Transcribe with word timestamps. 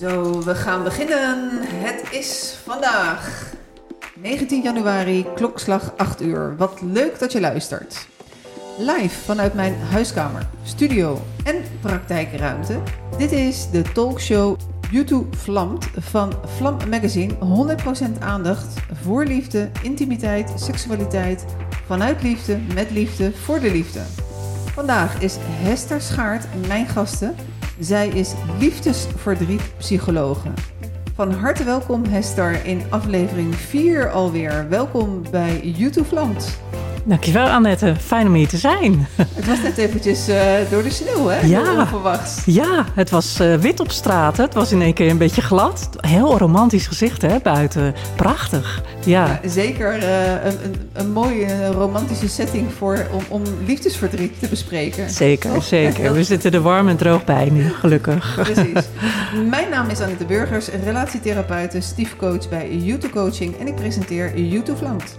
Zo, 0.00 0.42
we 0.42 0.54
gaan 0.54 0.82
beginnen. 0.82 1.48
Het 1.62 2.04
is 2.10 2.58
vandaag 2.64 3.52
19 4.14 4.62
januari, 4.62 5.26
klokslag 5.34 5.92
8 5.96 6.22
uur. 6.22 6.56
Wat 6.56 6.80
leuk 6.80 7.18
dat 7.18 7.32
je 7.32 7.40
luistert. 7.40 8.06
Live 8.78 9.24
vanuit 9.24 9.54
mijn 9.54 9.74
huiskamer, 9.74 10.46
studio 10.62 11.20
en 11.44 11.62
praktijkruimte. 11.80 12.82
Dit 13.18 13.32
is 13.32 13.70
de 13.70 13.82
talkshow 13.82 14.56
YouTube 14.90 15.36
Vlamt 15.36 15.88
van 15.98 16.32
Vlam 16.44 16.76
Magazine. 16.90 17.34
100% 18.16 18.18
aandacht 18.18 18.74
voor 19.02 19.24
liefde, 19.24 19.70
intimiteit, 19.82 20.52
seksualiteit. 20.54 21.44
Vanuit 21.86 22.22
liefde, 22.22 22.58
met 22.74 22.90
liefde, 22.90 23.32
voor 23.32 23.60
de 23.60 23.70
liefde. 23.70 24.00
Vandaag 24.74 25.22
is 25.22 25.36
Hester 25.40 26.00
Schaart 26.00 26.44
mijn 26.66 26.86
gasten. 26.86 27.34
Zij 27.80 28.08
is 28.08 28.32
liefdesverdrietpsychologe. 28.58 30.48
Van 31.14 31.32
harte 31.32 31.64
welkom 31.64 32.04
Hester 32.04 32.64
in 32.66 32.82
aflevering 32.90 33.54
4 33.54 34.10
alweer. 34.10 34.68
Welkom 34.68 35.22
bij 35.30 35.60
YouTube 35.60 36.08
Vlamt. 36.08 36.60
Dankjewel 37.04 37.48
Annette, 37.48 37.94
fijn 38.00 38.26
om 38.26 38.34
hier 38.34 38.48
te 38.48 38.56
zijn. 38.56 39.06
Het 39.34 39.46
was 39.46 39.62
net 39.62 39.78
eventjes 39.78 40.28
uh, 40.28 40.36
door 40.70 40.82
de 40.82 40.90
sneeuw, 40.90 41.26
hè? 41.26 41.40
Ja, 41.40 41.86
ja 42.46 42.86
het 42.94 43.10
was 43.10 43.40
uh, 43.40 43.54
wit 43.54 43.80
op 43.80 43.90
straat. 43.90 44.36
Hè? 44.36 44.42
Het 44.42 44.54
was 44.54 44.72
in 44.72 44.82
één 44.82 44.94
keer 44.94 45.10
een 45.10 45.18
beetje 45.18 45.42
glad. 45.42 45.88
Heel 46.00 46.38
romantisch 46.38 46.86
gezicht 46.86 47.22
hè, 47.22 47.38
buiten. 47.42 47.94
Prachtig. 48.16 48.82
Ja. 49.04 49.26
ja 49.26 49.48
zeker 49.48 49.98
uh, 49.98 50.44
een, 50.44 50.64
een, 50.64 50.74
een, 50.92 51.12
mooie 51.12 51.72
romantische 51.72 52.28
setting 52.28 52.72
voor, 52.78 53.06
om, 53.12 53.22
om 53.28 53.42
liefdesverdriet 53.66 54.40
te 54.40 54.48
bespreken. 54.48 55.10
Zeker, 55.10 55.50
oh. 55.50 55.60
zeker. 55.60 56.12
We 56.20 56.24
zitten 56.24 56.52
er 56.52 56.60
warm 56.62 56.88
en 56.88 56.96
droog 56.96 57.24
bij 57.24 57.50
nu, 57.50 57.68
gelukkig. 57.68 58.34
Precies. 58.34 58.84
Mijn 59.50 59.70
naam 59.70 59.88
is 59.88 60.00
Annette 60.00 60.24
Burgers, 60.24 60.68
relatietherapeute, 60.84 61.80
stiefcoach 61.80 62.48
bij 62.48 62.76
YouTube 62.76 63.12
Coaching 63.12 63.56
en 63.58 63.66
ik 63.66 63.74
presenteer 63.74 64.40
YouTube 64.40 64.84
Land. 64.84 65.18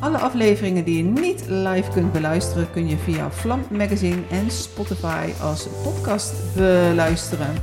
Alle 0.00 0.18
afleveringen 0.18 0.84
die 0.84 0.96
je 0.96 1.02
niet 1.02 1.44
live 1.48 1.90
kunt 1.90 2.12
beluisteren, 2.12 2.70
kun 2.70 2.88
je 2.88 2.96
via 2.96 3.30
Vlam 3.30 3.64
Magazine 3.70 4.16
en 4.30 4.50
Spotify 4.50 5.30
als 5.42 5.66
podcast 5.82 6.32
beluisteren. 6.54 7.54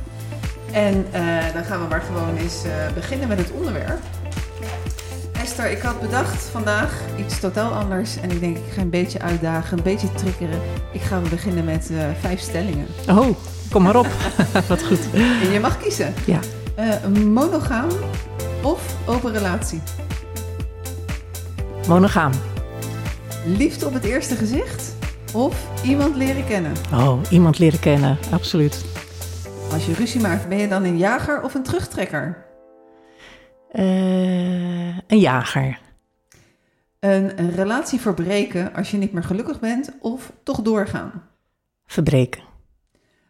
En 0.72 1.06
uh, 1.14 1.52
dan 1.54 1.64
gaan 1.64 1.82
we 1.82 1.86
maar 1.88 2.00
gewoon 2.00 2.36
eens 2.36 2.64
uh, 2.64 2.92
beginnen 2.94 3.28
met 3.28 3.38
het 3.38 3.50
onderwerp. 3.50 3.98
Esther, 5.32 5.70
ik 5.70 5.78
had 5.78 6.00
bedacht 6.00 6.42
vandaag 6.42 7.00
iets 7.16 7.40
totaal 7.40 7.72
anders. 7.72 8.16
En 8.20 8.30
ik 8.30 8.40
denk, 8.40 8.56
ik 8.56 8.72
ga 8.72 8.80
een 8.80 8.90
beetje 8.90 9.20
uitdagen, 9.20 9.76
een 9.78 9.84
beetje 9.84 10.12
triggeren. 10.12 10.60
Ik 10.92 11.00
ga 11.00 11.20
beginnen 11.30 11.64
met 11.64 11.88
uh, 11.90 11.98
vijf 12.20 12.40
stellingen. 12.40 12.86
Oh, 13.08 13.36
kom 13.70 13.82
maar 13.82 13.96
op. 13.96 14.06
Wat 14.68 14.82
goed. 14.82 15.00
En 15.42 15.50
je 15.52 15.58
mag 15.60 15.78
kiezen. 15.78 16.14
Ja. 16.24 16.40
monogaam 17.24 17.88
of 18.62 18.94
open 19.06 19.32
relatie? 19.32 19.80
Monogaam. 21.88 22.32
Liefde 23.46 23.86
op 23.86 23.92
het 23.92 24.04
eerste 24.04 24.34
gezicht 24.34 24.96
of 25.34 25.82
iemand 25.84 26.16
leren 26.16 26.46
kennen? 26.46 26.72
Oh, 26.92 27.20
iemand 27.30 27.58
leren 27.58 27.80
kennen, 27.80 28.18
absoluut. 28.32 28.84
Als 29.72 29.86
je 29.86 29.94
ruzie 29.94 30.20
maakt, 30.20 30.48
ben 30.48 30.58
je 30.58 30.68
dan 30.68 30.84
een 30.84 30.98
jager 30.98 31.42
of 31.42 31.54
een 31.54 31.62
terugtrekker? 31.62 32.44
Uh, 33.72 34.98
een 34.98 35.18
jager. 35.18 35.78
Een, 37.00 37.38
een 37.38 37.50
relatie 37.50 38.00
verbreken 38.00 38.74
als 38.74 38.90
je 38.90 38.96
niet 38.96 39.12
meer 39.12 39.24
gelukkig 39.24 39.60
bent 39.60 39.92
of 40.00 40.32
toch 40.42 40.62
doorgaan? 40.62 41.22
Verbreken. 41.86 42.42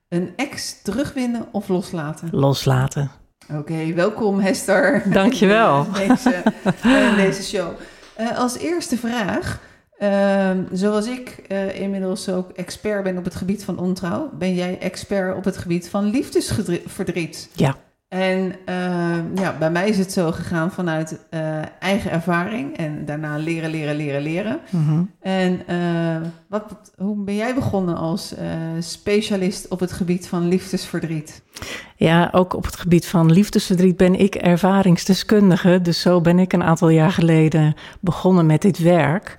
Een 0.08 0.32
ex 0.36 0.82
terugwinnen 0.82 1.48
of 1.50 1.68
loslaten? 1.68 2.28
Loslaten. 2.32 3.10
Oké, 3.52 3.92
welkom 3.94 4.40
Hester. 4.40 5.02
Dankjewel. 5.12 5.86
deze, 5.92 6.42
in 6.82 7.16
deze 7.16 7.42
show. 7.42 7.70
Uh, 8.20 8.38
als 8.38 8.58
eerste 8.58 8.96
vraag. 8.96 9.60
Uh, 10.02 10.50
zoals 10.72 11.06
ik 11.06 11.42
uh, 11.48 11.80
inmiddels 11.80 12.28
ook 12.28 12.50
expert 12.50 13.02
ben 13.02 13.18
op 13.18 13.24
het 13.24 13.34
gebied 13.34 13.64
van 13.64 13.78
ontrouw, 13.78 14.30
ben 14.32 14.54
jij 14.54 14.78
expert 14.78 15.36
op 15.36 15.44
het 15.44 15.56
gebied 15.56 15.88
van 15.88 16.04
liefdesverdriet. 16.04 17.48
Ja. 17.52 17.76
En 18.08 18.54
ehm, 18.64 19.24
ja, 19.34 19.56
bij 19.58 19.70
mij 19.70 19.88
is 19.88 19.98
het 19.98 20.12
zo 20.12 20.32
gegaan 20.32 20.72
vanuit 20.72 21.18
uh, 21.30 21.40
eigen 21.78 22.10
ervaring 22.10 22.76
en 22.76 23.04
daarna 23.04 23.36
leren, 23.36 23.70
leren, 23.70 23.96
leren, 23.96 24.22
leren. 24.22 24.60
Mm-hmm. 24.70 25.10
En 25.20 25.60
wat, 26.48 26.92
hoe 26.96 27.24
ben 27.24 27.36
jij 27.36 27.54
begonnen 27.54 27.96
als 27.96 28.34
specialist 28.78 29.68
op 29.68 29.80
het 29.80 29.92
gebied 29.92 30.28
van 30.28 30.48
liefdesverdriet? 30.48 31.42
Ja, 31.96 32.28
ook 32.32 32.54
op 32.54 32.64
het 32.64 32.76
gebied 32.76 33.06
van 33.06 33.32
liefdesverdriet 33.32 33.96
ben 33.96 34.14
ik 34.14 34.34
ervaringsdeskundige. 34.34 35.80
Dus 35.82 36.00
zo 36.00 36.20
ben 36.20 36.38
ik 36.38 36.52
een 36.52 36.62
aantal 36.62 36.88
jaar 36.88 37.12
geleden 37.12 37.74
begonnen 38.00 38.46
met 38.46 38.62
dit 38.62 38.78
werk. 38.78 39.34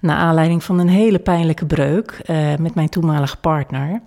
Naar 0.00 0.16
aanleiding 0.16 0.64
van 0.64 0.78
een 0.78 0.88
hele 0.88 1.18
pijnlijke 1.18 1.66
breuk 1.66 2.22
met 2.58 2.74
mijn 2.74 2.88
toenmalige 2.88 3.36
partner. 3.36 4.00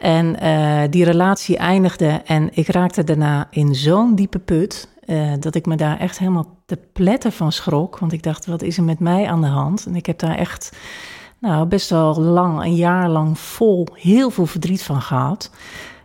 En 0.00 0.44
uh, 0.44 0.82
die 0.90 1.04
relatie 1.04 1.56
eindigde 1.56 2.22
en 2.24 2.48
ik 2.52 2.68
raakte 2.68 3.04
daarna 3.04 3.46
in 3.50 3.74
zo'n 3.74 4.14
diepe 4.14 4.38
put. 4.38 4.88
Uh, 5.06 5.32
dat 5.40 5.54
ik 5.54 5.66
me 5.66 5.76
daar 5.76 5.98
echt 5.98 6.18
helemaal 6.18 6.46
te 6.66 6.78
pletten 6.92 7.32
van 7.32 7.52
schrok. 7.52 7.98
Want 7.98 8.12
ik 8.12 8.22
dacht, 8.22 8.46
wat 8.46 8.62
is 8.62 8.76
er 8.76 8.82
met 8.84 8.98
mij 8.98 9.28
aan 9.28 9.40
de 9.40 9.46
hand? 9.46 9.86
En 9.86 9.94
ik 9.94 10.06
heb 10.06 10.18
daar 10.18 10.36
echt 10.36 10.76
nou, 11.38 11.66
best 11.66 11.90
wel 11.90 12.20
lang, 12.20 12.62
een 12.62 12.74
jaar 12.74 13.08
lang 13.08 13.38
vol 13.38 13.86
heel 13.92 14.30
veel 14.30 14.46
verdriet 14.46 14.82
van 14.82 15.02
gehad 15.02 15.50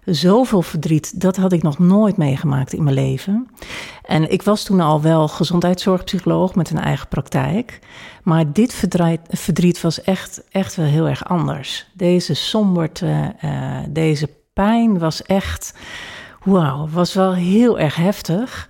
zoveel 0.05 0.61
verdriet, 0.61 1.21
dat 1.21 1.35
had 1.35 1.51
ik 1.51 1.63
nog 1.63 1.79
nooit 1.79 2.17
meegemaakt 2.17 2.73
in 2.73 2.83
mijn 2.83 2.95
leven. 2.95 3.49
En 4.03 4.31
ik 4.31 4.41
was 4.41 4.63
toen 4.63 4.79
al 4.79 5.01
wel 5.01 5.27
gezondheidszorgpsycholoog 5.27 6.55
met 6.55 6.69
een 6.69 6.79
eigen 6.79 7.07
praktijk. 7.07 7.79
Maar 8.23 8.51
dit 8.53 8.73
verdriet, 8.73 9.19
verdriet 9.29 9.81
was 9.81 10.01
echt, 10.01 10.43
echt 10.49 10.75
wel 10.75 10.85
heel 10.85 11.07
erg 11.07 11.25
anders. 11.25 11.88
Deze 11.93 12.33
somberte, 12.33 13.35
uh, 13.43 13.77
deze 13.89 14.29
pijn 14.53 14.99
was 14.99 15.21
echt, 15.21 15.73
wauw, 16.43 16.87
was 16.87 17.13
wel 17.13 17.33
heel 17.33 17.79
erg 17.79 17.95
heftig. 17.95 18.69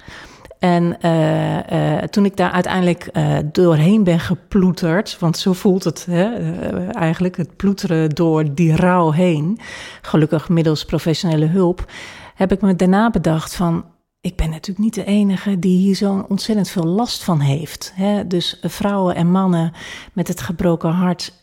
En 0.59 0.97
uh, 1.01 1.57
uh, 1.57 1.97
toen 1.97 2.25
ik 2.25 2.37
daar 2.37 2.51
uiteindelijk 2.51 3.09
uh, 3.13 3.37
doorheen 3.51 4.03
ben 4.03 4.19
geploeterd, 4.19 5.19
want 5.19 5.37
zo 5.37 5.53
voelt 5.53 5.83
het 5.83 6.05
hè, 6.09 6.51
eigenlijk, 6.91 7.37
het 7.37 7.55
ploeteren 7.55 8.09
door 8.09 8.53
die 8.53 8.75
rouw 8.75 9.11
heen, 9.11 9.59
gelukkig 10.01 10.49
middels 10.49 10.85
professionele 10.85 11.45
hulp, 11.45 11.91
heb 12.35 12.51
ik 12.51 12.61
me 12.61 12.75
daarna 12.75 13.09
bedacht 13.09 13.55
van, 13.55 13.85
ik 14.21 14.35
ben 14.35 14.49
natuurlijk 14.49 14.85
niet 14.85 14.93
de 14.93 15.05
enige 15.05 15.59
die 15.59 15.77
hier 15.77 15.95
zo'n 15.95 16.27
ontzettend 16.27 16.69
veel 16.69 16.85
last 16.85 17.23
van 17.23 17.39
heeft. 17.39 17.91
Hè? 17.95 18.27
Dus 18.27 18.59
vrouwen 18.61 19.15
en 19.15 19.31
mannen 19.31 19.71
met 20.13 20.27
het 20.27 20.41
gebroken 20.41 20.91
hart, 20.91 21.33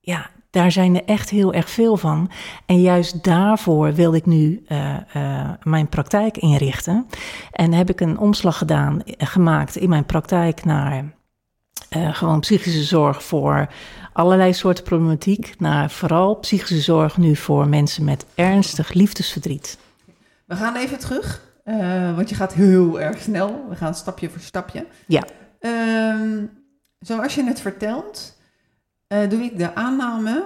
ja, 0.00 0.30
daar 0.54 0.72
zijn 0.72 0.94
er 0.94 1.04
echt 1.04 1.30
heel 1.30 1.52
erg 1.52 1.70
veel 1.70 1.96
van. 1.96 2.30
En 2.66 2.80
juist 2.80 3.24
daarvoor 3.24 3.94
wil 3.94 4.14
ik 4.14 4.26
nu 4.26 4.64
uh, 4.68 4.96
uh, 5.16 5.50
mijn 5.62 5.88
praktijk 5.88 6.36
inrichten. 6.36 7.06
En 7.52 7.72
heb 7.72 7.90
ik 7.90 8.00
een 8.00 8.18
omslag 8.18 8.58
gedaan, 8.58 9.02
uh, 9.04 9.14
gemaakt 9.18 9.76
in 9.76 9.88
mijn 9.88 10.04
praktijk 10.04 10.64
naar 10.64 11.04
gewoon 11.90 12.40
psychische 12.40 12.82
zorg 12.82 13.22
voor 13.22 13.68
allerlei 14.12 14.54
soorten 14.54 14.84
problematiek. 14.84 15.54
Naar 15.58 15.90
vooral 15.90 16.34
psychische 16.34 16.80
zorg 16.80 17.16
nu 17.16 17.36
voor 17.36 17.68
mensen 17.68 18.04
met 18.04 18.26
ernstig 18.34 18.92
liefdesverdriet. 18.92 19.78
We 20.46 20.56
gaan 20.56 20.76
even 20.76 20.98
terug, 20.98 21.42
want 22.16 22.28
je 22.28 22.34
gaat 22.34 22.52
heel 22.52 23.00
erg 23.00 23.20
snel. 23.20 23.66
We 23.68 23.76
gaan 23.76 23.94
stapje 23.94 24.30
voor 24.30 24.40
stapje. 24.40 24.86
Ja. 25.06 25.22
Ehm, 25.58 26.44
zoals 26.98 27.34
je 27.34 27.44
het 27.44 27.60
vertelt, 27.60 28.36
uh, 29.14 29.30
doe 29.30 29.40
ik 29.42 29.58
de 29.58 29.74
aanname 29.74 30.44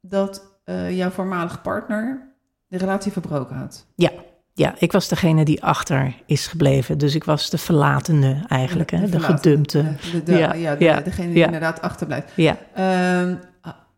dat 0.00 0.58
uh, 0.64 0.96
jouw 0.96 1.10
voormalige 1.10 1.58
partner 1.58 2.32
de 2.68 2.78
relatie 2.78 3.12
verbroken 3.12 3.56
had. 3.56 3.86
Ja. 3.94 4.10
Ja, 4.52 4.74
ik 4.78 4.92
was 4.92 5.08
degene 5.08 5.44
die 5.44 5.62
achter 5.64 6.14
is 6.26 6.46
gebleven. 6.46 6.98
Dus 6.98 7.14
ik 7.14 7.24
was 7.24 7.50
de 7.50 7.58
verlatene 7.58 8.44
eigenlijk, 8.48 8.90
de, 8.90 8.96
hè? 8.96 9.08
de 9.08 9.20
gedumpte. 9.20 9.94
De, 10.12 10.22
de, 10.22 10.36
ja, 10.36 10.54
ja, 10.54 10.76
ja, 10.78 11.00
degene 11.00 11.32
die 11.32 11.44
inderdaad 11.44 11.82
achterblijft. 11.82 12.32
Ja. 12.36 12.56
Uh, 12.78 13.34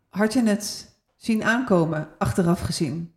had 0.09 0.33
je 0.33 0.43
het 0.43 0.95
zien 1.15 1.43
aankomen, 1.43 2.07
achteraf 2.17 2.61
gezien? 2.61 3.13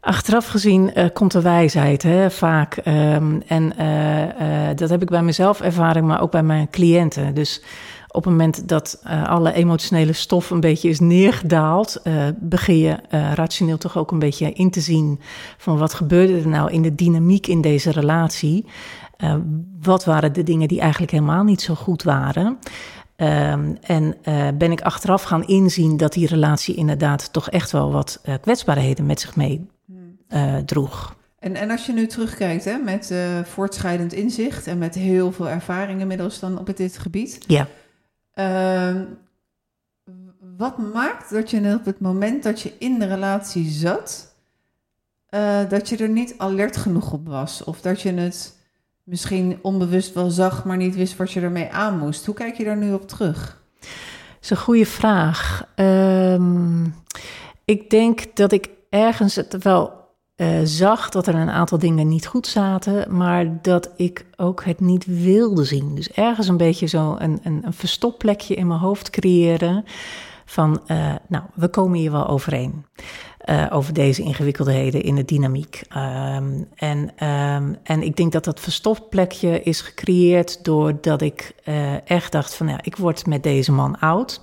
Achteraf 0.00 0.46
gezien 0.46 0.90
uh, 0.94 1.06
komt 1.12 1.32
de 1.32 1.42
wijsheid 1.42 2.02
hè, 2.02 2.30
vaak. 2.30 2.76
Um, 2.76 3.42
en 3.46 3.72
uh, 3.80 4.76
dat 4.76 4.90
heb 4.90 5.02
ik 5.02 5.08
bij 5.08 5.22
mezelf 5.22 5.60
ervaren, 5.60 6.06
maar 6.06 6.20
ook 6.20 6.30
bij 6.30 6.42
mijn 6.42 6.70
cliënten. 6.70 7.34
Dus 7.34 7.62
op 8.08 8.24
het 8.24 8.32
moment 8.32 8.68
dat 8.68 9.00
uh, 9.06 9.28
alle 9.28 9.52
emotionele 9.52 10.12
stof 10.12 10.50
een 10.50 10.60
beetje 10.60 10.88
is 10.88 11.00
neergedaald, 11.00 12.00
uh, 12.04 12.28
begin 12.36 12.78
je 12.78 12.98
uh, 13.10 13.32
rationeel 13.32 13.78
toch 13.78 13.96
ook 13.96 14.10
een 14.10 14.18
beetje 14.18 14.52
in 14.52 14.70
te 14.70 14.80
zien 14.80 15.20
van 15.56 15.78
wat 15.78 15.94
gebeurde 15.94 16.38
er 16.38 16.48
nou 16.48 16.72
in 16.72 16.82
de 16.82 16.94
dynamiek 16.94 17.46
in 17.46 17.60
deze 17.60 17.90
relatie. 17.90 18.66
wat 19.80 20.04
waren 20.04 20.32
de 20.32 20.42
dingen 20.42 20.68
die 20.68 20.80
eigenlijk 20.80 21.12
helemaal 21.12 21.44
niet 21.44 21.60
zo 21.60 21.74
goed 21.74 22.02
waren? 22.02 22.58
Um, 23.16 23.76
en 23.80 24.16
ben 24.58 24.72
ik 24.72 24.80
achteraf 24.80 25.22
gaan 25.22 25.46
inzien 25.46 25.96
dat 25.96 26.12
die 26.12 26.26
relatie 26.26 26.74
inderdaad 26.74 27.32
toch 27.32 27.50
echt 27.50 27.70
wel 27.70 27.92
wat 27.92 28.20
kwetsbaarheden 28.40 29.06
met 29.06 29.20
zich 29.20 29.36
mee 29.36 29.66
droeg. 30.64 31.16
En, 31.38 31.54
en 31.54 31.70
als 31.70 31.86
je 31.86 31.92
nu 31.92 32.06
terugkijkt 32.06 32.64
hè, 32.64 32.76
met 32.76 33.14
voortschrijdend 33.44 34.12
inzicht 34.12 34.66
en 34.66 34.78
met 34.78 34.94
heel 34.94 35.32
veel 35.32 35.48
ervaring 35.48 36.00
inmiddels 36.00 36.40
dan 36.40 36.58
op 36.58 36.76
dit 36.76 36.98
gebied. 36.98 37.44
Ja. 37.46 37.66
Uh, 38.40 39.00
wat 40.56 40.78
maakt 40.78 41.30
dat 41.30 41.50
je 41.50 41.74
op 41.78 41.84
het 41.84 42.00
moment 42.00 42.42
dat 42.42 42.60
je 42.60 42.72
in 42.78 42.98
de 42.98 43.06
relatie 43.06 43.68
zat, 43.68 44.34
uh, 45.30 45.68
dat 45.68 45.88
je 45.88 45.96
er 45.96 46.08
niet 46.08 46.34
alert 46.36 46.76
genoeg 46.76 47.12
op 47.12 47.26
was? 47.26 47.64
Of 47.64 47.80
dat 47.80 48.00
je 48.00 48.12
het 48.12 48.56
misschien 49.02 49.58
onbewust 49.62 50.14
wel 50.14 50.30
zag, 50.30 50.64
maar 50.64 50.76
niet 50.76 50.94
wist 50.94 51.16
wat 51.16 51.32
je 51.32 51.40
ermee 51.40 51.72
aan 51.72 51.98
moest? 51.98 52.26
Hoe 52.26 52.34
kijk 52.34 52.56
je 52.56 52.64
daar 52.64 52.76
nu 52.76 52.92
op 52.92 53.08
terug? 53.08 53.62
Dat 53.80 53.88
is 54.40 54.50
een 54.50 54.56
goede 54.56 54.86
vraag. 54.86 55.66
Um, 55.76 56.94
ik 57.64 57.90
denk 57.90 58.36
dat 58.36 58.52
ik 58.52 58.68
ergens 58.90 59.34
het 59.34 59.62
wel 59.62 59.97
uh, 60.38 60.48
zag 60.64 61.08
dat 61.08 61.26
er 61.26 61.34
een 61.34 61.50
aantal 61.50 61.78
dingen 61.78 62.08
niet 62.08 62.26
goed 62.26 62.46
zaten, 62.46 63.16
maar 63.16 63.62
dat 63.62 63.90
ik 63.96 64.26
ook 64.36 64.64
het 64.64 64.80
niet 64.80 65.04
wilde 65.06 65.64
zien. 65.64 65.94
Dus 65.94 66.10
ergens 66.10 66.48
een 66.48 66.56
beetje 66.56 66.86
zo 66.86 67.16
een, 67.18 67.40
een, 67.42 67.62
een 67.64 67.72
verstopplekje 67.72 68.54
in 68.54 68.66
mijn 68.66 68.80
hoofd 68.80 69.10
creëren 69.10 69.84
van, 70.44 70.80
uh, 70.86 71.14
nou, 71.28 71.44
we 71.54 71.68
komen 71.68 71.98
hier 71.98 72.12
wel 72.12 72.26
overeen. 72.26 72.84
Uh, 73.44 73.66
over 73.70 73.92
deze 73.92 74.22
ingewikkeldheden 74.22 75.02
in 75.02 75.14
de 75.14 75.24
dynamiek. 75.24 75.82
Um, 75.96 76.68
en, 76.74 77.26
um, 77.26 77.76
en 77.82 78.02
ik 78.02 78.16
denk 78.16 78.32
dat 78.32 78.44
dat 78.44 78.60
verstopplekje 78.60 79.62
is 79.62 79.80
gecreëerd 79.80 80.64
doordat 80.64 81.22
ik 81.22 81.54
echt 82.04 82.32
dacht 82.32 82.54
van, 82.54 82.68
ja, 82.68 82.78
ik 82.82 82.96
word 82.96 83.26
met 83.26 83.42
deze 83.42 83.72
man 83.72 83.98
oud. 83.98 84.40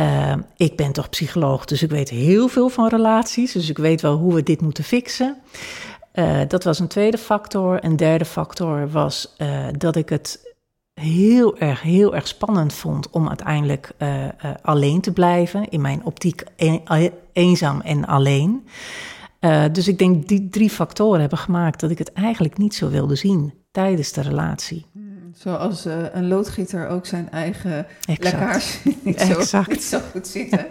Uh, 0.00 0.32
ik 0.56 0.76
ben 0.76 0.92
toch 0.92 1.08
psycholoog, 1.08 1.64
dus 1.64 1.82
ik 1.82 1.90
weet 1.90 2.08
heel 2.08 2.48
veel 2.48 2.68
van 2.68 2.88
relaties. 2.88 3.52
Dus 3.52 3.68
ik 3.70 3.78
weet 3.78 4.00
wel 4.00 4.16
hoe 4.16 4.34
we 4.34 4.42
dit 4.42 4.60
moeten 4.60 4.84
fixen. 4.84 5.36
Uh, 6.14 6.40
dat 6.48 6.64
was 6.64 6.78
een 6.78 6.88
tweede 6.88 7.18
factor. 7.18 7.84
Een 7.84 7.96
derde 7.96 8.24
factor 8.24 8.90
was 8.90 9.34
uh, 9.38 9.66
dat 9.78 9.96
ik 9.96 10.08
het 10.08 10.54
heel 10.94 11.58
erg, 11.58 11.82
heel 11.82 12.14
erg 12.14 12.26
spannend 12.26 12.72
vond 12.72 13.10
om 13.10 13.28
uiteindelijk 13.28 13.92
alleen 14.62 15.00
te 15.00 15.12
blijven. 15.12 15.68
In 15.68 15.80
mijn 15.80 16.04
optiek 16.04 16.44
een, 16.56 16.82
eenzaam 17.32 17.80
en 17.80 18.04
alleen. 18.06 18.66
dus 19.72 19.88
ik 19.88 19.98
denk 19.98 20.28
die 20.28 20.48
drie 20.48 20.70
factoren 20.70 21.20
hebben 21.20 21.38
gemaakt 21.38 21.80
dat 21.80 21.90
ik 21.90 21.98
het 21.98 22.12
eigenlijk 22.12 22.58
niet 22.58 22.74
zo 22.74 22.88
wilde 22.88 23.14
zien 23.14 23.54
tijdens 23.70 24.12
de 24.12 24.20
relatie. 24.20 24.86
Zoals 25.36 25.86
uh, 25.86 25.94
een 26.12 26.28
loodgieter 26.28 26.88
ook 26.88 27.06
zijn 27.06 27.28
eigen 27.30 27.86
exact. 28.06 28.22
lekkage 28.22 28.78
niet, 29.02 29.20
zo, 29.20 29.62
niet 29.68 29.84
zo 29.84 29.98
goed 30.10 30.26
ziet. 30.26 30.50
Hè? 30.50 30.62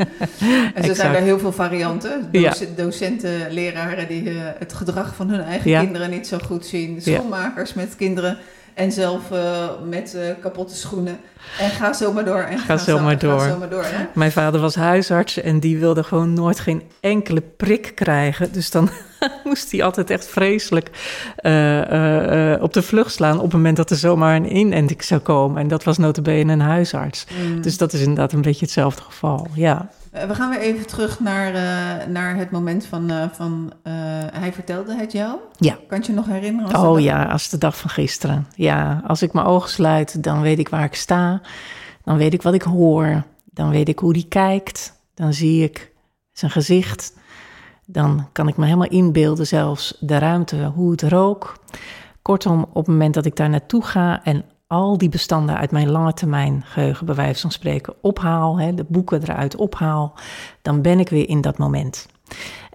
en 0.74 0.84
zo 0.84 0.94
zijn 0.94 1.16
er 1.16 1.22
heel 1.22 1.40
veel 1.40 1.52
varianten. 1.52 2.30
Ja. 2.32 2.54
Docenten, 2.76 3.52
leraren 3.52 4.08
die 4.08 4.24
uh, 4.24 4.42
het 4.60 4.74
gedrag 4.74 5.16
van 5.16 5.30
hun 5.30 5.42
eigen 5.42 5.70
ja. 5.70 5.82
kinderen 5.82 6.10
niet 6.10 6.28
zo 6.28 6.38
goed 6.46 6.66
zien. 6.66 7.02
Schoonmakers 7.02 7.74
met 7.74 7.96
kinderen 7.96 8.38
en 8.74 8.92
zelf 8.92 9.32
uh, 9.32 9.70
met 9.90 10.18
kapotte 10.42 10.76
schoenen. 10.76 11.20
En 11.60 11.70
ga 11.70 11.94
zo 11.94 12.14
maar 12.14 12.26
door. 12.26 12.42
En 12.42 12.58
ga, 12.58 12.66
ga 12.66 12.78
zo, 12.78 12.98
zo, 12.98 13.04
maar 13.04 13.20
door. 13.20 13.40
Ga 13.40 13.50
zo 13.50 13.58
maar 13.58 13.70
door 13.70 13.84
hè? 13.84 14.06
Mijn 14.14 14.32
vader 14.32 14.62
was 14.62 14.76
huisarts 14.76 15.42
en 15.42 15.60
die 15.60 15.80
wilde 15.80 16.04
gewoon 16.04 16.34
nooit 16.34 16.60
geen 16.60 16.84
enkele 17.00 17.42
prik 17.42 17.92
krijgen. 17.96 18.52
Dus 18.52 18.72
dan 18.72 18.90
moest 19.44 19.72
hij 19.72 19.84
altijd 19.84 20.10
echt 20.10 20.28
vreselijk 20.28 20.90
uh, 21.42 22.54
uh, 22.54 22.62
op 22.62 22.74
de 22.74 22.82
vlucht 22.82 23.12
slaan... 23.12 23.38
op 23.38 23.44
het 23.44 23.54
moment 23.54 23.78
dat 23.78 23.90
er 23.90 23.98
zomaar 23.98 24.36
een 24.36 24.56
inenting 24.56 25.04
zou 25.04 25.22
komen. 25.22 25.62
En 25.62 25.68
dat 25.68 25.84
was 25.84 25.98
notabene 25.98 26.54
een 26.54 26.60
huisarts. 26.60 27.26
Mm. 27.46 27.62
Dus 27.62 27.78
dat 27.78 27.94
is 27.94 28.00
inderdaad 28.00 28.34
een 28.34 28.42
beetje 28.42 28.66
hetzelfde 28.66 29.02
geval, 29.02 29.48
ja. 29.54 29.90
we 30.12 30.36
gaan 30.36 30.50
weer 30.50 30.60
even 30.60 30.88
terug 30.88 31.20
naar, 31.20 31.52
naar 32.10 32.36
het 32.36 32.52
moment 32.52 32.86
van... 32.86 33.12
van 33.34 33.74
hij 34.34 34.54
vertelde 34.54 34.96
het 34.96 35.12
jou. 35.12 35.38
Ja. 35.58 35.78
Kan 35.88 36.00
je 36.02 36.08
je 36.08 36.14
nog 36.14 36.26
herinneren? 36.26 36.80
oh 36.80 37.00
ja, 37.00 37.24
als 37.24 37.50
de 37.50 37.58
dag 37.58 37.78
van 37.78 37.90
gisteren. 37.90 38.48
Ja, 38.56 39.04
als 39.08 39.22
ik 39.22 39.34
mijn 39.34 39.46
ogen 39.46 39.70
sluit, 39.70 40.24
dan 40.24 40.42
weet 40.42 40.60
ik 40.60 40.70
waar 40.70 40.84
ik 40.84 40.96
sta. 40.96 41.42
Dan 42.04 42.18
weet 42.18 42.34
ik 42.34 42.42
wat 42.42 42.54
ik 42.54 42.62
hoor. 42.62 43.24
Dan 43.46 43.70
weet 43.70 43.90
ik 43.90 44.00
hoe 44.00 44.14
die 44.14 44.28
kijkt. 44.30 44.94
Dan 45.14 45.34
zie 45.34 45.64
ik 45.64 45.92
zijn 46.32 46.52
gezicht. 46.52 47.14
Dan 47.92 48.28
kan 48.32 48.48
ik 48.48 48.58
me 48.58 48.66
helemaal 48.66 48.88
inbeelden, 48.88 49.48
zelfs 49.48 49.98
de 50.00 50.18
ruimte, 50.18 50.72
hoe 50.76 50.92
het 50.92 51.02
rook. 51.02 51.60
Kortom, 52.22 52.62
op 52.62 52.76
het 52.76 52.88
moment 52.88 53.14
dat 53.14 53.26
ik 53.26 53.36
daar 53.36 53.50
naartoe 53.50 53.84
ga 53.84 54.24
en 54.24 54.46
al 54.68 54.98
die 54.98 55.10
bestanden 55.10 55.58
uit 55.58 55.72
mijn 55.72 55.90
lange 55.90 56.14
termijn 56.14 56.64
geheugen, 56.66 57.06
bij 57.06 57.16
wijze 57.16 57.42
van 57.42 57.52
spreken, 57.52 57.94
ophaal, 58.02 58.60
hè, 58.60 58.74
de 58.74 58.86
boeken 58.88 59.22
eruit 59.22 59.56
ophaal, 59.56 60.14
dan 60.62 60.82
ben 60.82 61.00
ik 61.00 61.10
weer 61.10 61.30
in 61.30 61.42
dat 61.42 61.58
moment. 61.58 62.08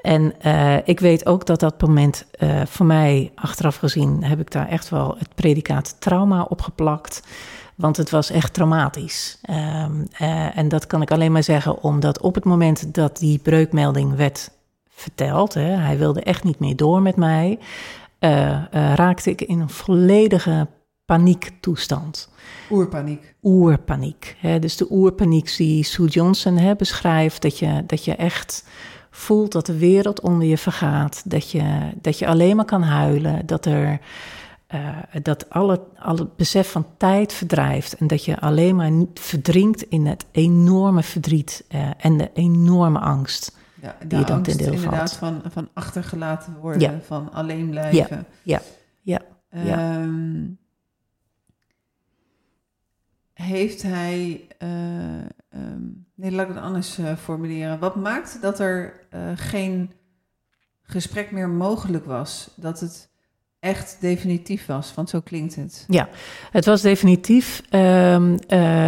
En 0.01 0.35
uh, 0.47 0.77
ik 0.85 1.01
weet 1.01 1.27
ook 1.27 1.47
dat 1.47 1.61
dat 1.61 1.81
moment 1.81 2.27
uh, 2.39 2.63
voor 2.67 2.87
mij, 2.87 3.33
achteraf 3.35 3.77
gezien, 3.77 4.25
heb 4.25 4.41
ik 4.41 4.51
daar 4.51 4.69
echt 4.69 4.89
wel 4.89 5.15
het 5.19 5.35
predicaat 5.35 6.01
trauma 6.01 6.43
opgeplakt. 6.43 7.23
Want 7.75 7.97
het 7.97 8.11
was 8.11 8.31
echt 8.31 8.55
traumatisch. 8.55 9.39
Um, 9.51 10.07
uh, 10.21 10.59
en 10.59 10.69
dat 10.69 10.87
kan 10.87 11.03
ik 11.03 11.11
alleen 11.11 11.33
maar 11.33 11.43
zeggen 11.43 11.83
omdat 11.83 12.21
op 12.21 12.35
het 12.35 12.45
moment 12.45 12.95
dat 12.95 13.17
die 13.17 13.39
breukmelding 13.39 14.17
werd 14.17 14.51
verteld, 14.95 15.55
hè, 15.55 15.71
hij 15.71 15.99
wilde 15.99 16.23
echt 16.23 16.45
niet 16.45 16.59
meer 16.59 16.77
door 16.77 17.03
met 17.03 17.17
mij, 17.17 17.59
raakte 18.95 19.31
ik 19.31 19.41
in 19.41 19.61
een 19.61 19.71
volledige 19.71 20.69
paniektoestand. 21.05 22.29
Oerpaniek. 22.71 23.35
Oerpaniek. 23.43 24.37
Hè, 24.39 24.59
dus 24.59 24.77
de 24.77 24.87
oerpaniek 24.91 25.57
die 25.57 25.85
Sue 25.85 26.09
Johnson 26.09 26.57
hè, 26.57 26.77
beschrijft, 26.77 27.43
dat 27.43 27.59
je, 27.59 27.85
dat 27.87 28.05
je 28.05 28.15
echt 28.15 28.65
voelt 29.11 29.53
dat 29.53 29.67
de 29.67 29.79
wereld 29.79 30.21
onder 30.21 30.49
je 30.49 30.59
vergaat, 30.59 31.31
dat 31.31 31.51
je, 31.51 31.91
dat 32.01 32.19
je 32.19 32.27
alleen 32.27 32.57
maar 32.57 32.65
kan 32.65 32.83
huilen, 32.83 33.47
dat 33.47 33.67
er. 33.67 34.01
Uh, 34.75 34.99
dat 35.23 35.51
alle, 35.51 35.81
alle 35.99 36.29
besef 36.37 36.71
van 36.71 36.87
tijd 36.97 37.33
verdrijft 37.33 37.97
en 37.97 38.07
dat 38.07 38.25
je 38.25 38.41
alleen 38.41 38.77
maar 38.77 38.93
verdrinkt 39.15 39.83
in 39.83 40.07
het 40.07 40.27
enorme 40.33 41.03
verdriet 41.03 41.65
uh, 41.75 41.81
en 41.99 42.17
de 42.17 42.31
enorme 42.35 42.99
angst 42.99 43.57
ja, 43.85 43.97
die 44.07 44.19
je 44.19 44.25
dan 44.25 44.43
ten 44.43 44.57
deel 44.57 44.73
inderdaad 44.73 45.13
van, 45.13 45.43
van 45.47 45.69
achtergelaten 45.73 46.57
worden, 46.57 46.81
ja. 46.81 47.01
van 47.01 47.33
alleen 47.33 47.71
blijven. 47.71 48.27
Ja, 48.43 48.61
ja, 49.03 49.21
ja. 49.51 49.63
ja. 49.63 50.03
Um, 50.03 50.59
heeft 53.33 53.83
hij, 53.83 54.49
uh, 54.59 55.25
um, 55.55 56.07
nee, 56.15 56.33
laat 56.33 56.49
ik 56.49 56.55
het 56.55 56.63
anders 56.63 56.99
uh, 56.99 57.17
formuleren. 57.17 57.79
Wat 57.79 57.97
maakt 57.97 58.43
dat 58.43 58.59
er 58.59 59.07
uh, 59.15 59.31
geen 59.35 59.93
gesprek 60.83 61.31
meer 61.31 61.49
mogelijk 61.49 62.05
was? 62.05 62.51
Dat 62.57 62.81
het 62.81 63.09
echt 63.65 63.97
definitief 64.01 64.67
was, 64.67 64.95
want 64.95 65.11
zo 65.11 65.21
klinkt 65.21 65.55
het. 65.55 65.85
Ja, 65.89 66.09
het 66.51 66.65
was 66.65 66.81
definitief. 66.81 67.63
Um, 67.71 68.39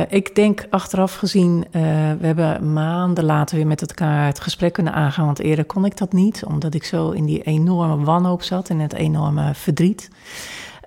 ik 0.09 0.35
denk 0.35 0.66
achteraf 0.71 1.14
gezien, 1.14 1.66
we 1.71 2.26
hebben 2.26 2.73
maanden 2.73 3.25
later 3.25 3.56
weer 3.56 3.66
met 3.66 3.80
elkaar 3.80 4.26
het 4.26 4.40
gesprek 4.40 4.73
kunnen 4.73 4.92
aangaan, 4.92 5.25
want 5.25 5.38
eerder 5.38 5.64
kon 5.64 5.85
ik 5.85 5.97
dat 5.97 6.12
niet, 6.12 6.45
omdat 6.45 6.75
ik 6.75 6.85
zo 6.85 7.11
in 7.11 7.25
die 7.25 7.42
enorme 7.42 8.04
wanhoop 8.04 8.42
zat, 8.42 8.68
in 8.68 8.80
het 8.80 8.92
enorme 8.92 9.54
verdriet. 9.54 10.11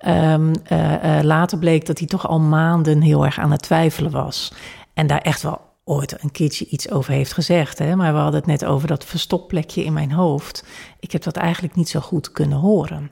Uh, 0.06 0.34
uh, 0.38 1.18
later 1.22 1.58
bleek 1.58 1.86
dat 1.86 1.98
hij 1.98 2.06
toch 2.06 2.28
al 2.28 2.40
maanden 2.40 3.00
heel 3.00 3.24
erg 3.24 3.38
aan 3.38 3.50
het 3.50 3.62
twijfelen 3.62 4.10
was. 4.10 4.52
En 4.94 5.06
daar 5.06 5.20
echt 5.20 5.42
wel 5.42 5.60
ooit 5.84 6.22
een 6.22 6.30
keertje 6.32 6.66
iets 6.66 6.90
over 6.90 7.12
heeft 7.12 7.32
gezegd. 7.32 7.78
Hè? 7.78 7.96
Maar 7.96 8.12
we 8.12 8.18
hadden 8.18 8.40
het 8.40 8.48
net 8.48 8.64
over 8.64 8.88
dat 8.88 9.04
verstopplekje 9.04 9.84
in 9.84 9.92
mijn 9.92 10.12
hoofd. 10.12 10.64
Ik 11.00 11.12
heb 11.12 11.22
dat 11.22 11.36
eigenlijk 11.36 11.74
niet 11.74 11.88
zo 11.88 12.00
goed 12.00 12.32
kunnen 12.32 12.58
horen. 12.58 13.10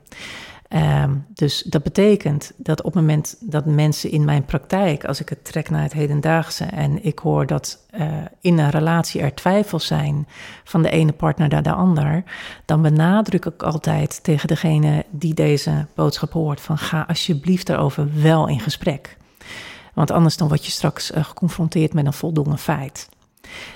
Um, 0.75 1.25
dus 1.33 1.63
dat 1.63 1.83
betekent 1.83 2.51
dat 2.57 2.79
op 2.79 2.93
het 2.93 3.01
moment 3.01 3.35
dat 3.39 3.65
mensen 3.65 4.11
in 4.11 4.25
mijn 4.25 4.45
praktijk, 4.45 5.05
als 5.05 5.21
ik 5.21 5.29
het 5.29 5.45
trek 5.45 5.69
naar 5.69 5.81
het 5.81 5.93
hedendaagse 5.93 6.63
en 6.63 7.03
ik 7.03 7.19
hoor 7.19 7.45
dat 7.45 7.85
uh, 7.99 8.07
in 8.41 8.57
een 8.57 8.69
relatie 8.69 9.21
er 9.21 9.33
twijfels 9.33 9.85
zijn 9.85 10.27
van 10.63 10.81
de 10.81 10.89
ene 10.89 11.11
partner 11.11 11.49
naar 11.49 11.63
de 11.63 11.71
ander, 11.71 12.23
dan 12.65 12.81
benadruk 12.81 13.45
ik 13.45 13.63
altijd 13.63 14.23
tegen 14.23 14.47
degene 14.47 15.05
die 15.09 15.33
deze 15.33 15.85
boodschap 15.95 16.31
hoort 16.31 16.61
van 16.61 16.77
ga 16.77 17.05
alsjeblieft 17.07 17.67
daarover 17.67 18.21
wel 18.21 18.47
in 18.47 18.59
gesprek. 18.59 19.17
Want 19.93 20.11
anders 20.11 20.37
dan 20.37 20.47
word 20.47 20.65
je 20.65 20.71
straks 20.71 21.11
uh, 21.11 21.23
geconfronteerd 21.23 21.93
met 21.93 22.05
een 22.05 22.13
voldongen 22.13 22.57
feit. 22.57 23.09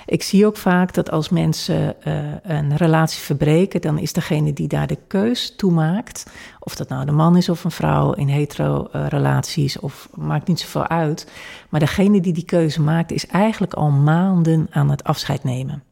Ik 0.06 0.22
zie 0.22 0.46
ook 0.46 0.56
vaak 0.56 0.94
dat 0.94 1.10
als 1.10 1.28
mensen 1.28 1.96
uh, 2.06 2.14
een 2.42 2.76
relatie 2.76 3.20
verbreken, 3.20 3.80
dan 3.80 3.98
is 3.98 4.12
degene 4.12 4.52
die 4.52 4.68
daar 4.68 4.86
de 4.86 4.98
keus 5.06 5.56
toe 5.56 5.72
maakt, 5.72 6.30
of 6.58 6.74
dat 6.74 6.88
nou 6.88 7.04
de 7.04 7.12
man 7.12 7.36
is 7.36 7.48
of 7.48 7.64
een 7.64 7.70
vrouw 7.70 8.12
in 8.12 8.28
hetero-relaties, 8.28 9.78
of 9.78 10.08
maakt 10.14 10.48
niet 10.48 10.60
zoveel 10.60 10.88
uit, 10.88 11.30
maar 11.68 11.80
degene 11.80 12.20
die 12.20 12.32
die 12.32 12.44
keuze 12.44 12.80
maakt, 12.80 13.12
is 13.12 13.26
eigenlijk 13.26 13.74
al 13.74 13.90
maanden 13.90 14.66
aan 14.70 14.90
het 14.90 15.04
afscheid 15.04 15.44
nemen. 15.44 15.82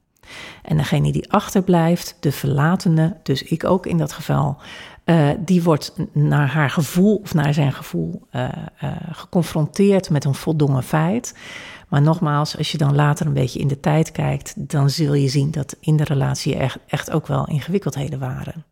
En 0.62 0.76
degene 0.76 1.12
die 1.12 1.32
achterblijft, 1.32 2.16
de 2.20 2.32
verlatene, 2.32 3.16
dus 3.22 3.42
ik 3.42 3.64
ook 3.64 3.86
in 3.86 3.98
dat 3.98 4.12
geval, 4.12 4.56
uh, 5.04 5.30
die 5.38 5.62
wordt 5.62 5.94
naar 6.12 6.48
haar 6.48 6.70
gevoel 6.70 7.16
of 7.16 7.34
naar 7.34 7.54
zijn 7.54 7.72
gevoel 7.72 8.22
uh, 8.32 8.48
uh, 8.84 8.90
geconfronteerd 9.10 10.10
met 10.10 10.24
een 10.24 10.34
voldongen 10.34 10.82
feit. 10.82 11.34
Maar 11.88 12.02
nogmaals, 12.02 12.56
als 12.56 12.72
je 12.72 12.78
dan 12.78 12.94
later 12.94 13.26
een 13.26 13.32
beetje 13.32 13.58
in 13.58 13.68
de 13.68 13.80
tijd 13.80 14.12
kijkt, 14.12 14.54
dan 14.56 14.90
zul 14.90 15.14
je 15.14 15.28
zien 15.28 15.50
dat 15.50 15.76
in 15.80 15.96
de 15.96 16.04
relatie 16.04 16.56
echt, 16.56 16.78
echt 16.86 17.10
ook 17.10 17.26
wel 17.26 17.46
ingewikkeldheden 17.48 18.18
waren. 18.18 18.64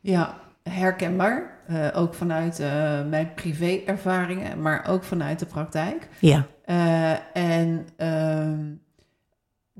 Ja, 0.00 0.34
herkenbaar. 0.62 1.54
Uh, 1.70 1.88
ook 1.94 2.14
vanuit 2.14 2.60
uh, 2.60 2.66
mijn 3.08 3.34
privé-ervaringen, 3.34 4.62
maar 4.62 4.86
ook 4.88 5.04
vanuit 5.04 5.38
de 5.38 5.46
praktijk. 5.46 6.08
Ja. 6.20 6.46
Uh, 6.66 7.10
en 7.36 7.86
ehm, 7.96 8.64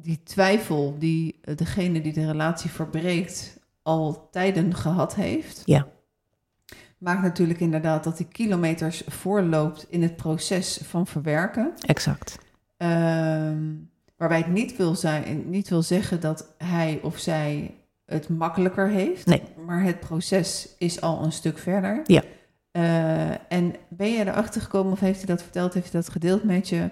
die 0.03 0.21
twijfel 0.23 0.97
die 0.99 1.41
degene 1.55 2.00
die 2.00 2.12
de 2.12 2.26
relatie 2.26 2.71
verbreekt 2.71 3.59
al 3.83 4.29
tijden 4.31 4.75
gehad 4.75 5.15
heeft. 5.15 5.62
Ja. 5.65 5.87
Maakt 6.99 7.23
natuurlijk 7.23 7.61
inderdaad 7.61 8.05
dat 8.05 8.17
die 8.17 8.26
kilometers 8.26 9.03
voorloopt 9.07 9.87
in 9.88 10.03
het 10.03 10.17
proces 10.17 10.81
van 10.83 11.07
verwerken. 11.07 11.73
Exact. 11.81 12.38
Ehm, 12.76 13.62
waarbij 14.17 14.38
het 14.38 14.49
niet 14.49 14.76
wil, 14.76 14.95
zijn, 14.95 15.50
niet 15.50 15.69
wil 15.69 15.83
zeggen 15.83 16.21
dat 16.21 16.55
hij 16.59 17.00
of 17.03 17.19
zij 17.19 17.75
het 18.05 18.29
makkelijker 18.29 18.88
heeft. 18.88 19.26
Nee. 19.26 19.43
Maar 19.67 19.83
het 19.83 20.00
proces 20.00 20.69
is 20.79 21.00
al 21.00 21.25
een 21.25 21.33
stuk 21.33 21.59
verder. 21.59 22.03
Ja. 22.05 22.23
Uh, 22.73 23.53
en 23.53 23.75
ben 23.88 24.11
je 24.11 24.26
erachter 24.26 24.61
gekomen 24.61 24.93
of 24.93 25.00
heeft 25.00 25.17
hij 25.17 25.26
dat 25.26 25.43
verteld, 25.43 25.75
heeft 25.75 25.93
hij 25.93 26.00
dat 26.00 26.11
gedeeld 26.11 26.45
met 26.45 26.69
je? 26.69 26.91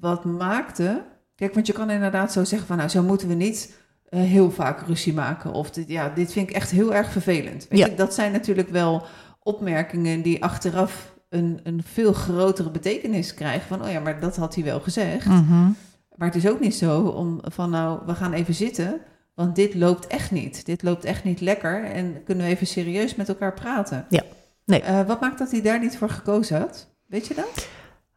Wat 0.00 0.24
maakte... 0.24 1.04
Kijk, 1.36 1.54
want 1.54 1.66
je 1.66 1.72
kan 1.72 1.90
inderdaad 1.90 2.32
zo 2.32 2.44
zeggen 2.44 2.68
van... 2.68 2.76
nou, 2.76 2.88
zo 2.88 3.02
moeten 3.02 3.28
we 3.28 3.34
niet 3.34 3.74
uh, 4.10 4.20
heel 4.20 4.50
vaak 4.50 4.80
ruzie 4.86 5.14
maken. 5.14 5.52
Of 5.52 5.70
dit, 5.70 5.88
ja, 5.88 6.08
dit 6.08 6.32
vind 6.32 6.48
ik 6.50 6.54
echt 6.56 6.70
heel 6.70 6.94
erg 6.94 7.12
vervelend. 7.12 7.66
Weet 7.68 7.78
Ja. 7.78 7.86
je, 7.86 7.94
dat 7.94 8.14
zijn 8.14 8.32
natuurlijk 8.32 8.68
wel 8.68 9.04
opmerkingen 9.42 10.22
die 10.22 10.42
achteraf 10.42 11.14
een, 11.28 11.60
een 11.62 11.82
veel 11.84 12.12
grotere 12.12 12.70
betekenis 12.70 13.34
krijgen. 13.34 13.66
Van, 13.68 13.82
oh 13.84 13.90
ja, 13.90 14.00
maar 14.00 14.20
dat 14.20 14.36
had 14.36 14.54
hij 14.54 14.64
wel 14.64 14.80
gezegd. 14.80 15.26
Mhm. 15.26 15.68
Maar 16.16 16.28
het 16.28 16.34
is 16.36 16.48
ook 16.48 16.60
niet 16.60 16.74
zo 16.74 17.00
om 17.00 17.40
van, 17.42 17.70
nou, 17.70 18.00
we 18.06 18.14
gaan 18.14 18.32
even 18.32 18.54
zitten... 18.54 19.00
Want 19.34 19.54
dit 19.56 19.74
loopt 19.74 20.06
echt 20.06 20.30
niet. 20.30 20.66
Dit 20.66 20.82
loopt 20.82 21.04
echt 21.04 21.24
niet 21.24 21.40
lekker. 21.40 21.84
En 21.84 22.22
kunnen 22.24 22.44
we 22.44 22.50
even 22.50 22.66
serieus 22.66 23.14
met 23.14 23.28
elkaar 23.28 23.54
praten? 23.54 24.06
Ja. 24.08 24.22
Nee. 24.64 24.82
Uh, 24.82 25.06
wat 25.06 25.20
maakt 25.20 25.38
dat 25.38 25.50
hij 25.50 25.62
daar 25.62 25.80
niet 25.80 25.96
voor 25.96 26.10
gekozen 26.10 26.58
had? 26.60 26.88
Weet 27.06 27.26
je 27.26 27.34
dat? 27.34 27.68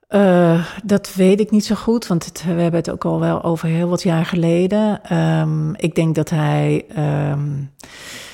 Uh, 0.10 0.66
dat 0.84 1.14
weet 1.14 1.40
ik 1.40 1.52
niet 1.52 1.66
zo 1.66 1.76
goed, 1.76 2.08
want 2.08 2.26
het, 2.26 2.44
we 2.44 2.62
hebben 2.62 2.80
het 2.80 2.90
ook 2.90 3.06
al 3.06 3.20
wel 3.20 3.44
over 3.44 3.68
heel 3.68 3.90
wat 3.90 4.04
jaar 4.04 4.26
geleden. 4.26 5.18
Um, 5.18 5.76
ik 5.76 5.96
denk 5.96 6.16
dat 6.16 6.30
hij. 6.30 6.86
Um, 7.32 7.72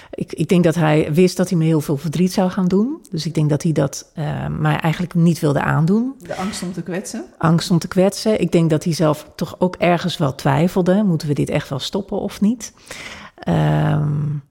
ik, 0.10 0.34
ik, 0.34 0.48
denk 0.48 0.64
dat 0.64 0.76
hij 0.76 1.14
wist 1.14 1.38
dat 1.38 1.50
hij 1.50 1.58
me 1.58 1.66
heel 1.66 1.82
veel 1.82 1.98
verdriet 1.98 2.34
zou 2.34 2.50
gaan 2.50 2.68
doen. 2.68 3.06
Dus 3.12 3.26
ik 3.26 3.34
denk 3.34 3.50
dat 3.50 3.64
hij 3.64 3.72
dat 3.72 4.12
uh, 4.16 4.48
mij 4.48 4.76
eigenlijk 4.76 5.14
niet 5.14 5.40
wilde 5.40 5.62
aandoen. 5.62 6.16
De 6.22 6.36
angst 6.36 6.64
om 6.64 6.74
te 6.74 6.82
kwetsen? 6.82 7.26
Angst 7.38 7.72
om 7.72 7.80
te 7.80 7.88
kwetsen. 7.88 8.42
Ik 8.42 8.52
denk 8.52 8.70
dat 8.70 8.84
hij 8.84 8.94
zelf 8.94 9.32
toch 9.36 9.56
ook 9.60 9.76
ergens 9.76 10.18
wel 10.18 10.36
twijfelde. 10.36 11.04
Moeten 11.04 11.28
we 11.28 11.34
dit 11.34 11.50
echt 11.50 11.70
wel 11.70 11.80
stoppen 11.80 12.20
of 12.20 12.42
niet? 12.42 12.74
Um, 13.48 14.44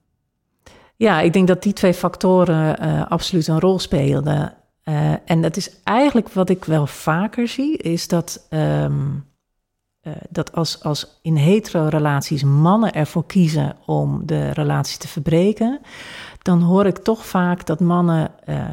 ja, 0.95 1.21
ik 1.21 1.33
denk 1.33 1.47
dat 1.47 1.63
die 1.63 1.73
twee 1.73 1.93
factoren 1.93 2.83
uh, 2.83 3.05
absoluut 3.07 3.47
een 3.47 3.59
rol 3.59 3.79
speelden. 3.79 4.53
Uh, 4.89 5.13
en 5.25 5.41
dat 5.41 5.57
is 5.57 5.69
eigenlijk 5.83 6.29
wat 6.29 6.49
ik 6.49 6.65
wel 6.65 6.87
vaker 6.87 7.47
zie, 7.47 7.77
is 7.77 8.07
dat, 8.07 8.47
um, 8.49 9.25
uh, 10.01 10.13
dat 10.29 10.53
als, 10.53 10.83
als 10.83 11.19
in 11.21 11.35
hetero-relaties 11.35 12.43
mannen 12.43 12.93
ervoor 12.93 13.25
kiezen 13.25 13.75
om 13.85 14.25
de 14.25 14.49
relatie 14.49 14.97
te 14.99 15.07
verbreken, 15.07 15.79
dan 16.41 16.61
hoor 16.61 16.85
ik 16.85 16.97
toch 16.97 17.25
vaak 17.25 17.65
dat 17.65 17.79
mannen 17.79 18.31
uh, 18.49 18.63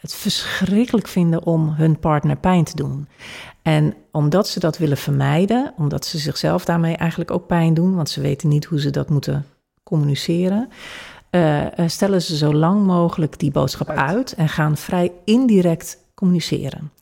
het 0.00 0.14
verschrikkelijk 0.14 1.08
vinden 1.08 1.44
om 1.44 1.68
hun 1.68 1.98
partner 1.98 2.36
pijn 2.36 2.64
te 2.64 2.76
doen. 2.76 3.08
En 3.62 3.94
omdat 4.12 4.48
ze 4.48 4.60
dat 4.60 4.78
willen 4.78 4.96
vermijden, 4.96 5.72
omdat 5.76 6.06
ze 6.06 6.18
zichzelf 6.18 6.64
daarmee 6.64 6.96
eigenlijk 6.96 7.30
ook 7.30 7.46
pijn 7.46 7.74
doen, 7.74 7.94
want 7.94 8.10
ze 8.10 8.20
weten 8.20 8.48
niet 8.48 8.64
hoe 8.64 8.80
ze 8.80 8.90
dat 8.90 9.10
moeten 9.10 9.46
communiceren. 9.82 10.68
Uh, 11.30 11.66
stellen 11.86 12.22
ze 12.22 12.36
zo 12.36 12.54
lang 12.54 12.86
mogelijk 12.86 13.38
die 13.38 13.50
boodschap 13.50 13.88
uit, 13.88 13.98
uit 13.98 14.34
en 14.34 14.48
gaan 14.48 14.76
vrij 14.76 15.12
indirect 15.24 15.98
communiceren. 16.14 16.92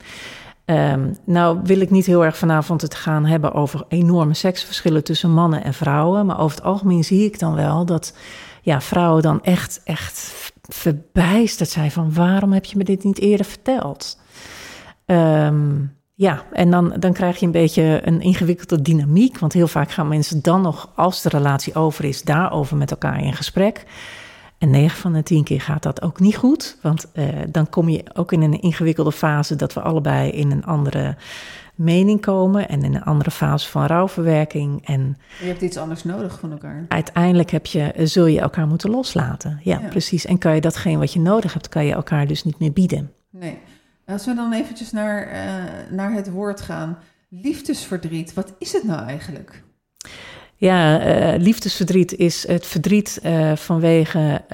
Um, 0.65 1.17
nou 1.25 1.59
wil 1.65 1.81
ik 1.81 1.91
niet 1.91 2.07
heel 2.07 2.25
erg 2.25 2.37
vanavond 2.37 2.83
het 2.83 2.95
gaan 2.95 3.25
hebben 3.25 3.53
over 3.53 3.85
enorme 3.89 4.35
seksverschillen 4.35 5.05
tussen 5.05 5.31
mannen 5.31 5.65
en 5.65 5.75
vrouwen, 5.75 6.27
maar 6.27 6.41
over 6.41 6.57
het 6.57 6.67
algemeen 6.67 7.05
zie 7.05 7.25
ik 7.25 7.39
dan 7.39 7.55
wel 7.55 7.85
dat 7.85 8.17
ja, 8.63 8.81
vrouwen 8.81 9.23
dan 9.23 9.43
echt, 9.43 9.81
echt 9.85 10.35
verbijsterd 10.69 11.69
zijn 11.69 11.91
van 11.91 12.15
waarom 12.15 12.53
heb 12.53 12.65
je 12.65 12.77
me 12.77 12.85
dit 12.85 13.05
niet 13.05 13.19
eerder 13.19 13.47
verteld? 13.47 14.19
Um, 15.07 15.97
ja, 16.15 16.43
en 16.53 16.71
dan, 16.71 16.95
dan 16.99 17.13
krijg 17.13 17.39
je 17.39 17.47
een 17.47 17.53
beetje 17.53 18.01
een 18.05 18.21
ingewikkelde 18.21 18.83
dynamiek. 18.83 19.39
Want 19.39 19.53
heel 19.53 19.69
vaak 19.69 19.91
gaan 19.91 20.09
mensen 20.09 20.43
dan 20.43 20.61
nog, 20.61 20.91
als 20.95 21.23
de 21.23 21.29
relatie 21.29 21.75
over 21.75 22.05
is, 22.05 22.23
daarover 22.23 22.77
met 22.77 22.91
elkaar 22.91 23.23
in 23.23 23.33
gesprek. 23.33 23.85
En 24.59 24.71
9 24.71 24.99
van 24.99 25.13
de 25.13 25.23
10 25.23 25.45
keer 25.45 25.61
gaat 25.61 25.83
dat 25.83 26.03
ook 26.03 26.21
niet 26.21 26.37
goed. 26.37 26.79
Want 26.83 27.07
uh, 27.15 27.29
dan 27.49 27.69
kom 27.69 27.89
je 27.89 28.03
ook 28.15 28.33
in 28.33 28.43
een 28.43 28.61
ingewikkelde 28.61 29.13
fase 29.13 29.57
dat 29.57 29.73
we 29.73 29.81
allebei 29.81 30.31
in 30.31 30.51
een 30.51 30.65
andere 30.65 31.17
mening 31.75 32.21
komen. 32.21 32.69
En 32.69 32.83
in 32.83 32.95
een 32.95 33.03
andere 33.03 33.31
fase 33.31 33.69
van 33.69 33.87
rouwverwerking. 33.87 34.87
En 34.87 35.19
je 35.41 35.47
hebt 35.47 35.61
iets 35.61 35.77
anders 35.77 36.05
nodig 36.05 36.39
van 36.39 36.53
elkaar. 36.53 36.85
Uiteindelijk 36.89 37.51
heb 37.51 37.67
je, 37.67 37.93
zul 37.97 38.27
je 38.27 38.41
elkaar 38.41 38.67
moeten 38.67 38.91
loslaten. 38.91 39.61
Ja, 39.63 39.81
ja, 39.81 39.89
precies. 39.89 40.25
En 40.27 40.39
kan 40.39 40.55
je 40.55 40.61
datgene 40.61 40.99
wat 40.99 41.13
je 41.13 41.21
nodig 41.21 41.53
hebt, 41.53 41.69
kan 41.69 41.85
je 41.85 41.93
elkaar 41.93 42.27
dus 42.27 42.45
niet 42.45 42.59
meer 42.59 42.73
bieden. 42.73 43.13
Nee. 43.31 43.59
Als 44.07 44.27
we 44.27 44.35
dan 44.35 44.53
eventjes 44.53 44.93
naar, 44.93 45.27
uh, 45.27 45.97
naar 45.97 46.13
het 46.13 46.31
woord 46.31 46.61
gaan. 46.61 46.99
Liefdesverdriet, 47.29 48.35
wat 48.35 48.55
is 48.59 48.73
het 48.73 48.85
nou 48.85 49.07
eigenlijk? 49.07 49.63
Ja, 50.61 51.07
uh, 51.07 51.41
liefdesverdriet 51.41 52.17
is 52.17 52.47
het 52.47 52.67
verdriet 52.67 53.21
uh, 53.23 53.57
vanwege 53.57 54.45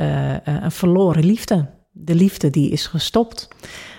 een 0.44 0.72
verloren 0.72 1.24
liefde. 1.24 1.66
De 1.90 2.14
liefde 2.14 2.50
die 2.50 2.70
is 2.70 2.86
gestopt. 2.86 3.48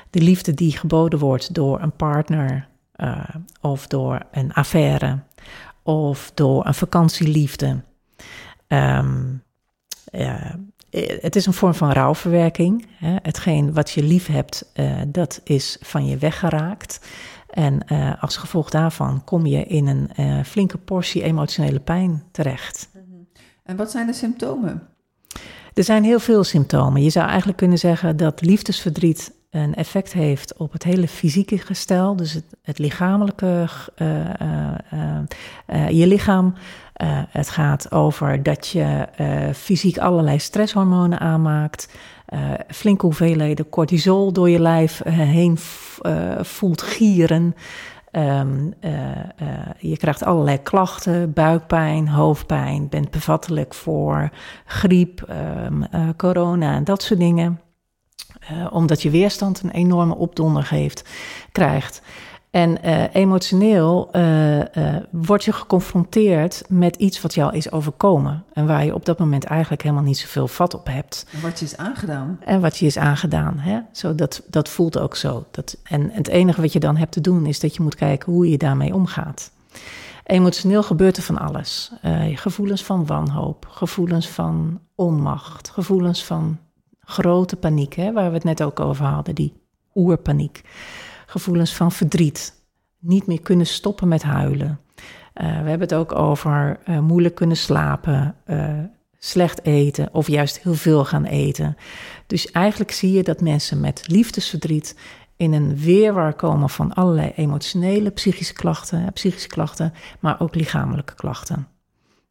De 0.10 0.22
liefde 0.22 0.54
die 0.54 0.78
geboden 0.78 1.20
wordt 1.20 1.54
door 1.54 1.82
een 1.82 1.96
partner 1.96 2.68
of 3.62 3.88
door 3.88 4.26
een 4.32 4.54
affaire 4.54 5.20
of 5.84 6.32
door 6.34 6.66
een 6.66 6.74
vakantieliefde. 6.74 7.84
Um, 8.68 9.44
het 11.20 11.36
is 11.36 11.46
een 11.46 11.54
vorm 11.54 11.74
van 11.74 11.92
rouwverwerking. 11.92 12.88
Hè. 12.90 13.16
Hetgeen 13.22 13.74
wat 13.74 13.92
je 13.92 14.04
lief 14.04 14.28
hebt, 14.28 14.72
dat 15.08 15.42
is 15.44 15.78
van 15.82 16.06
je 16.06 16.18
weggeraakt. 16.18 17.00
En 17.56 17.80
uh, 17.88 18.24
als 18.24 18.38
gevolg 18.38 18.70
daarvan 18.70 19.24
kom 19.24 19.46
je 19.46 19.64
in 19.66 19.88
een 19.88 20.10
uh, 20.20 20.44
flinke 20.44 20.78
portie 20.78 21.24
emotionele 21.24 21.80
pijn 21.80 22.24
terecht. 22.32 22.90
En 23.64 23.76
wat 23.76 23.92
zijn 23.92 24.08
de 24.08 24.14
symptomen? 24.14 24.88
Er 25.74 25.84
zijn 25.84 26.04
heel 26.04 26.20
veel 26.20 26.44
symptomen. 26.44 27.04
Je 27.04 27.10
zou 27.10 27.28
eigenlijk 27.28 27.58
kunnen 27.58 27.78
zeggen 27.78 28.18
dat 28.18 28.42
liefdesverdriet 28.42 29.34
een 29.50 29.76
effect 29.76 30.14
heeft 30.14 30.58
op 30.58 30.72
het 30.72 30.84
hele 30.84 31.08
fysieke 31.08 31.58
gestel, 31.58 32.16
dus 32.16 32.34
het, 32.34 32.46
het 32.62 32.80
lichamelijke, 32.80 33.70
je 35.90 36.08
lichaam. 36.08 36.54
Het 37.30 37.50
gaat 37.50 37.92
over 37.92 38.44
dat 38.44 38.68
je 38.68 39.08
fysiek 39.56 39.98
allerlei 39.98 40.40
stresshormonen 40.40 41.20
aanmaakt. 41.20 41.90
Uh, 42.34 42.52
flinke 42.68 43.06
hoeveelheden 43.06 43.70
cortisol 43.70 44.32
door 44.34 44.50
je 44.50 44.60
lijf 44.60 45.02
heen 45.08 45.58
voelt 46.42 46.82
gieren. 46.82 47.56
Um, 48.12 48.74
je 49.80 49.98
krijgt 49.98 50.24
allerlei 50.24 50.62
klachten, 50.62 51.34
buikpijn, 51.34 52.08
hoofdpijn, 52.08 52.90
bent 52.90 53.12
bevattelijk 53.12 53.74
voor 53.74 54.30
griep, 54.66 55.28
um, 55.66 55.88
corona 56.18 56.76
en 56.76 56.84
dat 56.84 57.04
soort 57.04 57.20
dingen. 57.20 57.60
omdat 58.72 59.02
je 59.02 59.10
weerstand 59.10 59.62
een 59.64 59.72
enorme 59.72 60.16
opdonder 60.16 60.64
geeft, 60.64 61.10
krijgt. 61.52 62.02
En 62.56 62.78
uh, 62.86 63.04
emotioneel 63.14 64.10
uh, 64.14 64.58
uh, 64.58 64.66
word 65.12 65.44
je 65.44 65.52
geconfronteerd 65.52 66.64
met 66.68 66.96
iets 66.96 67.22
wat 67.22 67.34
jou 67.34 67.56
is 67.56 67.72
overkomen. 67.72 68.44
En 68.54 68.68
waar 68.68 68.86
je 68.86 68.94
op 68.94 69.06
dat 69.06 69.20
moment 69.20 69.44
eigenlijk 69.44 69.82
helemaal 69.82 70.04
niet 70.04 70.18
zoveel 70.18 70.48
vat 70.48 70.74
op 70.74 70.88
hebt. 70.88 71.26
En 71.32 71.42
wat 71.42 71.60
je 71.60 71.66
is 71.66 71.78
aangedaan. 71.78 72.40
En 72.46 72.62
wat 72.62 72.78
je 72.78 72.86
is 72.86 72.98
aangedaan. 72.98 73.58
Hè? 73.58 73.80
Zo, 73.92 74.16
dat, 74.16 74.44
dat 74.48 74.70
voelt 74.70 74.98
ook 74.98 75.16
zo. 75.16 75.46
Dat, 75.52 75.78
en 75.84 76.10
het 76.12 76.28
enige 76.28 76.62
wat 76.62 76.74
je 76.74 76.80
dan 76.80 76.98
hebt 76.98 77.12
te 77.12 77.22
doen 77.22 77.46
is 77.46 77.60
dat 77.60 77.76
je 77.76 77.82
moet 77.82 77.96
kijken 77.96 78.34
hoe 78.34 78.50
je 78.50 78.58
daarmee 78.58 78.94
omgaat. 78.94 79.52
Emotioneel 80.24 80.84
gebeurt 80.84 81.18
er 81.18 81.24
van 81.24 81.38
alles. 81.38 81.92
gevoelens 82.34 82.84
van 82.84 83.06
wanhoop, 83.06 83.68
gevoelens 83.70 84.30
van 84.30 84.80
onmacht, 84.96 85.70
gevoelens 85.70 86.24
van 86.24 86.58
grote 87.00 87.56
paniek, 87.56 87.94
hè, 87.94 88.14
waar 88.14 88.28
we 88.28 88.36
het 88.36 88.44
net 88.44 88.64
ook 88.64 88.80
over 88.80 89.06
hadden, 89.06 89.36
die 89.36 89.54
oerpaniek 89.96 90.64
gevoelens 91.36 91.76
van 91.76 91.92
verdriet, 91.92 92.54
niet 93.00 93.28
meer 93.28 93.42
kunnen 93.42 93.66
stoppen 93.66 94.08
met 94.08 94.24
huilen. 94.24 94.80
Uh, 94.98 95.04
we 95.36 95.70
hebben 95.70 95.80
het 95.80 95.94
ook 95.94 96.16
over 96.16 96.80
uh, 96.90 97.00
moeilijk 97.00 97.36
kunnen 97.36 97.58
slapen, 97.58 98.36
uh, 98.48 98.80
slecht 99.20 99.66
eten 99.66 100.10
of 100.14 100.28
juist 100.28 100.60
heel 100.60 100.74
veel 100.74 101.06
gaan 101.06 101.26
eten. 101.26 101.78
Dus 102.28 102.52
eigenlijk 102.52 102.92
zie 102.92 103.12
je 103.12 103.24
dat 103.24 103.42
mensen 103.42 103.80
met 103.80 104.08
liefdesverdriet 104.08 104.98
in 105.36 105.54
een 105.54 105.78
weerwar 105.78 106.34
komen 106.34 106.70
van 106.70 106.94
allerlei 106.94 107.32
emotionele, 107.36 108.10
psychische 108.10 108.54
klachten, 108.54 109.14
psychische 109.14 109.48
klachten, 109.48 109.94
maar 110.20 110.40
ook 110.40 110.56
lichamelijke 110.56 111.16
klachten. 111.16 111.68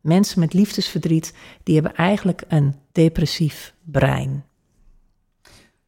Mensen 0.01 0.41
met 0.41 0.53
liefdesverdriet, 0.53 1.35
die 1.63 1.75
hebben 1.75 1.95
eigenlijk 1.95 2.43
een 2.49 2.75
depressief 2.93 3.75
brein. 3.83 4.45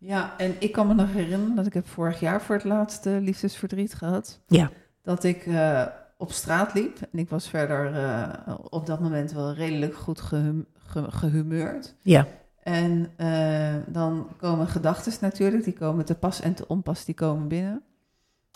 Ja, 0.07 0.35
en 0.39 0.55
ik 0.59 0.73
kan 0.73 0.87
me 0.87 0.95
nog 0.95 1.13
herinneren 1.13 1.55
dat 1.55 1.67
ik 1.67 1.75
heb 1.75 1.87
vorig 1.87 2.21
jaar 2.21 2.43
voor 2.43 2.55
het 2.55 2.65
laatste 2.65 3.11
liefdesverdriet 3.11 3.95
gehad. 3.95 4.41
Ja. 4.47 4.71
Dat 5.03 5.25
ik 5.25 5.47
uh, 5.47 5.87
op 6.19 6.33
straat 6.33 6.75
liep 6.75 6.99
en 7.13 7.19
ik 7.19 7.29
was 7.29 7.49
verder 7.49 7.93
uh, 7.95 8.55
op 8.71 8.87
dat 8.87 9.01
moment 9.01 9.33
wel 9.33 9.53
redelijk 9.53 9.95
goed 9.95 10.21
gehum, 10.21 10.67
ge, 10.75 11.11
gehumeurd. 11.11 11.95
Ja. 12.03 12.27
En 12.63 13.13
uh, 13.19 13.75
dan 13.87 14.29
komen 14.37 14.67
gedachten 14.67 15.13
natuurlijk, 15.21 15.65
die 15.65 15.73
komen 15.73 16.05
te 16.05 16.15
pas 16.15 16.41
en 16.41 16.55
te 16.55 16.69
onpas, 16.69 17.05
die 17.05 17.15
komen 17.15 17.49
binnen. 17.49 17.83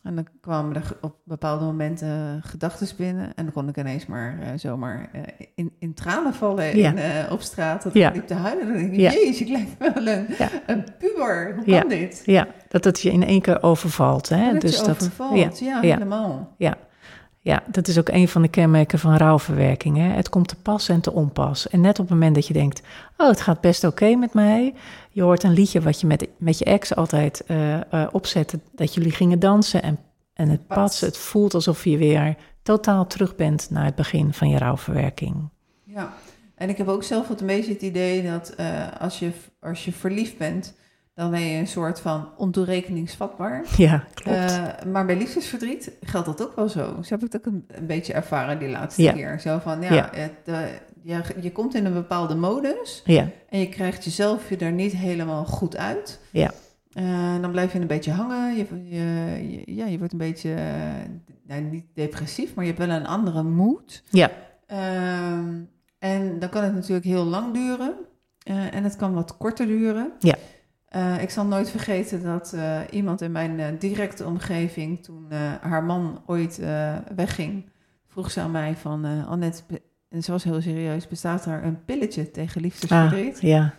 En 0.02 0.14
dan 0.14 0.26
kwamen 0.40 0.74
er 0.76 0.96
op 1.00 1.14
bepaalde 1.24 1.64
momenten 1.64 2.40
gedachten 2.44 2.88
binnen. 2.96 3.24
En 3.34 3.44
dan 3.44 3.52
kon 3.52 3.68
ik 3.68 3.76
ineens 3.76 4.06
maar 4.06 4.38
uh, 4.40 4.46
zomaar 4.56 5.10
uh, 5.14 5.20
in, 5.54 5.72
in 5.78 5.94
tranen 5.94 6.34
vallen 6.34 6.76
Ja. 6.76 6.94
uh, 6.94 7.32
op 7.32 7.40
straat. 7.40 7.82
Dat 7.82 7.94
Ja. 7.94 8.08
ik 8.08 8.14
liep 8.14 8.26
te 8.26 8.34
huilen. 8.34 8.66
Dan 8.66 8.76
denk 8.76 8.92
ik, 8.92 9.00
Ja. 9.00 9.10
jezus, 9.10 9.40
ik 9.40 9.48
lijk 9.48 9.68
wel 9.78 10.06
een, 10.06 10.26
een 10.66 10.84
puber. 10.98 11.54
Hoe 11.56 11.64
kan 11.80 11.88
dit? 11.88 12.22
Ja, 12.24 12.46
dat 12.68 12.84
het 12.84 13.00
je 13.00 13.10
in 13.10 13.24
één 13.24 13.40
keer 13.40 13.62
overvalt. 13.62 14.28
Hè? 14.28 14.52
Dat 14.52 14.60
dus 14.60 14.76
je 14.80 14.90
overvalt. 14.90 15.58
ja. 15.58 15.80
helemaal. 15.80 16.54
ja, 16.56 16.76
dat 17.42 17.88
is 17.88 17.98
ook 17.98 18.08
een 18.08 18.28
van 18.28 18.42
de 18.42 18.48
kenmerken 18.48 18.98
van 18.98 19.16
rouwverwerking. 19.16 19.96
Hè? 19.96 20.08
Het 20.08 20.28
komt 20.28 20.48
te 20.48 20.56
pas 20.56 20.88
en 20.88 21.00
te 21.00 21.12
onpas. 21.12 21.68
En 21.68 21.80
net 21.80 21.98
op 21.98 22.04
het 22.04 22.14
moment 22.14 22.34
dat 22.34 22.46
je 22.46 22.52
denkt, 22.52 22.82
oh, 23.16 23.28
het 23.28 23.40
gaat 23.40 23.60
best 23.60 23.84
oké 23.84 24.14
met 24.14 24.34
mij. 24.34 24.74
Je 25.10 25.22
hoort 25.22 25.42
een 25.42 25.52
liedje 25.52 25.80
wat 25.80 26.00
je 26.00 26.06
met, 26.06 26.28
met 26.36 26.58
je 26.58 26.64
ex 26.64 26.94
altijd 26.94 27.44
eh, 27.46 27.80
opzette, 28.12 28.60
dat 28.74 28.94
jullie 28.94 29.12
gingen 29.12 29.38
dansen 29.38 29.82
en, 29.82 29.98
en 30.34 30.48
het 30.48 30.66
pas. 30.66 31.00
Het 31.00 31.16
voelt 31.16 31.54
alsof 31.54 31.84
je 31.84 31.96
weer 31.96 32.36
totaal 32.62 33.06
terug 33.06 33.36
bent 33.36 33.70
naar 33.70 33.84
het 33.84 33.94
begin 33.94 34.32
van 34.32 34.48
je 34.48 34.58
rouwverwerking. 34.58 35.48
Ja, 35.84 36.12
en 36.54 36.68
ik 36.68 36.76
heb 36.76 36.88
ook 36.88 37.02
zelf 37.02 37.28
wat 37.28 37.40
een 37.40 37.46
beetje 37.46 37.72
het 37.72 37.82
idee 37.82 38.22
dat 38.22 38.48
eh, 38.48 38.86
als, 38.98 39.18
je, 39.18 39.30
als 39.60 39.84
je 39.84 39.92
verliefd 39.92 40.38
bent, 40.38 40.74
dan 41.20 41.30
ben 41.30 41.40
je 41.40 41.58
een 41.58 41.66
soort 41.66 42.00
van 42.00 42.28
ontoerekeningsvatbaar. 42.36 43.64
Ja, 43.76 44.04
klopt. 44.14 44.38
Eh, 44.38 44.66
maar 44.92 45.06
bij 45.06 45.16
liefdesverdriet 45.16 45.92
geldt 46.00 46.26
dat 46.26 46.42
ook 46.42 46.56
wel 46.56 46.68
zo. 46.68 46.78
Zo 47.02 47.14
heb 47.14 47.22
ik 47.24 47.32
het 47.32 47.36
ook 47.36 47.52
een, 47.52 47.64
een 47.68 47.86
beetje 47.86 48.12
ervaren 48.12 48.58
die 48.58 48.68
laatste 48.68 49.02
Ja. 49.02 49.12
keer. 49.12 49.40
Zo 49.40 49.58
van, 49.58 49.82
ja, 49.82 49.94
Ja. 49.94 50.10
Het, 50.14 50.32
eh, 50.44 50.58
je, 51.02 51.20
je 51.40 51.52
komt 51.52 51.74
in 51.74 51.84
een 51.84 51.92
bepaalde 51.92 52.34
modus 52.34 53.02
ja, 53.04 53.28
en 53.48 53.58
je 53.58 53.68
krijgt 53.68 54.04
jezelf 54.04 54.48
je 54.48 54.56
er 54.56 54.72
niet 54.72 54.92
helemaal 54.92 55.44
goed 55.44 55.76
uit. 55.76 56.20
Ja. 56.30 56.50
Eh, 56.92 57.40
dan 57.40 57.50
blijf 57.50 57.72
je 57.72 57.78
een 57.80 57.86
beetje 57.86 58.12
hangen. 58.12 58.56
Je, 58.56 58.66
je, 58.84 59.50
je- 59.50 59.74
ja, 59.74 59.86
je 59.86 59.98
wordt 59.98 60.12
een 60.12 60.18
beetje, 60.18 60.54
nou, 61.46 61.60
niet 61.62 61.84
depressief, 61.94 62.54
maar 62.54 62.64
je 62.64 62.72
hebt 62.72 62.86
wel 62.86 62.96
een 62.96 63.06
andere 63.06 63.42
moed. 63.42 64.02
ja, 64.10 64.30
Ehm, 64.66 65.54
en 65.98 66.38
dan 66.38 66.48
kan 66.48 66.62
het 66.64 66.74
natuurlijk 66.74 67.06
heel 67.06 67.24
lang 67.24 67.54
duren. 67.54 67.94
En 68.44 68.84
het 68.84 68.96
kan 68.96 69.12
wat 69.14 69.36
korter 69.36 69.66
duren. 69.66 70.12
Ja. 70.18 70.34
Eh, 70.90 71.22
ik 71.22 71.30
zal 71.30 71.44
nooit 71.44 71.70
vergeten 71.70 72.22
dat 72.22 72.52
eh, 72.52 72.78
iemand 72.90 73.20
in 73.20 73.32
mijn 73.32 73.60
eh, 73.60 73.66
directe 73.78 74.24
omgeving, 74.24 75.02
toen 75.02 75.26
haar 75.60 75.84
man 75.84 76.22
ooit 76.26 76.60
wegging, 77.16 77.70
vroeg 78.08 78.30
ze 78.30 78.40
aan 78.40 78.50
mij 78.50 78.74
van, 78.76 79.04
Annette, 79.26 79.62
en 80.08 80.22
ze 80.22 80.30
was 80.30 80.44
heel 80.44 80.60
serieus, 80.60 81.08
bestaat 81.08 81.46
er 81.46 81.64
een 81.64 81.84
pilletje 81.84 82.30
tegen 82.30 82.56
ah, 82.56 82.62
liefdesverdriet? 82.62 83.40
ja, 83.40 83.74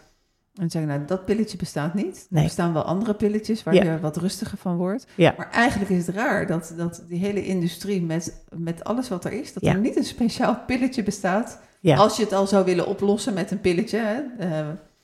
En 0.56 0.70
zei 0.70 0.84
ik, 0.84 0.90
nou, 0.90 1.06
dat 1.06 1.26
pilletje 1.26 1.58
bestaat 1.58 1.94
niet. 1.94 2.26
Nee. 2.30 2.42
Er 2.42 2.48
bestaan 2.48 2.74
wel 2.74 2.84
andere 2.84 3.14
pilletjes 3.14 3.64
waar 3.64 3.74
Ja. 3.74 3.84
je 3.84 4.00
wat 4.00 4.18
rustiger 4.18 4.58
van 4.58 4.76
wordt. 4.78 5.08
Ja. 5.16 5.34
Maar 5.38 5.50
eigenlijk 5.52 5.92
is 5.92 6.08
het 6.08 6.16
raar 6.16 6.48
dat, 6.48 6.74
dat 6.78 7.04
die 7.08 7.20
hele 7.20 7.46
industrie 7.46 8.02
met, 8.02 8.44
met 8.56 8.84
alles 8.84 9.10
wat 9.10 9.26
er 9.26 9.32
is, 9.34 9.54
dat 9.54 9.64
Ja. 9.64 9.74
er 9.74 9.80
niet 9.80 9.96
een 9.98 10.04
speciaal 10.04 10.58
pilletje 10.68 11.04
bestaat. 11.04 11.62
Als 11.84 12.18
je 12.18 12.24
het 12.24 12.34
al 12.34 12.48
zou 12.48 12.66
willen 12.66 12.88
oplossen 12.88 13.34
met 13.34 13.52
een 13.52 13.62
pilletje, 13.62 13.98
hè, 13.98 14.20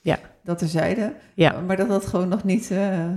Ja. 0.00 0.18
Dat 0.48 0.58
terzijde. 0.58 1.14
ja. 1.34 1.60
Maar 1.60 1.76
dat 1.76 1.88
dat 1.88 2.06
gewoon 2.06 2.28
nog 2.28 2.44
niet 2.44 2.70
eh, 2.70 3.08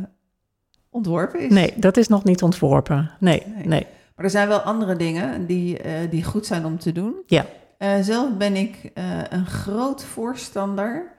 ontworpen 0.89 1.39
is. 1.39 1.51
Nee, 1.51 1.73
dat 1.75 1.97
is 1.97 2.07
nog 2.07 2.23
niet 2.23 2.41
ontworpen. 2.41 3.11
Nee, 3.19 3.43
Nee. 3.55 3.65
nee. 3.65 3.85
Maar 4.15 4.25
er 4.25 4.31
zijn 4.31 4.47
wel 4.47 4.59
andere 4.59 4.95
dingen 4.95 5.45
die, 5.45 5.77
eh, 5.77 6.09
die 6.09 6.23
goed 6.23 6.45
zijn 6.45 6.65
om 6.65 6.79
te 6.79 6.91
doen. 6.91 7.15
Ja. 7.25 7.45
Eh, 7.77 7.99
zelf 8.01 8.37
ben 8.37 8.55
ik 8.55 8.91
een 9.29 9.45
groot 9.45 10.03
voorstander, 10.03 11.11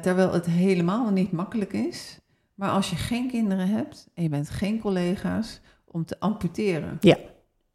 terwijl 0.00 0.32
het 0.32 0.46
helemaal 0.46 1.10
niet 1.10 1.32
makkelijk 1.32 1.72
is. 1.72 2.18
Maar 2.54 2.70
als 2.70 2.90
je 2.90 2.96
geen 2.96 3.28
kinderen 3.30 3.68
hebt 3.68 4.08
en 4.14 4.22
je 4.22 4.28
bent 4.28 4.50
geen 4.50 4.80
collega's, 4.80 5.60
om 5.84 6.04
te 6.04 6.16
amputeren. 6.18 6.96
Ja. 7.00 7.16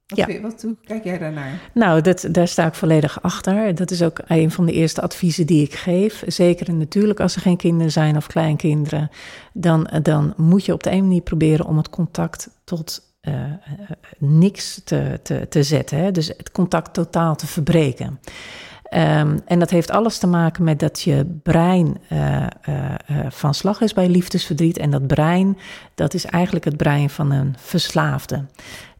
Wat, 0.09 0.27
Ja. 0.27 0.41
wat 0.41 0.61
hoe 0.61 0.75
kijk 0.83 1.03
jij 1.03 1.17
daarnaar? 1.17 1.59
Nou, 1.73 2.01
dat, 2.01 2.27
daar 2.31 2.47
sta 2.47 2.65
ik 2.65 2.73
volledig 2.73 3.21
achter. 3.21 3.75
Dat 3.75 3.91
is 3.91 4.01
ook 4.01 4.19
een 4.27 4.51
van 4.51 4.65
de 4.65 4.71
eerste 4.71 5.01
adviezen 5.01 5.45
die 5.45 5.63
ik 5.63 5.73
geef. 5.73 6.23
Zeker 6.27 6.67
en 6.67 6.77
natuurlijk 6.77 7.19
als 7.19 7.35
er 7.35 7.41
geen 7.41 7.57
kinderen 7.57 7.91
zijn 7.91 8.15
of 8.15 8.27
kleinkinderen. 8.27 9.09
Dan, 9.53 9.89
dan 10.01 10.33
moet 10.37 10.65
je 10.65 10.73
op 10.73 10.83
de 10.83 10.91
een 10.91 11.01
manier 11.03 11.21
proberen 11.21 11.65
om 11.65 11.77
het 11.77 11.89
contact 11.89 12.49
tot 12.63 13.07
eh, 13.21 13.33
eh, 13.43 13.51
niks 14.17 14.81
te, 14.83 15.19
te, 15.23 15.47
te 15.49 15.63
zetten. 15.63 15.97
Hè? 15.97 16.11
Dus 16.11 16.27
het 16.27 16.51
contact 16.51 16.93
totaal 16.93 17.35
te 17.35 17.47
verbreken. 17.47 18.19
Ehm, 18.83 19.37
en 19.45 19.59
dat 19.59 19.69
heeft 19.69 19.91
alles 19.91 20.17
te 20.17 20.27
maken 20.27 20.63
met 20.63 20.79
dat 20.79 21.01
je 21.01 21.39
brein 21.43 21.97
eh, 22.07 22.45
van 23.29 23.53
slag 23.53 23.81
is 23.81 23.93
bij 23.93 24.09
liefdesverdriet. 24.09 24.77
En 24.77 24.91
dat 24.91 25.07
brein, 25.07 25.57
dat 25.95 26.13
is 26.13 26.25
eigenlijk 26.25 26.65
het 26.65 26.77
brein 26.77 27.09
van 27.09 27.31
een 27.31 27.55
verslaafde. 27.57 28.45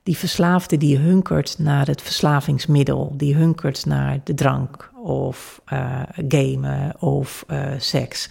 Die 0.10 0.17
verslaafde 0.17 0.78
die 0.78 0.98
hunkert 0.98 1.56
naar 1.60 1.88
het 1.88 2.02
verslavingsmiddel, 2.02 3.13
die 3.17 3.36
hunkert 3.36 3.86
naar 3.86 4.19
de 4.24 4.34
drank 4.34 4.91
of 5.04 5.62
eh, 5.65 6.02
gamen 6.28 7.02
of 7.02 7.43
eh, 7.48 7.72
seks. 7.78 8.30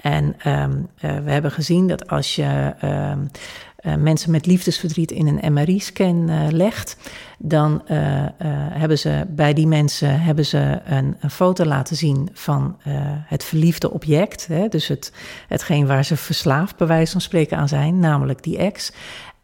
En 0.00 0.34
ehm, 0.38 0.82
eh, 0.98 1.18
we 1.18 1.30
hebben 1.30 1.50
gezien 1.50 1.86
dat 1.88 2.08
als 2.08 2.36
je 2.36 2.74
ehm, 2.80 3.18
eh, 3.76 3.94
mensen 3.94 4.30
met 4.30 4.46
liefdesverdriet 4.46 5.10
in 5.10 5.26
een 5.26 5.52
MRI-scan 5.52 6.50
legt, 6.50 6.96
dan 7.38 7.82
hebben 8.72 8.98
ze 8.98 9.26
bij 9.28 9.52
die 9.52 9.66
mensen 9.66 10.20
hebben 10.20 10.46
ze 10.46 10.80
een, 10.84 11.16
foto 11.30 11.64
laten 11.64 11.96
zien 11.96 12.28
van 12.32 12.76
het 13.24 13.44
verliefde 13.44 13.90
object. 13.90 14.46
Hè, 14.46 14.68
dus 14.68 14.88
het, 14.88 15.12
hetgeen 15.48 15.86
waar 15.86 16.04
ze 16.04 16.16
verslaafd 16.16 16.76
bij 16.76 16.86
wijze 16.86 17.12
van 17.12 17.20
spreken 17.20 17.56
aan 17.56 17.68
zijn, 17.68 17.98
namelijk 17.98 18.42
die 18.42 18.58
ex. 18.58 18.92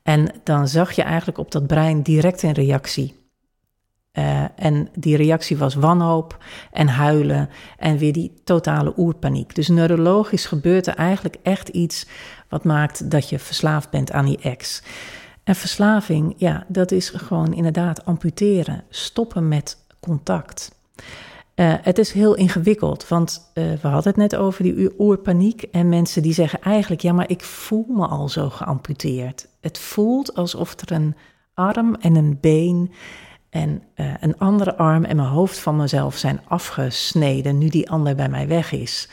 En 0.05 0.31
dan 0.43 0.69
zag 0.69 0.93
je 0.93 1.03
eigenlijk 1.03 1.39
op 1.39 1.51
dat 1.51 1.67
brein 1.67 2.03
direct 2.03 2.43
een 2.43 2.53
reactie. 2.53 3.23
Eh, 4.13 4.45
en 4.57 4.89
die 4.99 5.17
reactie 5.17 5.57
was 5.57 5.75
wanhoop 5.75 6.45
en 6.73 6.89
huilen 6.89 7.49
en 7.79 7.99
weer 7.99 8.13
die 8.13 8.41
totale 8.45 8.93
oerpaniek. 8.97 9.55
Dus 9.55 9.69
neurologisch 9.69 10.47
gebeurt 10.47 10.87
er 10.87 10.95
eigenlijk 10.95 11.37
echt 11.43 11.69
iets 11.69 12.07
wat 12.49 12.65
maakt 12.65 13.11
dat 13.11 13.29
je 13.29 13.39
verslaafd 13.39 13.91
bent 13.91 14.13
aan 14.13 14.25
die 14.25 14.39
ex. 14.39 14.83
En 15.45 15.55
verslaving, 15.55 16.35
ja, 16.37 16.65
dat 16.69 16.91
is 16.91 17.09
gewoon 17.09 17.55
inderdaad 17.55 18.05
amputeren, 18.05 18.85
stoppen 18.89 19.49
met 19.49 19.79
contact. 20.01 20.79
Eh, 21.55 21.75
het 21.83 21.99
is 21.99 22.13
heel 22.13 22.35
ingewikkeld, 22.35 23.09
want 23.09 23.51
eh, 23.55 23.65
we 23.65 23.89
hadden 23.89 24.13
het 24.13 24.17
net 24.17 24.37
over 24.37 24.63
die 24.63 24.91
oerpaniek 24.99 25.63
en 25.63 25.89
mensen 25.89 26.23
die 26.23 26.33
zeggen 26.33 26.61
eigenlijk, 26.61 27.03
ja, 27.03 27.13
maar 27.13 27.31
ik 27.31 27.43
voel 27.43 27.87
me 27.89 28.07
al 28.07 28.29
zo 28.29 28.51
geamputeerd. 28.51 29.49
Het 29.61 29.79
voelt 29.79 30.35
alsof 30.35 30.81
er 30.81 30.93
een 30.93 31.15
arm 31.55 31.95
en 31.95 32.15
een 32.15 32.39
been 32.41 32.93
en 33.51 33.83
eh, 33.95 34.07
een 34.21 34.39
andere 34.39 34.77
arm 34.77 35.05
en 35.05 35.17
mijn 35.17 35.29
hoofd 35.29 35.59
van 35.59 35.77
mezelf 35.77 36.17
zijn 36.17 36.41
afgesneden 36.49 37.59
nu 37.59 37.69
die 37.69 37.91
ander 37.91 38.15
bij 38.15 38.29
mij 38.29 38.49
weg 38.49 38.73
is. 38.73 39.09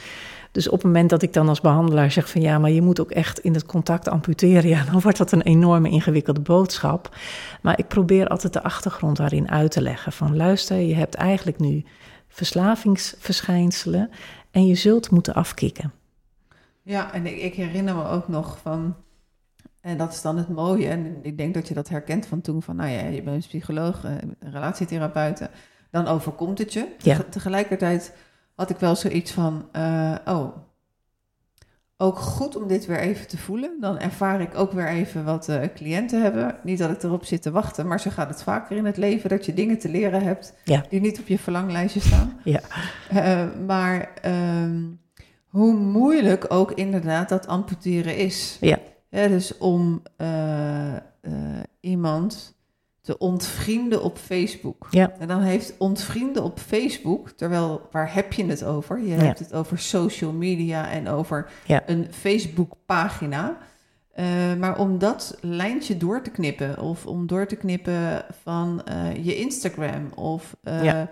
Dus 0.52 0.68
op 0.68 0.74
het 0.74 0.84
moment 0.84 1.10
dat 1.10 1.22
ik 1.22 1.34
dan 1.34 1.50
als 1.50 1.62
behandelaar 1.62 2.12
zeg 2.12 2.30
van 2.30 2.42
ja, 2.42 2.60
maar 2.60 2.72
je 2.72 2.82
moet 2.82 3.02
ook 3.02 3.12
echt 3.12 3.40
in 3.40 3.54
het 3.54 3.66
contact 3.66 4.08
amputeren, 4.08 4.70
ja, 4.70 4.84
dan 4.92 5.02
wordt 5.02 5.18
dat 5.18 5.32
een 5.32 5.42
enorme 5.42 5.90
ingewikkelde 5.90 6.42
boodschap. 6.42 7.16
Maar 7.62 7.80
ik 7.80 7.88
probeer 7.88 8.28
altijd 8.28 8.54
de 8.54 8.64
achtergrond 8.64 9.18
daarin 9.18 9.52
uit 9.52 9.72
te 9.72 9.82
leggen 9.82 10.12
van 10.12 10.36
luister, 10.36 10.78
je 10.78 10.96
hebt 10.96 11.16
eigenlijk 11.16 11.60
nu 11.60 11.84
verslavingsverschijnselen 12.32 14.10
en 14.52 14.66
je 14.68 14.76
zult 14.76 15.12
moeten 15.12 15.34
afkicken. 15.34 15.92
Ja, 16.82 17.14
en 17.14 17.26
ik, 17.26 17.38
ik 17.38 17.54
herinner 17.56 17.96
me 17.96 18.08
ook 18.08 18.28
nog 18.28 18.58
van, 18.62 18.96
en 19.82 19.98
dat 19.98 20.12
is 20.14 20.22
dan 20.22 20.38
het 20.38 20.50
mooie, 20.50 20.88
en 20.88 21.20
ik 21.22 21.38
denk 21.38 21.54
dat 21.54 21.68
je 21.68 21.74
dat 21.74 21.90
herkent 21.90 22.26
van 22.26 22.42
toen, 22.42 22.62
van 22.62 22.76
nou 22.76 22.90
ja, 22.90 23.06
je 23.08 23.22
bent 23.24 23.36
een 23.44 23.50
psycholoog, 23.50 24.04
eh, 24.04 24.12
een 24.40 24.52
relatietherapeut, 24.52 25.50
dan 25.92 26.08
overkomt 26.08 26.58
het 26.58 26.74
je. 26.74 26.80
Ja. 26.98 27.16
Teg- 27.16 27.26
Tegelijkertijd 27.30 28.16
had 28.56 28.70
ik 28.70 28.78
wel 28.78 28.96
zoiets 28.96 29.32
van, 29.32 29.68
eh, 29.72 30.16
oh, 30.26 30.56
ook 32.02 32.18
goed 32.20 32.56
om 32.56 32.68
dit 32.68 32.86
weer 32.86 33.00
even 33.00 33.28
te 33.28 33.38
voelen. 33.38 33.78
Dan 33.80 34.00
ervaar 34.00 34.42
ik 34.42 34.56
ook 34.58 34.72
weer 34.72 34.88
even 34.88 35.26
wat 35.26 35.50
eh, 35.50 35.62
cliënten 35.76 36.22
hebben. 36.22 36.56
Niet 36.64 36.78
dat 36.78 36.90
ik 36.90 37.04
erop 37.04 37.26
zit 37.26 37.42
te 37.42 37.52
wachten, 37.52 37.88
maar 37.88 38.00
zo 38.00 38.10
gaat 38.10 38.30
het 38.30 38.44
vaker 38.44 38.78
in 38.78 38.86
het 38.86 38.98
leven, 38.98 39.30
dat 39.30 39.46
je 39.46 39.54
dingen 39.54 39.80
te 39.80 39.90
leren 39.90 40.24
hebt 40.24 40.54
Ja. 40.64 40.86
die 40.90 41.02
niet 41.02 41.20
op 41.20 41.28
je 41.28 41.40
verlanglijstje 41.40 42.00
staan. 42.00 42.40
Ja. 42.44 42.60
Eh, 43.10 43.46
maar 43.66 44.12
ehm, 44.22 44.82
hoe 45.48 45.74
moeilijk 45.74 46.46
ook 46.50 46.72
inderdaad 46.72 47.30
dat 47.30 47.48
amputeren 47.48 48.18
is. 48.18 48.58
Ja. 48.62 48.78
dus 49.10 49.58
om 49.58 50.02
eh, 50.18 50.96
iemand 51.80 52.56
te 53.12 53.18
ontvrienden 53.18 54.04
op 54.04 54.18
Facebook. 54.18 54.88
Ja. 54.92 55.14
En 55.20 55.28
dan 55.28 55.42
heeft 55.42 55.74
ontvrienden 55.78 56.44
op 56.44 56.60
Facebook, 56.60 57.30
terwijl 57.30 57.88
waar 57.92 58.14
heb 58.14 58.34
je 58.34 58.46
het 58.46 58.64
over? 58.64 59.00
Je 59.00 59.08
Ja. 59.16 59.16
hebt 59.24 59.40
het 59.40 59.54
over 59.54 59.80
social 59.80 60.32
media 60.32 60.90
en 60.90 61.08
over 61.10 61.50
Ja. 61.66 61.84
een 61.86 62.08
Facebook-pagina. 62.12 63.58
Eh, 64.12 64.26
maar 64.60 64.80
om 64.80 64.98
dat 65.00 65.38
lijntje 65.42 65.98
door 65.98 66.22
te 66.22 66.30
knippen, 66.30 66.80
of 66.80 67.06
om 67.06 67.28
door 67.28 67.46
te 67.46 67.56
knippen 67.56 68.26
van 68.44 68.82
eh, 68.86 69.26
je 69.26 69.36
Instagram 69.36 70.10
of 70.16 70.56
eh, 70.64 71.04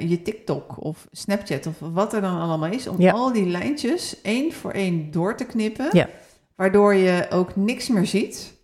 je 0.00 0.22
TikTok 0.22 0.84
of 0.84 1.08
Snapchat 1.10 1.66
of 1.66 1.78
wat 1.78 2.12
er 2.12 2.20
dan 2.20 2.40
allemaal 2.40 2.70
is, 2.70 2.86
om 2.86 3.08
al 3.08 3.32
die 3.32 3.46
lijntjes 3.46 4.20
één 4.22 4.52
voor 4.52 4.70
één 4.70 5.10
door 5.10 5.36
te 5.36 5.44
knippen, 5.44 5.88
Ja. 5.92 6.08
waardoor 6.56 6.94
je 6.94 7.26
ook 7.30 7.56
niks 7.56 7.88
meer 7.88 8.06
ziet. 8.06 8.60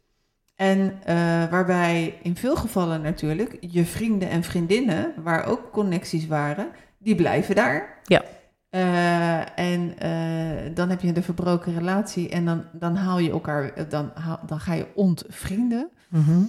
En 0.59 0.93
eh, 1.05 1.17
waarbij 1.51 2.15
in 2.23 2.37
veel 2.37 2.57
gevallen 2.57 3.03
natuurlijk 3.03 3.57
je 3.61 3.85
vrienden 3.85 4.29
en 4.31 4.43
vriendinnen, 4.43 5.13
waar 5.23 5.47
ook 5.47 5.71
connecties 5.73 6.27
waren, 6.27 6.69
die 6.99 7.15
blijven 7.15 7.55
daar. 7.55 7.99
Ja. 8.05 8.23
Eh, 8.71 9.59
en 9.59 9.99
eh, 9.99 10.75
dan 10.75 10.89
heb 10.91 11.01
je 11.01 11.13
de 11.13 11.23
verbroken 11.23 11.75
relatie 11.75 12.29
en 12.29 12.45
dan, 12.45 12.65
dan 12.73 12.97
haal 12.97 13.19
je 13.19 13.31
elkaar, 13.31 13.89
dan, 13.89 14.11
haal- 14.15 14.41
dan 14.47 14.61
ga 14.61 14.73
je 14.73 14.87
ontvrienden. 14.95 15.89
Mhm. 16.09 16.41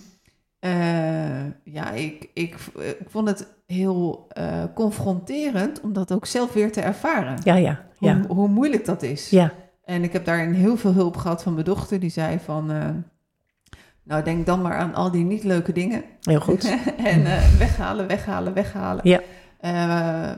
Eh, 0.59 1.45
ja, 1.63 1.91
ik, 1.91 2.29
ik, 2.33 2.55
ik 2.75 2.97
vond 3.07 3.27
het 3.27 3.47
heel 3.65 4.27
confronterend 4.73 5.81
om 5.81 5.93
dat 5.93 6.11
ook 6.11 6.25
zelf 6.25 6.53
weer 6.53 6.71
te 6.71 6.81
ervaren. 6.81 7.39
Ja, 7.43 7.55
ja, 7.55 7.85
Hoe, 7.97 8.09
ja. 8.09 8.21
hoe 8.27 8.47
moeilijk 8.47 8.85
dat 8.85 9.03
is. 9.03 9.29
Ja, 9.29 9.51
En 9.83 10.03
ik 10.03 10.13
heb 10.13 10.25
daarin 10.25 10.53
heel 10.53 10.77
veel 10.77 10.93
hulp 10.93 11.17
gehad 11.17 11.43
van 11.43 11.53
mijn 11.53 11.65
dochter, 11.65 11.99
die 11.99 12.09
zei 12.09 12.39
van... 12.39 12.71
nou, 14.09 14.23
denk 14.23 14.45
dan 14.45 14.61
maar 14.61 14.77
aan 14.77 14.93
al 14.93 15.11
die 15.11 15.23
niet 15.23 15.43
leuke 15.43 15.71
dingen. 15.71 16.03
heel 16.21 16.39
goed. 16.39 16.63
en 16.97 17.25
eh, 17.25 17.57
weghalen, 17.57 18.07
weghalen, 18.07 18.53
weghalen. 18.53 19.09
Ja. 19.09 19.21
Eh, 19.59 19.71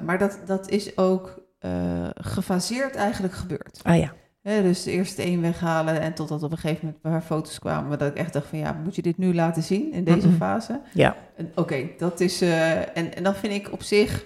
maar 0.05 0.17
dat, 0.17 0.39
dat 0.45 0.69
is 0.69 0.97
ook 0.97 1.43
eh, 1.60 1.71
gefaseerd 2.13 2.95
eigenlijk 2.95 3.34
gebeurd. 3.34 3.79
Ah 3.84 3.97
ja, 3.97 4.13
dus 4.41 4.86
eerst 4.86 5.19
één 5.19 5.41
weghalen 5.41 6.01
en 6.01 6.13
totdat 6.13 6.43
op 6.43 6.51
een 6.51 6.57
gegeven 6.57 6.86
moment 6.86 7.03
een 7.03 7.12
paar 7.12 7.21
foto's 7.21 7.60
kwamen... 7.60 7.99
dat 7.99 8.10
ik 8.10 8.17
echt 8.17 8.34
dacht 8.34 8.47
van 8.47 8.60
ja, 8.60 8.79
moet 8.84 8.95
je 8.95 9.01
dit 9.01 9.17
nu 9.17 9.34
laten 9.34 9.63
zien 9.63 9.91
in 9.91 10.03
deze 10.03 10.29
fase? 10.31 10.81
ja, 10.93 11.15
Oké, 11.55 11.89
dat 11.97 12.19
is... 12.19 12.41
en, 12.41 13.15
en 13.15 13.23
dan 13.23 13.36
vind 13.36 13.53
ik 13.53 13.71
op 13.71 13.84
zich... 13.84 14.25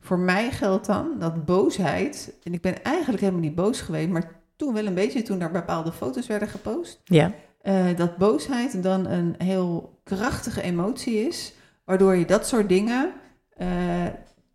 Voor 0.00 0.18
mij 0.18 0.50
geldt 0.50 0.86
dan 0.86 1.16
dat 1.18 1.44
boosheid... 1.44 2.34
en 2.42 2.52
ik 2.52 2.60
ben 2.60 2.82
eigenlijk 2.82 3.20
helemaal 3.20 3.42
niet 3.42 3.54
boos 3.54 3.80
geweest... 3.80 4.08
maar 4.08 4.30
toen 4.56 4.74
wel 4.74 4.86
een 4.86 4.94
beetje, 4.94 5.22
toen 5.22 5.40
er 5.40 5.50
bepaalde 5.50 5.92
foto's 5.92 6.26
werden 6.26 6.48
gepost... 6.48 7.00
ja, 7.04 7.32
eh, 7.64 7.86
dat 7.96 8.16
boosheid 8.16 8.82
dan 8.82 9.06
een 9.06 9.34
heel 9.38 9.98
krachtige 10.04 10.62
emotie 10.62 11.26
is... 11.26 11.52
waardoor 11.84 12.16
je 12.16 12.24
dat 12.24 12.46
soort 12.46 12.68
dingen... 12.68 13.12
eh, 13.56 13.68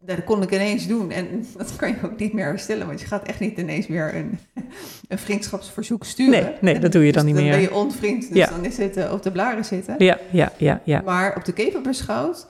dat 0.01 0.23
kon 0.23 0.41
ik 0.41 0.51
ineens 0.53 0.87
doen. 0.87 1.11
En 1.11 1.45
dat 1.57 1.75
kan 1.75 1.89
je 1.89 1.95
ook 2.03 2.19
niet 2.19 2.33
meer 2.33 2.45
herstellen... 2.45 2.87
want 2.87 3.01
je 3.01 3.07
gaat 3.07 3.27
echt 3.27 3.39
niet 3.39 3.57
ineens 3.57 3.87
meer 3.87 4.15
een, 4.15 4.39
een 5.07 5.17
vriendschapsverzoek 5.19 6.05
sturen. 6.05 6.43
Nee, 6.43 6.53
nee, 6.61 6.79
dat 6.79 6.91
doe 6.91 7.05
je 7.05 7.11
dan 7.11 7.25
Dus 7.25 7.33
niet 7.33 7.41
meer. 7.41 7.51
Dan 7.51 7.61
ben 7.61 7.69
je 7.69 7.75
onvriend, 7.75 8.27
dus 8.27 8.37
Ja. 8.37 8.49
dan 8.49 8.65
is 8.65 8.77
het 8.77 8.97
eh, 8.97 9.11
op 9.11 9.23
de 9.23 9.31
blaren 9.31 9.65
zitten. 9.65 9.95
ja, 9.97 10.17
ja, 10.31 10.51
ja, 10.57 10.81
ja. 10.83 11.01
Maar 11.01 11.35
op 11.35 11.45
de 11.45 11.53
keper 11.53 11.81
beschouwd 11.81 12.47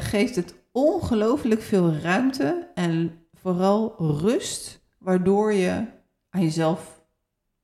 geeft 0.00 0.36
het 0.36 0.54
ongelooflijk 0.72 1.62
veel 1.62 1.94
ruimte 2.02 2.68
en 2.74 3.12
vooral 3.42 3.94
rust, 3.98 4.80
waardoor 4.98 5.52
je 5.52 5.84
aan 6.30 6.42
jezelf 6.42 6.99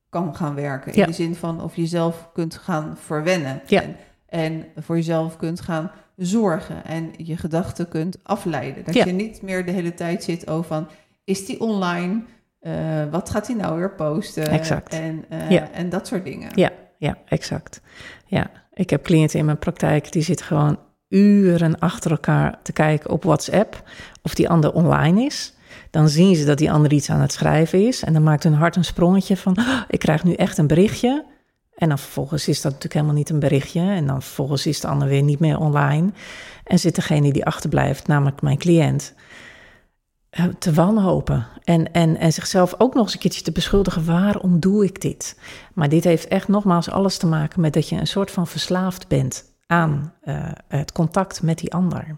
kan 0.09 0.35
gaan 0.35 0.55
werken. 0.55 0.93
In 0.93 0.99
Ja. 0.99 1.05
de 1.05 1.13
zin 1.13 1.35
van 1.35 1.61
of 1.63 1.75
jezelf 1.75 2.29
kunt 2.33 2.55
gaan 2.55 2.97
verwennen. 3.05 3.61
Ja. 3.65 3.81
En, 3.81 3.95
en 4.27 4.65
voor 4.75 4.95
jezelf 4.95 5.37
kunt 5.37 5.61
gaan 5.61 5.91
zorgen 6.15 6.85
en 6.85 7.11
je 7.17 7.37
gedachten 7.37 7.87
kunt 7.87 8.17
afleiden. 8.23 8.83
Dat 8.83 8.93
Ja. 8.93 9.05
je 9.05 9.11
niet 9.11 9.41
meer 9.41 9.65
de 9.65 9.71
hele 9.71 9.93
tijd 9.93 10.23
zit 10.23 10.47
over 10.49 10.65
van, 10.67 10.87
is 11.23 11.45
die 11.45 11.59
online? 11.59 12.21
Eh, 12.59 12.73
wat 13.11 13.29
gaat 13.29 13.47
hij 13.47 13.55
nou 13.55 13.77
weer 13.77 13.91
posten? 13.95 14.47
Exact. 14.47 14.93
En, 14.93 15.25
eh, 15.29 15.77
en 15.79 15.89
dat 15.89 16.07
soort 16.07 16.23
dingen. 16.23 16.51
Ja, 16.55 16.69
ja, 16.97 17.17
exact. 17.25 17.81
Ja, 18.25 18.49
ik 18.73 18.89
heb 18.89 19.03
cliënten 19.03 19.39
in 19.39 19.45
mijn 19.45 19.59
praktijk 19.59 20.11
die 20.11 20.21
zitten 20.21 20.45
gewoon 20.45 20.79
uren 21.09 21.79
achter 21.79 22.11
elkaar 22.11 22.59
te 22.61 22.71
kijken 22.73 23.09
op 23.09 23.23
WhatsApp 23.23 23.83
of 24.21 24.33
die 24.35 24.49
ander 24.49 24.73
online 24.73 25.21
is. 25.25 25.53
Dan 25.91 26.09
zien 26.09 26.35
ze 26.35 26.45
dat 26.45 26.57
die 26.57 26.71
ander 26.71 26.93
iets 26.93 27.09
aan 27.09 27.21
het 27.21 27.31
schrijven 27.31 27.87
is 27.87 28.03
en 28.03 28.13
dan 28.13 28.23
maakt 28.23 28.43
hun 28.43 28.53
hart 28.53 28.75
een 28.75 28.85
sprongetje 28.85 29.37
van 29.37 29.57
"Oh, 29.59 29.81
ik 29.87 29.99
krijg 29.99 30.23
nu 30.23 30.33
echt 30.33 30.57
een 30.57 30.67
berichtje. 30.67 31.25
En 31.75 31.89
dan 31.89 31.99
vervolgens 31.99 32.47
is 32.47 32.55
dat 32.55 32.71
natuurlijk 32.71 32.93
helemaal 32.93 33.15
niet 33.15 33.29
een 33.29 33.39
berichtje 33.39 33.81
en 33.81 34.07
dan 34.07 34.21
vervolgens 34.21 34.65
is 34.65 34.79
de 34.79 34.87
ander 34.87 35.07
weer 35.07 35.23
niet 35.23 35.39
meer 35.39 35.59
online. 35.59 36.11
En 36.63 36.79
zit 36.79 36.95
degene 36.95 37.33
die 37.33 37.45
achterblijft, 37.45 38.07
namelijk 38.07 38.41
mijn 38.41 38.57
cliënt, 38.57 39.13
eh, 40.29 40.45
te 40.59 40.73
wanhopen. 40.73 41.47
En, 41.63 41.91
en, 41.91 42.17
en 42.17 42.33
zichzelf 42.33 42.73
ook 42.77 42.93
nog 42.93 43.03
eens 43.03 43.13
een 43.13 43.19
keertje 43.19 43.41
te 43.41 43.51
beschuldigen: 43.51 44.05
waarom 44.05 44.59
doe 44.59 44.85
ik 44.85 45.01
dit? 45.01 45.39
Maar 45.73 45.89
dit 45.89 46.03
heeft 46.03 46.27
echt 46.27 46.47
nogmaals 46.47 46.89
alles 46.89 47.17
te 47.17 47.27
maken 47.27 47.61
met 47.61 47.73
dat 47.73 47.89
je 47.89 47.95
een 47.95 48.07
soort 48.07 48.31
van 48.31 48.47
verslaafd 48.47 49.07
bent 49.07 49.45
aan 49.67 50.13
eh, 50.21 50.51
het 50.67 50.91
contact 50.91 51.41
met 51.41 51.57
die 51.57 51.73
ander. 51.73 52.17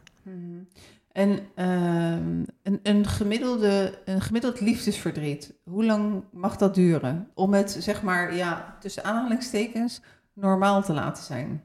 En 1.19 1.39
ehm, 1.55 2.43
een, 2.63 2.79
een, 2.83 3.07
gemiddelde, 3.07 3.93
een 4.05 4.21
gemiddeld 4.21 4.59
liefdesverdriet, 4.59 5.53
hoe 5.63 5.85
lang 5.85 6.23
mag 6.31 6.57
dat 6.57 6.75
duren? 6.75 7.27
Om 7.33 7.53
het, 7.53 7.77
zeg 7.79 8.01
maar, 8.01 8.35
ja, 8.35 8.77
tussen 8.79 9.03
aanhalingstekens, 9.03 10.01
normaal 10.33 10.83
te 10.83 10.93
laten 10.93 11.23
zijn. 11.23 11.63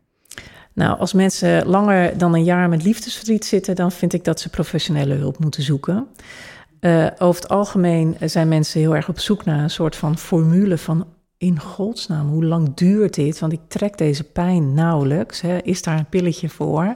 Nou, 0.73 0.99
als 0.99 1.13
mensen 1.13 1.67
langer 1.67 2.19
dan 2.19 2.35
een 2.35 2.45
jaar 2.45 2.69
met 2.69 2.83
liefdesverdriet 2.83 3.45
zitten, 3.45 3.75
dan 3.75 3.93
vind 3.93 4.13
ik 4.13 4.25
dat 4.25 4.41
ze 4.41 4.49
professionele 4.49 5.15
hulp 5.15 5.39
moeten 5.39 5.63
zoeken. 5.63 6.07
Eh, 6.81 7.07
over 7.19 7.43
het 7.43 7.51
algemeen 7.51 8.17
zijn 8.21 8.49
mensen 8.49 8.81
heel 8.81 8.97
erg 8.97 9.09
op 9.09 9.19
zoek 9.19 9.45
naar 9.45 9.63
een 9.63 9.71
soort 9.71 9.97
van 9.97 10.19
formule 10.19 10.79
van 10.79 11.07
in 11.39 11.61
godsnaam, 11.61 12.29
hoe 12.29 12.45
lang 12.45 12.75
duurt 12.75 13.15
dit? 13.15 13.39
Want 13.39 13.53
ik 13.53 13.61
trek 13.69 13.99
deze 13.99 14.25
pijn 14.25 14.75
nauwelijks. 14.75 15.41
Hè? 15.41 15.59
Is 15.59 15.83
daar 15.83 15.99
een 15.99 16.09
pilletje 16.09 16.49
voor? 16.49 16.95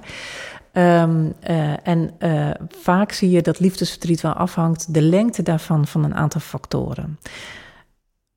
Ehm, 0.72 1.30
eh, 1.40 1.86
en 1.86 2.10
eh, 2.18 2.50
vaak 2.68 3.12
zie 3.12 3.30
je 3.30 3.42
dat 3.42 3.60
liefdesverdriet 3.60 4.20
wel 4.20 4.32
afhangt, 4.32 4.94
de 4.94 5.02
lengte 5.02 5.42
daarvan, 5.42 5.86
van 5.86 6.04
een 6.04 6.14
aantal 6.14 6.40
factoren. 6.40 7.18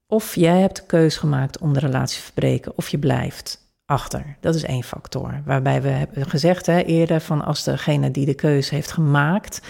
Of 0.08 0.36
jij 0.36 0.60
hebt 0.60 0.76
de 0.76 0.86
keus 0.86 1.18
gemaakt 1.18 1.60
om 1.60 1.74
de 1.74 1.80
relatie 1.80 2.18
te 2.18 2.24
verbreken, 2.24 2.78
of 2.78 2.90
je 2.90 3.00
blijft 3.00 3.62
achter. 3.86 4.38
Dat 4.40 4.56
is 4.56 4.64
één 4.64 4.84
factor. 4.84 5.42
Waarbij 5.46 5.82
we 5.82 5.90
hebben 5.90 6.30
gezegd 6.30 6.66
hè, 6.66 6.80
eerder 6.80 7.22
van 7.22 7.46
als 7.46 7.64
degene 7.64 8.12
die 8.12 8.26
de 8.26 8.34
keuze 8.34 8.76
heeft 8.76 8.92
gemaakt, 8.92 9.62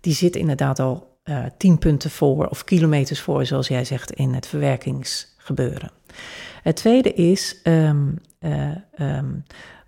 die 0.00 0.14
zit 0.14 0.36
inderdaad 0.36 0.78
al 0.78 1.10
eh, 1.22 1.44
tien 1.56 1.78
punten 1.78 2.10
voor 2.10 2.46
of 2.46 2.64
kilometers 2.64 3.20
voor, 3.20 3.46
zoals 3.46 3.68
jij 3.68 3.84
zegt, 3.84 4.10
in 4.12 4.34
het 4.34 4.46
verwerkingsgebeuren. 4.46 5.90
Het 6.62 6.76
tweede 6.76 7.12
is, 7.12 7.60
ehm, 7.62 8.08
eh, 8.38 8.70
ehm, 8.94 9.34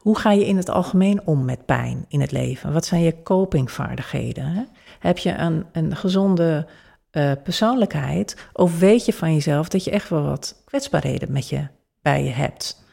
hoe 0.02 0.18
ga 0.18 0.32
je 0.32 0.46
in 0.46 0.56
het 0.56 0.70
algemeen 0.70 1.20
om 1.24 1.44
met 1.44 1.66
pijn 1.66 2.04
in 2.08 2.20
het 2.20 2.32
leven? 2.32 2.72
Wat 2.72 2.84
zijn 2.84 3.02
je 3.02 3.22
copingvaardigheden? 3.22 4.68
Heb 4.98 5.18
je 5.18 5.34
een, 5.34 5.64
een 5.72 5.96
gezonde 5.96 6.66
eh, 7.10 7.32
persoonlijkheid? 7.42 8.48
Of 8.52 8.78
weet 8.78 9.04
je 9.04 9.12
van 9.12 9.32
jezelf 9.32 9.68
dat 9.68 9.84
je 9.84 9.90
echt 9.90 10.08
wel 10.08 10.22
wat 10.22 10.62
kwetsbaarheden 10.64 11.32
met 11.32 11.48
je 11.48 11.66
bij 12.02 12.24
je 12.24 12.30
hebt? 12.30 12.84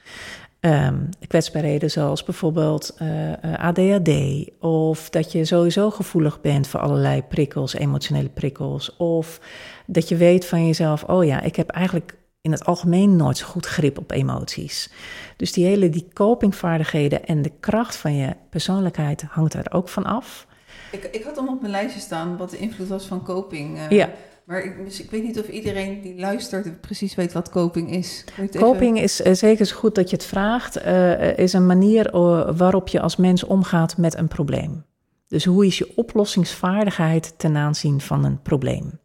Ehm, 0.60 0.98
kwetsbaarheden 1.28 1.92
zoals 1.92 2.24
bijvoorbeeld 2.24 2.96
eh, 2.98 3.44
eh, 3.44 3.60
ADHD, 3.60 4.12
of 4.60 5.10
dat 5.10 5.32
je 5.32 5.46
sowieso 5.46 5.90
gevoelig 5.90 6.42
bent 6.42 6.68
voor 6.68 6.80
allerlei 6.80 7.24
prikkels, 7.24 7.74
emotionele 7.74 8.30
prikkels, 8.30 8.96
of 8.98 9.40
dat 9.86 10.10
je 10.10 10.16
weet 10.16 10.46
van 10.46 10.66
jezelf, 10.66 11.04
oh 11.04 11.26
ja, 11.26 11.42
ik 11.42 11.56
heb 11.56 11.70
eigenlijk 11.70 12.18
in 12.42 12.52
het 12.52 12.66
algemeen 12.66 13.16
nooit 13.16 13.38
zo 13.38 13.46
goed 13.46 13.66
grip 13.66 13.98
op 13.98 14.12
emoties. 14.12 14.92
Dus 15.38 15.52
die 15.52 15.66
hele 15.66 15.90
die 15.90 16.08
copingvaardigheden 16.14 17.26
en 17.26 17.42
de 17.42 17.52
kracht 17.60 17.96
van 17.96 18.16
je 18.16 18.36
persoonlijkheid 18.50 19.22
hangt 19.30 19.54
er 19.54 19.72
ook 19.72 19.90
van 19.90 20.04
af. 20.04 20.48
Ik, 20.92 21.04
ik 21.12 21.24
had 21.24 21.36
hem 21.36 21.48
op 21.50 21.60
mijn 21.62 21.72
lijstje 21.72 22.00
staan 22.02 22.38
wat 22.38 22.50
de 22.50 22.58
invloed 22.58 22.88
was 22.88 23.06
van 23.06 23.24
coping. 23.24 23.78
eh, 23.78 23.90
Ja. 23.90 24.10
Maar 24.46 24.64
ik, 24.64 24.86
dus 24.86 25.02
ik 25.02 25.12
weet 25.12 25.24
niet 25.24 25.40
of 25.40 25.48
iedereen 25.48 26.02
die 26.02 26.20
luistert 26.20 26.82
precies 26.82 27.16
weet 27.16 27.34
wat 27.34 27.50
coping 27.50 27.92
is. 27.92 28.26
Even- 28.40 28.60
Coping 28.60 29.00
is 29.02 29.22
eh, 29.22 29.34
zeker 29.34 29.66
zo 29.66 29.76
goed 29.76 29.96
dat 29.96 30.10
je 30.10 30.16
het 30.16 30.26
vraagt, 30.26 30.76
eh, 30.78 31.38
is 31.38 31.54
een 31.54 31.66
manier 31.66 32.12
waarop 32.58 32.88
je 32.88 33.02
als 33.02 33.16
mens 33.16 33.44
omgaat 33.44 33.98
met 33.98 34.18
een 34.18 34.28
probleem. 34.28 34.86
Dus 35.28 35.46
hoe 35.46 35.66
is 35.66 35.78
je 35.78 35.92
oplossingsvaardigheid 35.96 37.34
ten 37.38 37.56
aanzien 37.56 38.02
van 38.02 38.24
een 38.26 38.42
probleem? 38.42 39.00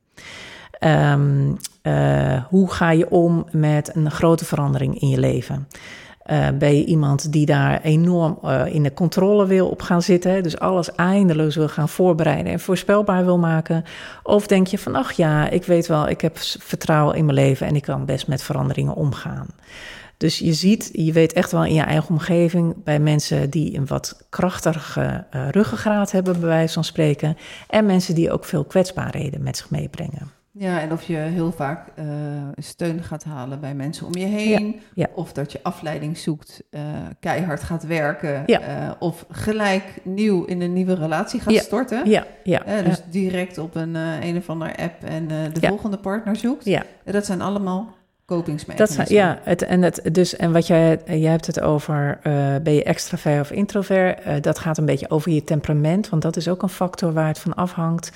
Ehm, 0.84 1.52
eh, 1.82 2.44
hoe 2.48 2.72
ga 2.72 2.90
je 2.90 3.10
om 3.10 3.46
met 3.50 3.96
een 3.96 4.10
grote 4.10 4.44
verandering 4.44 5.00
in 5.00 5.08
je 5.08 5.18
leven? 5.18 5.68
Eh, 6.22 6.48
ben 6.58 6.76
je 6.76 6.84
iemand 6.84 7.32
die 7.32 7.46
daar 7.46 7.80
enorm 7.80 8.38
eh, 8.42 8.74
in 8.74 8.82
de 8.82 8.92
controle 8.92 9.46
wil 9.46 9.68
op 9.68 9.82
gaan 9.82 10.02
zitten, 10.02 10.42
dus 10.42 10.58
alles 10.58 10.94
eindeloos 10.94 11.56
wil 11.56 11.68
gaan 11.68 11.88
voorbereiden 11.88 12.52
en 12.52 12.60
voorspelbaar 12.60 13.24
wil 13.24 13.38
maken? 13.38 13.84
Of 14.22 14.46
denk 14.46 14.66
je 14.66 14.78
van, 14.78 14.94
ach 14.94 15.12
ja, 15.12 15.48
ik 15.48 15.64
weet 15.64 15.86
wel, 15.86 16.08
ik 16.08 16.20
heb 16.20 16.38
vertrouwen 16.38 17.16
in 17.16 17.24
mijn 17.24 17.38
leven 17.38 17.66
en 17.66 17.76
ik 17.76 17.82
kan 17.82 18.04
best 18.04 18.26
met 18.26 18.42
veranderingen 18.42 18.94
omgaan. 18.94 19.46
Dus 20.16 20.38
je 20.38 20.52
ziet, 20.52 20.90
je 20.92 21.12
weet 21.12 21.32
echt 21.32 21.52
wel 21.52 21.64
in 21.64 21.74
je 21.74 21.82
eigen 21.82 22.10
omgeving 22.10 22.84
bij 22.84 22.98
mensen 22.98 23.50
die 23.50 23.76
een 23.76 23.86
wat 23.86 24.26
krachtige 24.30 25.24
uh, 25.34 25.48
ruggengraat 25.48 26.10
hebben, 26.10 26.40
bij 26.40 26.48
wijze 26.48 26.74
van 26.74 26.84
spreken, 26.84 27.36
en 27.68 27.86
mensen 27.86 28.14
die 28.14 28.32
ook 28.32 28.44
veel 28.44 28.64
kwetsbaarheden 28.64 29.42
met 29.42 29.56
zich 29.56 29.70
meebrengen. 29.70 30.42
Ja, 30.58 30.80
en 30.80 30.92
of 30.92 31.02
je 31.02 31.16
heel 31.16 31.52
vaak 31.52 31.88
uh, 31.98 32.04
steun 32.56 33.02
gaat 33.02 33.24
halen 33.24 33.60
bij 33.60 33.74
mensen 33.74 34.06
om 34.06 34.16
je 34.16 34.26
heen. 34.26 34.80
Ja, 34.94 35.06
Of 35.14 35.32
dat 35.32 35.52
je 35.52 35.58
afleiding 35.62 36.18
zoekt, 36.18 36.62
uh, 36.70 36.80
keihard 37.20 37.62
gaat 37.62 37.86
werken. 37.86 38.42
Ja. 38.46 38.60
Uh, 38.60 38.90
of 38.98 39.26
gelijk 39.30 39.84
nieuw 40.02 40.44
in 40.44 40.60
een 40.60 40.72
nieuwe 40.72 40.94
relatie 40.94 41.40
gaat 41.40 41.54
storten. 41.54 42.10
Ja, 42.10 42.26
ja. 42.44 42.82
dus 42.82 43.02
direct 43.10 43.58
op 43.58 43.74
een 43.74 43.94
een 43.94 44.36
of 44.36 44.48
andere 44.48 44.76
app 44.76 45.02
en 45.04 45.28
de 45.28 45.60
volgende 45.60 45.98
partner 45.98 46.36
zoekt. 46.36 46.64
Ja. 46.64 46.82
Dat 47.04 47.26
zijn 47.26 47.40
allemaal 47.40 47.94
kopingsmechanismen. 48.24 49.04
Dat 49.04 49.14
ja, 49.14 49.38
het, 49.42 49.62
en, 49.62 49.82
het, 49.82 50.00
dus, 50.12 50.36
en 50.36 50.52
wat 50.52 50.66
jij, 50.66 51.00
jij 51.06 51.30
hebt 51.30 51.46
het 51.46 51.60
over, 51.60 52.18
ben 52.62 52.74
je 52.74 52.84
extravert 52.84 53.40
of 53.40 53.50
introvert? 53.50 54.42
dat 54.42 54.58
gaat 54.58 54.78
een 54.78 54.86
beetje 54.86 55.10
over 55.10 55.32
je 55.32 55.44
temperament, 55.44 56.08
want 56.08 56.22
dat 56.22 56.36
is 56.36 56.48
ook 56.48 56.62
een 56.62 56.68
factor 56.68 57.12
waar 57.12 57.28
het 57.28 57.38
van 57.38 57.54
afhangt. 57.54 58.12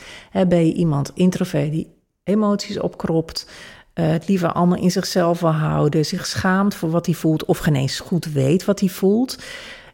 ben 0.48 0.66
je 0.66 0.72
iemand 0.72 1.10
introvert 1.14 1.70
die 1.70 1.96
emoties 2.28 2.80
opkropt, 2.80 3.46
uh, 3.94 4.08
het 4.10 4.28
liever 4.28 4.52
allemaal 4.52 4.78
in 4.78 4.90
zichzelf 4.90 5.40
wil 5.40 5.52
houden, 5.52 6.06
zich 6.06 6.26
schaamt 6.26 6.74
voor 6.74 6.90
wat 6.90 7.06
hij 7.06 7.14
voelt 7.14 7.44
of 7.44 7.58
geen 7.58 7.76
eens 7.76 8.00
goed 8.00 8.32
weet 8.32 8.64
wat 8.64 8.80
hij 8.80 8.88
voelt. 8.88 9.38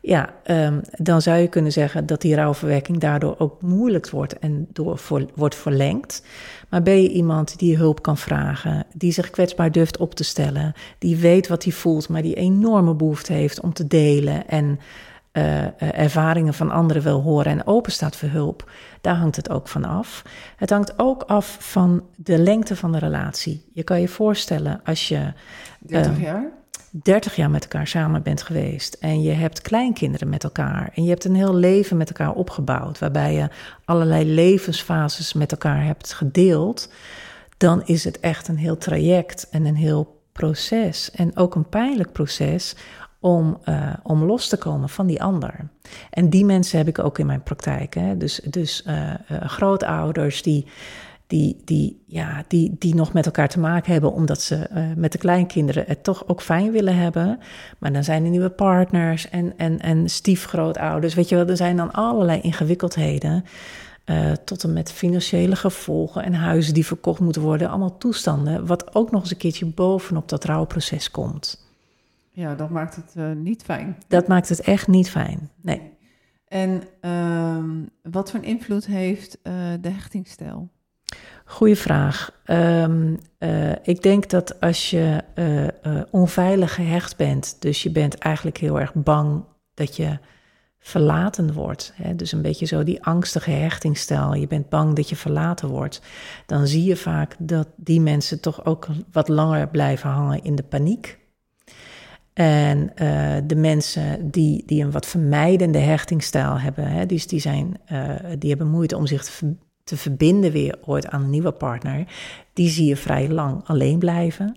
Ja, 0.06 0.34
um, 0.46 0.80
dan 0.90 1.22
zou 1.22 1.38
je 1.38 1.48
kunnen 1.48 1.72
zeggen 1.72 2.06
dat 2.06 2.20
die 2.20 2.34
rouwverwerking 2.34 2.98
daardoor 2.98 3.34
ook 3.38 3.62
moeilijk 3.62 4.10
wordt 4.10 4.38
en 4.38 4.66
door 4.72 5.00
wordt 5.34 5.54
verlengd. 5.54 6.22
Maar 6.68 6.82
ben 6.82 7.02
je 7.02 7.08
iemand 7.08 7.58
die 7.58 7.76
hulp 7.76 8.02
kan 8.02 8.18
vragen, 8.18 8.86
die 8.94 9.12
zich 9.12 9.30
kwetsbaar 9.30 9.72
durft 9.72 9.96
op 9.98 10.14
te 10.14 10.24
stellen, 10.24 10.72
die 10.98 11.16
weet 11.16 11.48
wat 11.48 11.64
hij 11.64 11.72
voelt, 11.72 12.08
maar 12.08 12.22
die 12.22 12.34
enorme 12.34 12.94
behoefte 12.94 13.32
heeft 13.32 13.60
om 13.60 13.72
te 13.72 13.86
delen 13.86 14.48
en 14.48 14.78
uh, 15.36 15.82
ervaringen 15.98 16.54
van 16.54 16.70
anderen 16.70 17.02
wil 17.02 17.20
horen 17.20 17.52
en 17.52 17.66
open 17.66 17.92
staat 17.92 18.16
voor 18.16 18.28
hulp, 18.28 18.70
daar 19.00 19.14
hangt 19.14 19.36
het 19.36 19.50
ook 19.50 19.68
van 19.68 19.84
af. 19.84 20.22
Het 20.56 20.70
hangt 20.70 20.94
ook 20.96 21.22
af 21.22 21.56
van 21.60 22.02
de 22.16 22.38
lengte 22.38 22.76
van 22.76 22.92
de 22.92 22.98
relatie. 22.98 23.70
Je 23.72 23.82
kan 23.82 24.00
je 24.00 24.08
voorstellen 24.08 24.80
als 24.84 25.08
je. 25.08 25.32
30 25.78 26.12
uh, 26.12 26.22
jaar? 26.22 26.52
30 27.02 27.36
jaar 27.36 27.50
met 27.50 27.62
elkaar 27.62 27.86
samen 27.86 28.22
bent 28.22 28.42
geweest 28.42 28.94
en 28.94 29.22
je 29.22 29.32
hebt 29.32 29.62
kleinkinderen 29.62 30.28
met 30.28 30.44
elkaar 30.44 30.90
en 30.94 31.02
je 31.02 31.08
hebt 31.08 31.24
een 31.24 31.34
heel 31.34 31.54
leven 31.54 31.96
met 31.96 32.08
elkaar 32.08 32.32
opgebouwd, 32.32 32.98
waarbij 32.98 33.34
je 33.34 33.48
allerlei 33.84 34.34
levensfases 34.34 35.32
met 35.32 35.52
elkaar 35.52 35.84
hebt 35.84 36.12
gedeeld, 36.12 36.92
dan 37.56 37.82
is 37.84 38.04
het 38.04 38.20
echt 38.20 38.48
een 38.48 38.56
heel 38.56 38.78
traject 38.78 39.48
en 39.50 39.64
een 39.64 39.76
heel 39.76 40.22
proces 40.32 41.10
en 41.10 41.36
ook 41.36 41.54
een 41.54 41.68
pijnlijk 41.68 42.12
proces 42.12 42.76
om, 43.24 43.58
uh, 43.68 43.92
om 44.02 44.24
los 44.24 44.48
te 44.48 44.56
komen 44.56 44.88
van 44.88 45.06
die 45.06 45.22
ander. 45.22 45.68
En 46.10 46.30
die 46.30 46.44
mensen 46.44 46.78
heb 46.78 46.88
ik 46.88 46.98
ook 46.98 47.18
in 47.18 47.26
mijn 47.26 47.42
praktijk. 47.42 47.94
Hè? 47.94 48.16
Dus, 48.16 48.40
dus 48.50 48.84
uh, 48.86 48.94
uh, 48.96 49.14
grootouders 49.40 50.42
die, 50.42 50.66
die, 51.26 51.62
die, 51.64 52.02
ja, 52.06 52.44
die, 52.48 52.76
die 52.78 52.94
nog 52.94 53.12
met 53.12 53.26
elkaar 53.26 53.48
te 53.48 53.58
maken 53.58 53.92
hebben, 53.92 54.12
omdat 54.12 54.40
ze 54.40 54.68
met 54.96 55.12
de 55.12 55.18
kleinkinderen 55.18 55.84
het 55.86 56.04
toch 56.04 56.28
ook 56.28 56.42
fijn 56.42 56.70
willen 56.70 56.96
hebben. 56.96 57.38
Maar 57.78 57.92
dan 57.92 58.04
zijn 58.04 58.24
er 58.24 58.30
nieuwe 58.30 58.50
partners 58.50 59.28
en, 59.30 59.52
en, 59.56 59.80
en 59.80 60.08
stiefgrootouders. 60.08 61.14
Weet 61.14 61.28
je 61.28 61.34
wel, 61.34 61.46
er 61.46 61.56
zijn 61.56 61.76
dan 61.76 61.92
allerlei 61.92 62.40
ingewikkeldheden. 62.40 63.44
tot 64.44 64.64
en 64.64 64.72
met 64.72 64.92
financiële 64.92 65.56
gevolgen 65.56 66.24
en 66.24 66.34
huizen 66.34 66.74
die 66.74 66.86
verkocht 66.86 67.20
moeten 67.20 67.42
worden. 67.42 67.68
Allemaal 67.68 67.98
toestanden, 67.98 68.66
wat 68.66 68.94
ook 68.94 69.10
nog 69.10 69.20
eens 69.20 69.30
een 69.30 69.36
keertje 69.36 69.66
bovenop 69.66 70.28
dat 70.28 70.44
rouwproces 70.44 71.10
komt. 71.10 71.63
Ja, 72.36 72.54
dat 72.54 72.70
maakt 72.70 72.96
het 72.96 73.14
uh, 73.16 73.32
niet 73.32 73.62
fijn. 73.62 73.96
Dat 74.08 74.28
maakt 74.28 74.48
het 74.48 74.60
echt 74.60 74.88
niet 74.88 75.10
fijn, 75.10 75.50
nee. 75.60 75.92
En 76.48 76.82
uh, 77.00 77.64
wat 78.02 78.30
voor 78.30 78.42
invloed 78.42 78.86
heeft 78.86 79.38
uh, 79.42 79.52
de 79.80 79.88
hechtingsstijl? 79.88 80.68
Goeie 81.44 81.76
vraag. 81.76 82.40
Um, 82.46 83.18
uh, 83.38 83.72
ik 83.82 84.02
denk 84.02 84.30
dat 84.30 84.60
als 84.60 84.90
je 84.90 85.24
onveilig 86.10 86.74
gehecht 86.74 87.16
bent, 87.16 87.56
dus 87.62 87.82
je 87.82 87.90
bent 87.90 88.18
eigenlijk 88.18 88.56
heel 88.56 88.80
erg 88.80 88.94
bang 88.94 89.44
dat 89.74 89.96
je 89.96 90.18
verlaten 90.78 91.52
wordt. 91.52 91.92
Hè? 91.94 92.16
Dus 92.16 92.32
een 92.32 92.42
beetje 92.42 92.66
zo 92.66 92.82
die 92.82 93.04
angstige 93.04 93.50
hechtingsstijl. 93.50 94.34
Je 94.34 94.46
bent 94.46 94.68
bang 94.68 94.96
dat 94.96 95.08
je 95.08 95.16
verlaten 95.16 95.68
wordt. 95.68 96.00
Dan 96.46 96.66
zie 96.66 96.84
je 96.84 96.96
vaak 96.96 97.36
dat 97.38 97.68
die 97.76 98.00
mensen 98.00 98.40
toch 98.40 98.64
ook 98.64 98.86
wat 99.12 99.28
langer 99.28 99.68
blijven 99.68 100.10
hangen 100.10 100.42
in 100.42 100.54
de 100.54 100.62
paniek. 100.62 101.22
En 102.34 102.78
uh, 102.78 103.34
de 103.46 103.56
mensen 103.56 104.30
die, 104.30 104.62
die 104.66 104.84
een 104.84 104.90
wat 104.90 105.06
vermijdende 105.06 105.78
hechtingsstijl 105.78 106.58
hebben, 106.58 106.86
hè, 106.86 107.06
die, 107.06 107.26
die, 107.26 107.40
zijn, 107.40 107.80
uh, 107.92 108.10
die 108.38 108.48
hebben 108.48 108.70
moeite 108.70 108.96
om 108.96 109.06
zich 109.06 109.40
te, 109.84 109.96
verbinden 109.96 110.52
weer 110.52 110.78
ooit 110.84 111.08
aan 111.08 111.22
een 111.22 111.30
nieuwe 111.30 111.52
partner, 111.52 112.04
die 112.52 112.68
zie 112.68 112.86
je 112.86 112.96
vrij 112.96 113.28
lang 113.28 113.62
alleen 113.64 113.98
blijven. 113.98 114.56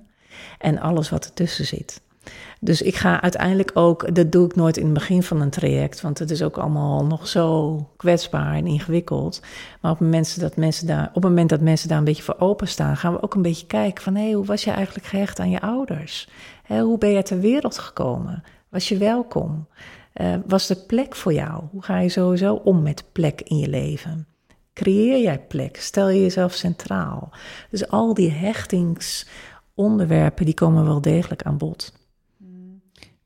En 0.58 0.80
alles 0.80 1.10
wat 1.10 1.26
ertussen 1.26 1.66
zit. 1.66 2.02
Dus 2.60 2.82
ik 2.82 2.96
ga 2.96 3.22
uiteindelijk 3.22 3.72
ook, 3.74 4.16
dat 4.16 4.32
doe 4.32 4.46
ik 4.46 4.56
nooit 4.56 4.78
in 4.78 4.86
het 4.86 4.94
begin 4.94 5.24
van 5.24 5.42
een 5.42 5.50
traject, 5.50 6.02
want 6.02 6.20
het 6.20 6.32
is 6.32 6.44
ook 6.44 6.58
allemaal 6.58 7.06
nog 7.06 7.28
zo 7.28 7.78
kwetsbaar 7.98 8.56
en 8.56 8.68
ingewikkeld. 8.68 9.42
Maar 9.82 9.92
op 9.92 9.98
het 9.98 10.08
moment 10.08 10.40
dat 10.40 10.56
mensen 10.56 10.88
daar, 10.88 11.12
op 11.14 11.24
moment 11.24 11.50
dat 11.50 11.62
mensen 11.62 11.90
daar 11.90 11.98
een 11.98 12.04
beetje 12.04 12.24
voor 12.24 12.40
openstaan, 12.40 12.98
gaan 12.98 13.14
we 13.14 13.22
ook 13.22 13.36
een 13.36 13.42
beetje 13.42 13.68
kijken 13.68 14.04
van 14.04 14.16
hé, 14.16 14.24
hey, 14.24 14.32
hoe 14.32 14.46
was 14.46 14.64
je 14.64 14.72
eigenlijk 14.72 15.06
gehecht 15.06 15.40
aan 15.40 15.50
je 15.50 15.62
ouders? 15.62 16.30
Hoe 16.68 16.98
ben 16.98 17.10
je 17.10 17.24
ter 17.24 17.40
wereld 17.40 17.78
gekomen? 17.78 18.44
Was 18.70 18.90
je 18.90 18.98
welkom? 18.98 19.68
Uh, 20.14 20.36
was 20.48 20.70
er 20.70 20.76
plek 20.76 21.16
voor 21.16 21.34
jou? 21.34 21.64
Hoe 21.72 21.84
ga 21.84 22.00
je 22.00 22.10
sowieso 22.10 22.54
om 22.54 22.82
met 22.82 23.04
plek 23.12 23.42
in 23.42 23.58
je 23.58 23.68
leven? 23.68 24.28
Creëer 24.74 25.22
jij 25.22 25.40
plek? 25.40 25.78
Stel 25.78 26.10
je 26.10 26.22
jezelf 26.22 26.54
centraal? 26.54 27.30
Dus 27.70 27.88
al 27.88 28.14
die 28.14 28.32
hechtingsonderwerpen 28.32 30.46
die 30.46 30.54
komen 30.54 30.86
wel 30.86 31.02
degelijk 31.02 31.44
aan 31.44 31.58
bod. 31.58 31.94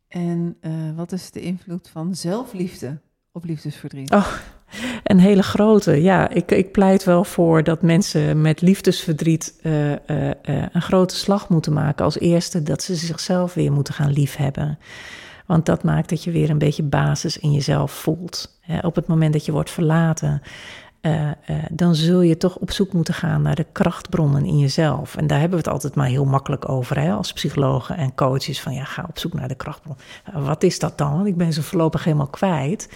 En 0.08 0.58
uh, 0.62 0.72
wat 0.96 1.12
is 1.12 1.32
de 1.32 1.42
invloed 1.42 1.90
van 1.90 2.16
zelfliefde 2.16 3.00
op 3.32 3.44
liefdesverdriet? 3.44 4.12
Oh, 4.12 4.34
een 5.04 5.20
hele 5.20 5.44
grote. 5.44 6.02
Ja, 6.02 6.30
ik, 6.30 6.52
ik 6.52 6.72
pleit 6.72 7.04
wel 7.04 7.24
voor 7.24 7.64
dat 7.64 7.82
mensen 7.82 8.42
met 8.42 8.62
liefdesverdriet 8.62 9.60
uh, 9.64 9.92
uh, 9.92 9.96
een 10.72 10.82
grote 10.82 11.16
slag 11.16 11.50
moeten 11.50 11.74
maken. 11.74 12.06
Als 12.06 12.20
eerste 12.20 12.64
dat 12.64 12.84
ze 12.84 12.96
zichzelf 12.96 13.54
weer 13.54 13.72
moeten 13.72 13.94
gaan 13.94 14.12
liefhebben. 14.12 14.80
Want 15.46 15.66
dat 15.66 15.84
maakt 15.84 16.10
dat 16.10 16.24
je 16.24 16.32
weer 16.32 16.50
een 16.50 16.58
beetje 16.58 16.84
basis 16.84 17.38
in 17.38 17.52
jezelf 17.52 17.92
voelt. 17.92 18.60
op 18.82 18.96
het 18.96 19.08
moment 19.08 19.34
dat 19.34 19.46
je 19.46 19.52
wordt 19.52 19.70
verlaten, 19.70 20.42
dan 21.72 21.96
zul 21.96 22.22
je 22.22 22.38
toch 22.38 22.56
op 22.56 22.72
zoek 22.72 22.94
moeten 22.94 23.14
gaan 23.14 23.42
naar 23.42 23.56
de 23.56 23.66
krachtbronnen 23.72 24.46
in 24.46 24.60
jezelf. 24.60 25.16
En 25.16 25.28
daar 25.28 25.40
hebben 25.40 25.58
we 25.58 25.64
het 25.64 25.74
altijd 25.74 25.96
maar 25.96 26.08
heel 26.08 26.26
makkelijk 26.26 26.70
over 26.70 27.00
hè, 27.00 27.12
als 27.12 27.34
psychologen 27.34 27.98
en 27.98 28.16
coaches. 28.16 28.62
Van 28.62 28.74
ja, 28.74 28.84
ga 28.84 29.06
op 29.10 29.20
zoek 29.20 29.34
naar 29.34 29.48
de 29.48 29.56
krachtbron. 29.56 29.96
Wat 30.34 30.64
is 30.64 30.80
dat 30.80 30.98
dan? 30.98 31.26
Ik 31.26 31.38
ben 31.38 31.54
ze 31.54 31.64
voorlopig 31.64 32.04
helemaal 32.04 32.28
kwijt. 32.28 32.90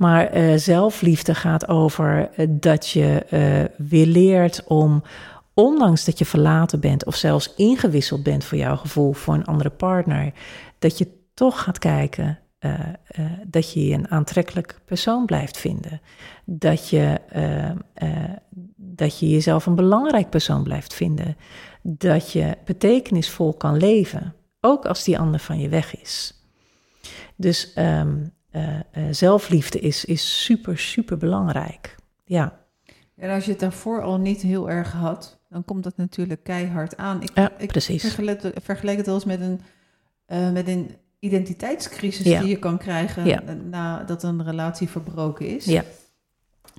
Maar 0.00 0.58
zelfliefde 0.58 1.34
gaat 1.34 1.68
over 1.68 2.30
dat 2.48 2.88
je 2.88 3.24
weer 3.76 4.06
leert 4.06 4.64
om, 4.64 5.02
ondanks 5.54 6.04
dat 6.04 6.18
je 6.18 6.24
verlaten 6.24 6.80
bent 6.80 7.04
of 7.04 7.14
zelfs 7.14 7.54
ingewisseld 7.54 8.22
bent 8.22 8.44
voor 8.44 8.58
jouw 8.58 8.76
gevoel 8.76 9.12
voor 9.12 9.34
een 9.34 9.44
andere 9.44 9.70
partner, 9.70 10.32
dat 10.78 10.98
je 10.98 11.08
toch 11.34 11.62
gaat 11.62 11.78
kijken 11.78 12.38
uh, 12.60 12.72
uh, 13.18 13.26
dat 13.46 13.72
je 13.72 13.92
een 13.92 14.10
aantrekkelijk 14.10 14.80
persoon 14.84 15.26
blijft 15.26 15.58
vinden. 15.58 16.00
Dat 16.44 16.88
je, 16.88 17.20
uh, 17.36 17.70
dat 18.76 19.18
je 19.18 19.28
jezelf 19.28 19.66
een 19.66 19.74
belangrijk 19.74 20.30
persoon 20.30 20.62
blijft 20.62 20.94
vinden. 20.94 21.36
Dat 21.82 22.32
je 22.32 22.56
betekenisvol 22.64 23.54
kan 23.54 23.76
leven, 23.76 24.34
ook 24.60 24.86
als 24.86 25.04
die 25.04 25.18
ander 25.18 25.40
van 25.40 25.58
je 25.58 25.68
weg 25.68 26.00
is. 26.00 26.44
Dus 27.36 27.72
um, 27.76 28.32
zelfliefde 29.10 29.80
is, 29.80 30.04
is 30.04 30.44
super, 30.44 30.78
super 30.78 31.16
belangrijk. 31.16 31.96
Ja. 32.24 32.58
En 33.16 33.30
als 33.30 33.44
je 33.44 33.50
het 33.50 33.60
daarvoor 33.60 34.02
al 34.02 34.18
niet 34.18 34.42
heel 34.42 34.70
erg 34.70 34.92
had, 34.92 35.40
dan 35.48 35.64
komt 35.64 35.84
dat 35.84 35.96
natuurlijk 35.96 36.42
keihard 36.42 36.96
aan. 36.96 37.22
Ik, 37.22 37.30
ja, 37.34 37.52
ik 37.58 37.68
precies. 37.68 38.02
Vergelijk, 38.02 38.52
vergelijk 38.62 38.96
het 38.96 39.06
wel 39.06 39.14
eens 39.14 39.24
met 39.24 39.40
een, 39.40 39.60
met 40.52 40.68
een 40.68 40.96
identiteitscrisis 41.18 42.24
die 42.24 42.48
je 42.48 42.58
kan 42.58 42.78
krijgen 42.78 43.24
ja. 43.24 43.40
nadat 43.70 44.22
een 44.22 44.44
relatie 44.44 44.88
verbroken 44.88 45.46
is. 45.46 45.64
Ja. 45.64 45.84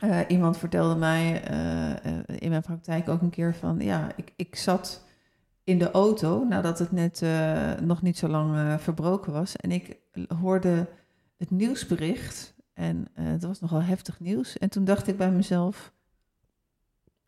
Uh, 0.03 0.19
iemand 0.27 0.57
vertelde 0.57 0.95
mij 0.95 1.43
uh, 1.51 2.39
in 2.39 2.49
mijn 2.49 2.61
praktijk 2.61 3.09
ook 3.09 3.21
een 3.21 3.29
keer 3.29 3.55
van, 3.55 3.79
ja, 3.79 4.07
ik, 4.15 4.33
ik 4.35 4.55
zat 4.55 5.03
in 5.63 5.77
de 5.77 5.91
auto 5.91 6.45
nadat 6.49 6.79
het 6.79 6.91
net 6.91 7.23
nog 7.81 8.01
niet 8.01 8.17
zo 8.17 8.27
lang 8.27 8.81
verbroken 8.81 9.33
was. 9.33 9.55
En 9.55 9.71
ik 9.71 9.97
hoorde 10.41 10.87
het 11.41 11.51
nieuwsbericht 11.51 12.53
en 12.73 13.07
het 13.13 13.43
was 13.43 13.59
nogal 13.59 13.81
heftig 13.81 14.19
nieuws. 14.19 14.57
En 14.57 14.69
toen 14.69 14.83
dacht 14.85 15.07
ik 15.07 15.17
bij 15.17 15.31
mezelf, 15.31 15.93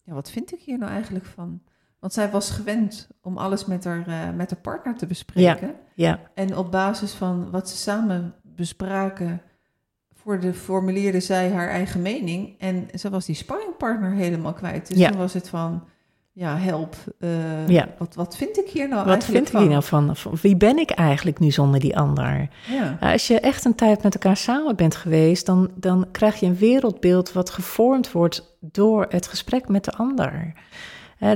ja, 0.04 0.14
wat 0.14 0.30
vind 0.32 0.54
ik 0.54 0.62
hier 0.62 0.78
nou 0.78 0.92
eigenlijk 0.92 1.26
van? 1.26 1.62
Want 2.00 2.14
zij 2.14 2.30
was 2.32 2.50
gewend 2.52 3.08
om 3.22 3.38
alles 3.38 3.66
met 3.66 3.84
haar, 3.84 4.08
uh, 4.10 4.36
met 4.36 4.50
haar 4.50 4.60
partner 4.62 4.98
te 4.98 5.06
bespreken. 5.08 5.68
Ja, 5.68 5.76
ja. 5.96 6.20
En 6.34 6.58
op 6.58 6.72
basis 6.72 7.12
van 7.14 7.52
wat 7.52 7.70
ze 7.70 7.76
samen 7.78 8.36
bespraken, 8.42 9.42
voor 10.14 10.40
de 10.40 10.54
formuleerde 10.54 11.20
zij 11.20 11.52
haar 11.52 11.70
eigen 11.70 12.02
mening. 12.02 12.60
En 12.60 12.88
ze 13.00 13.10
was 13.10 13.26
die 13.26 13.36
sparringpartner 13.36 14.12
helemaal 14.12 14.54
kwijt. 14.54 14.88
Dus 14.88 14.98
Ja. 14.98 15.10
toen 15.10 15.18
was 15.18 15.34
het 15.34 15.50
van, 15.50 15.88
ja, 16.34 16.58
help. 16.58 16.96
eh, 17.20 17.68
Ja. 17.68 17.88
wat, 17.98 18.16
wat 18.16 18.38
vind 18.38 18.58
ik 18.58 18.70
hier 18.70 18.88
nou 18.88 19.00
Wat 19.06 19.08
eigenlijk 19.14 19.38
vind 19.48 19.54
ik 19.54 19.60
hier 19.60 19.70
nou 19.70 19.84
van? 19.84 20.16
Wie 20.42 20.56
ben 20.58 20.78
ik 20.78 20.90
eigenlijk 20.90 21.40
nu 21.40 21.52
zonder 21.52 21.80
die 21.80 21.98
ander? 21.98 22.50
Ja. 22.72 22.98
Ja, 23.00 23.12
Als 23.12 23.28
je 23.28 23.40
echt 23.40 23.66
een 23.66 23.76
tijd 23.76 24.04
met 24.04 24.14
elkaar 24.14 24.38
samen 24.38 24.76
bent 24.76 24.96
geweest, 24.96 25.46
dan, 25.46 25.70
dan 25.76 26.06
krijg 26.12 26.40
je 26.40 26.46
een 26.46 26.58
wereldbeeld 26.58 27.32
wat 27.34 27.50
gevormd 27.50 28.12
wordt 28.12 28.56
door 28.60 29.06
het 29.10 29.28
gesprek 29.28 29.68
met 29.68 29.84
de 29.86 29.92
ander. 29.92 30.54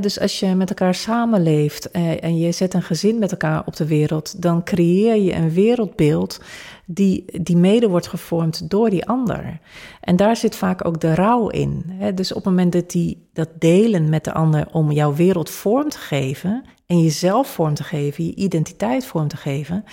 Dus 0.01 0.19
als 0.19 0.39
je 0.39 0.55
met 0.55 0.69
elkaar 0.69 0.95
samenleeft 0.95 1.91
eh, 1.91 2.23
en 2.23 2.37
je 2.37 2.51
zet 2.51 2.73
een 2.73 2.81
gezin 2.81 3.19
met 3.19 3.31
elkaar 3.31 3.61
op 3.65 3.75
de 3.75 3.87
wereld, 3.87 4.41
dan 4.41 4.63
creëer 4.63 5.15
je 5.15 5.33
een 5.33 5.51
wereldbeeld 5.53 6.41
die, 6.89 7.41
die 7.41 7.57
mede 7.57 7.89
wordt 7.89 8.07
gevormd 8.07 8.69
door 8.69 8.89
die 8.89 9.05
ander. 9.05 9.59
En 10.01 10.15
daar 10.15 10.35
zit 10.35 10.55
vaak 10.55 10.85
ook 10.85 10.99
de 10.99 11.15
rouw 11.15 11.49
in. 11.49 11.83
Hè. 11.87 12.13
Dus 12.13 12.29
op 12.29 12.35
het 12.35 12.45
moment 12.45 12.71
dat 12.71 12.91
die 12.91 13.27
dat 13.33 13.49
delen 13.59 14.09
met 14.09 14.23
de 14.23 14.33
ander 14.33 14.67
om 14.71 14.91
jouw 14.91 15.13
wereld 15.13 15.49
vorm 15.49 15.89
te 15.89 15.97
geven 15.97 16.63
en 16.85 17.01
jezelf 17.01 17.47
vorm 17.47 17.73
te 17.73 17.83
geven, 17.83 18.25
je 18.25 18.35
identiteit 18.35 19.05
vorm 19.05 19.27
te 19.27 19.37
geven, 19.37 19.83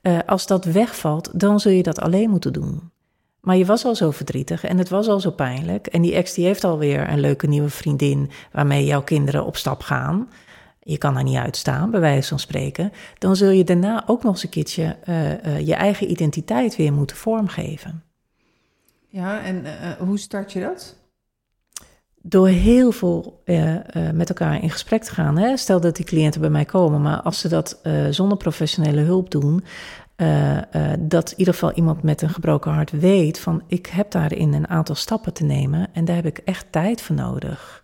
eh, 0.00 0.18
als 0.26 0.46
dat 0.46 0.64
wegvalt, 0.64 1.40
dan 1.40 1.60
zul 1.60 1.72
je 1.72 1.82
dat 1.82 2.00
alleen 2.00 2.30
moeten 2.30 2.52
doen. 2.52 2.90
Maar 3.40 3.56
je 3.56 3.64
was 3.64 3.84
al 3.84 3.94
zo 3.94 4.10
verdrietig 4.10 4.64
en 4.64 4.78
het 4.78 4.88
was 4.88 5.08
al 5.08 5.20
zo 5.20 5.30
pijnlijk. 5.30 5.86
En 5.86 6.02
die 6.02 6.14
ex 6.14 6.34
die 6.34 6.44
heeft 6.44 6.64
alweer 6.64 7.08
een 7.10 7.20
leuke 7.20 7.46
nieuwe 7.46 7.70
vriendin 7.70 8.30
waarmee 8.52 8.84
jouw 8.84 9.02
kinderen 9.02 9.46
op 9.46 9.56
stap 9.56 9.80
gaan. 9.80 10.28
Je 10.88 10.98
kan 10.98 11.14
daar 11.14 11.22
niet 11.22 11.36
uitstaan, 11.36 11.90
bij 11.90 12.00
wijze 12.00 12.28
van 12.28 12.38
spreken. 12.38 12.92
Dan 13.18 13.36
zul 13.36 13.50
je 13.50 13.64
daarna 13.64 14.02
ook 14.06 14.22
nog 14.22 14.32
eens 14.32 14.42
een 14.42 14.48
keertje 14.48 14.96
eh, 15.02 15.32
eh, 15.32 15.66
je 15.66 15.74
eigen 15.74 16.10
identiteit 16.10 16.76
weer 16.76 16.92
moeten 16.92 17.16
vormgeven. 17.16 18.02
ja, 19.08 19.42
en 19.42 19.64
eh, 19.64 19.90
hoe 19.98 20.18
start 20.18 20.52
je 20.52 20.60
dat? 20.60 20.96
Door 22.22 22.48
heel 22.48 22.92
veel 22.92 23.42
met 24.12 24.28
elkaar 24.28 24.62
in 24.62 24.70
gesprek 24.70 25.02
te 25.02 25.12
gaan. 25.12 25.38
Hè? 25.38 25.56
Stel 25.56 25.80
dat 25.80 25.96
die 25.96 26.04
cliënten 26.04 26.40
bij 26.40 26.50
mij 26.50 26.64
komen, 26.64 27.02
maar 27.02 27.20
als 27.20 27.40
ze 27.40 27.48
dat 27.48 27.80
zonder 28.10 28.38
professionele 28.38 29.00
hulp 29.00 29.30
doen, 29.30 29.64
dat 30.98 31.30
in 31.30 31.38
ieder 31.38 31.54
geval 31.54 31.72
iemand 31.72 32.02
met 32.02 32.22
een 32.22 32.30
gebroken 32.30 32.72
hart 32.72 32.90
weet 32.90 33.38
van 33.38 33.62
ik 33.66 33.86
heb 33.86 34.10
daarin 34.10 34.52
een 34.52 34.68
aantal 34.68 34.94
stappen 34.94 35.32
te 35.32 35.44
nemen 35.44 35.88
en 35.92 36.04
daar 36.04 36.16
heb 36.16 36.26
ik 36.26 36.38
echt 36.38 36.66
tijd 36.70 37.02
voor 37.02 37.16
nodig. 37.16 37.82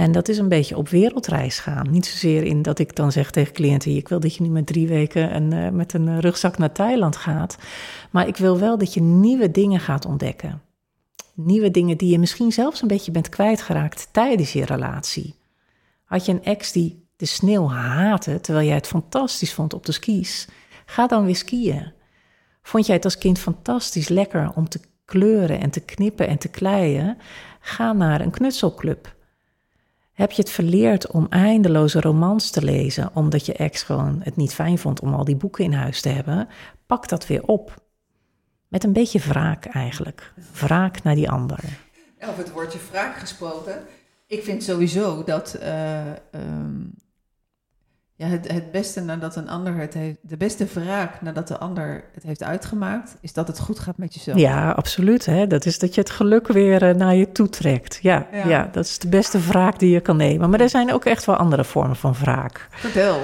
En 0.00 0.12
dat 0.12 0.28
is 0.28 0.38
een 0.38 0.48
beetje 0.48 0.76
op 0.76 0.88
wereldreis 0.88 1.58
gaan. 1.58 1.90
Niet 1.90 2.06
zozeer 2.06 2.42
in 2.42 2.62
dat 2.62 2.78
ik 2.78 2.96
dan 2.96 3.12
zeg 3.12 3.30
tegen 3.30 3.52
cliënten: 3.52 3.96
ik 3.96 4.08
wil 4.08 4.20
dat 4.20 4.34
je 4.34 4.42
nu 4.42 4.48
met 4.48 4.66
drie 4.66 4.88
weken 4.88 5.30
en, 5.30 5.52
eh, 5.52 5.70
met 5.70 5.92
een 5.92 6.08
eh, 6.08 6.18
rugzak 6.18 6.58
naar 6.58 6.72
Thailand 6.72 7.16
gaat. 7.16 7.58
Maar 8.10 8.28
ik 8.28 8.36
wil 8.36 8.58
wel 8.58 8.78
dat 8.78 8.94
je 8.94 9.00
nieuwe 9.00 9.50
dingen 9.50 9.80
gaat 9.80 10.04
ontdekken. 10.04 10.62
Nieuwe 11.34 11.70
dingen 11.70 11.96
die 11.96 12.10
je 12.10 12.18
misschien 12.18 12.52
zelfs 12.52 12.82
een 12.82 12.88
beetje 12.88 13.10
bent 13.10 13.28
kwijtgeraakt 13.28 14.08
tijdens 14.12 14.52
je 14.52 14.64
relatie. 14.64 15.34
Had 16.04 16.26
je 16.26 16.32
een 16.32 16.44
ex 16.44 16.72
die 16.72 17.08
de 17.16 17.26
sneeuw 17.26 17.68
haatte 17.68 18.40
terwijl 18.40 18.66
jij 18.66 18.76
het 18.76 18.86
fantastisch 18.86 19.54
vond 19.54 19.74
op 19.74 19.86
de 19.86 19.92
skis? 19.92 20.48
Ga 20.86 21.06
dan 21.06 21.24
weer 21.24 21.36
skiën. 21.36 21.92
Vond 22.62 22.86
jij 22.86 22.96
het 22.96 23.04
als 23.04 23.18
kind 23.18 23.38
fantastisch 23.38 24.08
lekker 24.08 24.52
om 24.54 24.68
te 24.68 24.80
kleuren 25.04 25.60
en 25.60 25.70
te 25.70 25.80
knippen 25.80 26.28
en 26.28 26.38
te 26.38 26.48
kleien? 26.48 27.18
Ga 27.60 27.92
naar 27.92 28.20
een 28.20 28.30
knutselclub. 28.30 29.18
Heb 30.20 30.32
je 30.32 30.42
het 30.42 30.50
verleerd 30.50 31.10
om 31.10 31.26
eindeloze 31.30 32.00
romans 32.00 32.50
te 32.50 32.62
lezen 32.62 33.10
omdat 33.14 33.46
je 33.46 33.52
ex 33.52 33.82
gewoon 33.82 34.20
het 34.22 34.36
niet 34.36 34.54
fijn 34.54 34.78
vond 34.78 35.00
om 35.00 35.14
al 35.14 35.24
die 35.24 35.36
boeken 35.36 35.64
in 35.64 35.72
huis 35.72 36.00
te 36.00 36.08
hebben? 36.08 36.48
Pak 36.86 37.08
dat 37.08 37.26
weer 37.26 37.42
op. 37.42 37.74
Met 38.68 38.84
een 38.84 38.92
beetje 38.92 39.18
wraak 39.18 39.64
eigenlijk. 39.64 40.32
Wraak 40.52 41.02
naar 41.02 41.14
die 41.14 41.30
ander. 41.30 41.58
Over 42.20 42.38
het 42.38 42.52
woordje 42.52 42.78
vraag 42.78 43.20
gesproken. 43.20 43.82
Ik 44.26 44.42
vind 44.42 44.62
sowieso 44.62 45.24
dat 45.24 45.54
eh, 45.54 46.10
ehm, 46.10 46.80
ja, 48.20 48.26
het, 48.26 48.52
het 48.52 48.70
beste 48.70 49.00
nadat 49.00 49.36
een 49.36 49.48
ander 49.48 49.76
het 49.76 49.94
heeft, 49.94 50.16
de 50.20 50.36
beste 50.36 50.66
wraak 50.74 51.22
nadat 51.22 51.48
de 51.48 51.58
ander 51.58 52.04
het 52.14 52.22
heeft 52.22 52.42
uitgemaakt, 52.42 53.16
is 53.20 53.32
dat 53.32 53.46
het 53.46 53.58
goed 53.58 53.78
gaat 53.78 53.96
met 53.96 54.14
jezelf. 54.14 54.38
Ja, 54.38 54.70
absoluut. 54.70 55.26
Hè? 55.26 55.46
Dat 55.46 55.66
is 55.66 55.78
dat 55.78 55.94
je 55.94 56.00
het 56.00 56.10
geluk 56.10 56.48
weer 56.48 56.82
eh, 56.88 56.94
naar 56.94 57.14
je 57.14 57.32
toe 57.32 57.48
trekt. 57.48 57.98
Ja, 58.02 58.26
Ja. 58.32 58.48
ja. 58.48 58.68
dat 58.72 58.84
is 58.84 58.98
de 58.98 59.08
beste 59.08 59.40
wraak 59.40 59.78
die 59.78 59.90
je 59.90 60.00
kan 60.00 60.16
nemen. 60.16 60.50
Maar 60.50 60.60
er 60.60 60.68
zijn 60.68 60.92
ook 60.92 61.04
echt 61.04 61.24
wel 61.24 61.36
andere 61.36 61.64
vormen 61.64 61.96
van 61.96 62.14
wraak. 62.20 62.68
Vertel. 62.70 63.20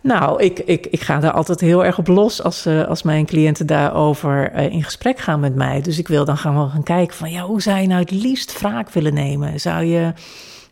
Nou, 0.00 0.42
ik, 0.42 0.58
ik, 0.58 0.86
ik 0.86 1.00
ga 1.00 1.18
daar 1.18 1.32
altijd 1.32 1.60
heel 1.60 1.84
erg 1.84 1.98
op 1.98 2.06
los 2.06 2.42
als, 2.42 2.66
eh, 2.66 2.88
als 2.88 3.02
mijn 3.02 3.26
cliënten 3.26 3.66
daarover 3.66 4.50
eh, 4.50 4.72
in 4.72 4.84
gesprek 4.84 5.18
gaan 5.18 5.40
met 5.40 5.54
mij. 5.54 5.80
Dus 5.80 5.98
ik 5.98 6.08
wil 6.08 6.24
dan 6.24 6.36
gaan, 6.36 6.70
gaan 6.70 6.82
kijken 6.82 7.16
van, 7.16 7.30
ja, 7.30 7.42
hoe 7.42 7.62
zou 7.62 7.78
je 7.78 7.86
nou 7.86 8.00
het 8.00 8.10
liefst 8.10 8.60
wraak 8.60 8.90
willen 8.90 9.14
nemen? 9.14 9.60
Zou 9.60 9.84
je 9.84 10.12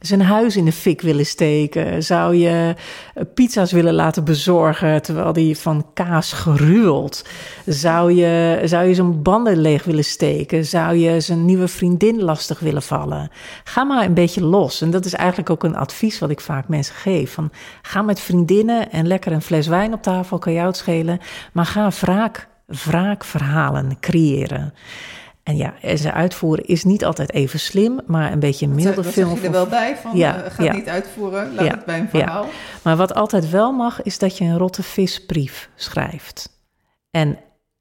zijn 0.00 0.22
huis 0.22 0.56
in 0.56 0.64
de 0.64 0.72
fik 0.72 1.00
willen 1.00 1.26
steken? 1.26 2.02
Zou 2.02 2.34
je 2.34 2.74
eh, 3.14 3.24
pizza's 3.34 3.72
willen 3.72 3.94
laten 3.94 4.24
bezorgen 4.24 5.02
terwijl 5.02 5.32
die 5.32 5.58
van 5.58 5.86
kaas 5.94 6.32
geruwelt? 6.32 7.24
Zou 7.66 8.12
je, 8.12 8.60
zou 8.64 8.86
je 8.86 8.94
zijn 8.94 9.22
banden 9.22 9.60
leeg 9.60 9.84
willen 9.84 10.04
steken? 10.04 10.64
Zou 10.64 10.96
je 10.96 11.20
zijn 11.20 11.44
nieuwe 11.44 11.68
vriendin 11.68 12.22
lastig 12.22 12.58
willen 12.58 12.82
vallen? 12.82 13.30
Ga 13.64 13.84
maar 13.84 14.04
een 14.04 14.14
beetje 14.14 14.44
los. 14.44 14.80
En 14.80 14.90
dat 14.90 15.04
is 15.04 15.14
eigenlijk 15.14 15.50
ook 15.50 15.64
een 15.64 15.76
advies 15.76 16.18
wat 16.18 16.30
ik 16.30 16.40
vaak 16.40 16.68
mensen 16.68 16.94
geef. 16.94 17.32
Van, 17.32 17.50
ga 17.82 18.02
met 18.02 18.20
vriendinnen 18.20 18.90
en 18.90 19.06
lekker 19.06 19.32
een 19.32 19.42
fles 19.42 19.66
wijn 19.66 19.92
op 19.92 20.02
tafel, 20.02 20.38
kan 20.38 20.52
jou 20.52 20.66
het 20.66 20.76
schelen. 20.76 21.20
Maar 21.52 21.66
ga 21.66 21.90
wraak, 22.00 22.48
wraakverhalen 22.66 24.00
creëren. 24.00 24.74
En 25.48 25.56
ja, 25.56 25.74
en 25.82 25.98
ze 25.98 26.12
uitvoeren 26.12 26.64
is 26.64 26.84
niet 26.84 27.04
altijd 27.04 27.32
even 27.32 27.60
slim, 27.60 28.00
maar 28.06 28.32
een 28.32 28.38
beetje 28.38 28.66
een 28.66 28.72
Dat, 28.72 28.80
milde 28.82 29.02
dat 29.02 29.12
film. 29.12 29.28
zeg 29.30 29.40
je 29.40 29.46
er 29.46 29.52
wel 29.52 29.66
bij 29.66 29.96
van, 29.96 30.16
Ja, 30.16 30.42
eh, 30.42 30.50
ga 30.50 30.62
ja. 30.62 30.72
niet 30.72 30.88
uitvoeren, 30.88 31.54
laat 31.54 31.64
Ja, 31.64 31.70
het 31.70 31.84
bij 31.84 31.98
een 31.98 32.08
ja. 32.12 32.18
verhaal. 32.18 32.46
Maar 32.82 32.96
wat 32.96 33.14
altijd 33.14 33.50
wel 33.50 33.72
mag, 33.72 34.02
is 34.02 34.18
dat 34.18 34.38
je 34.38 34.44
een 34.44 34.58
rotte 34.58 34.82
visbrief 34.82 35.70
schrijft. 35.74 36.62
En 37.10 37.38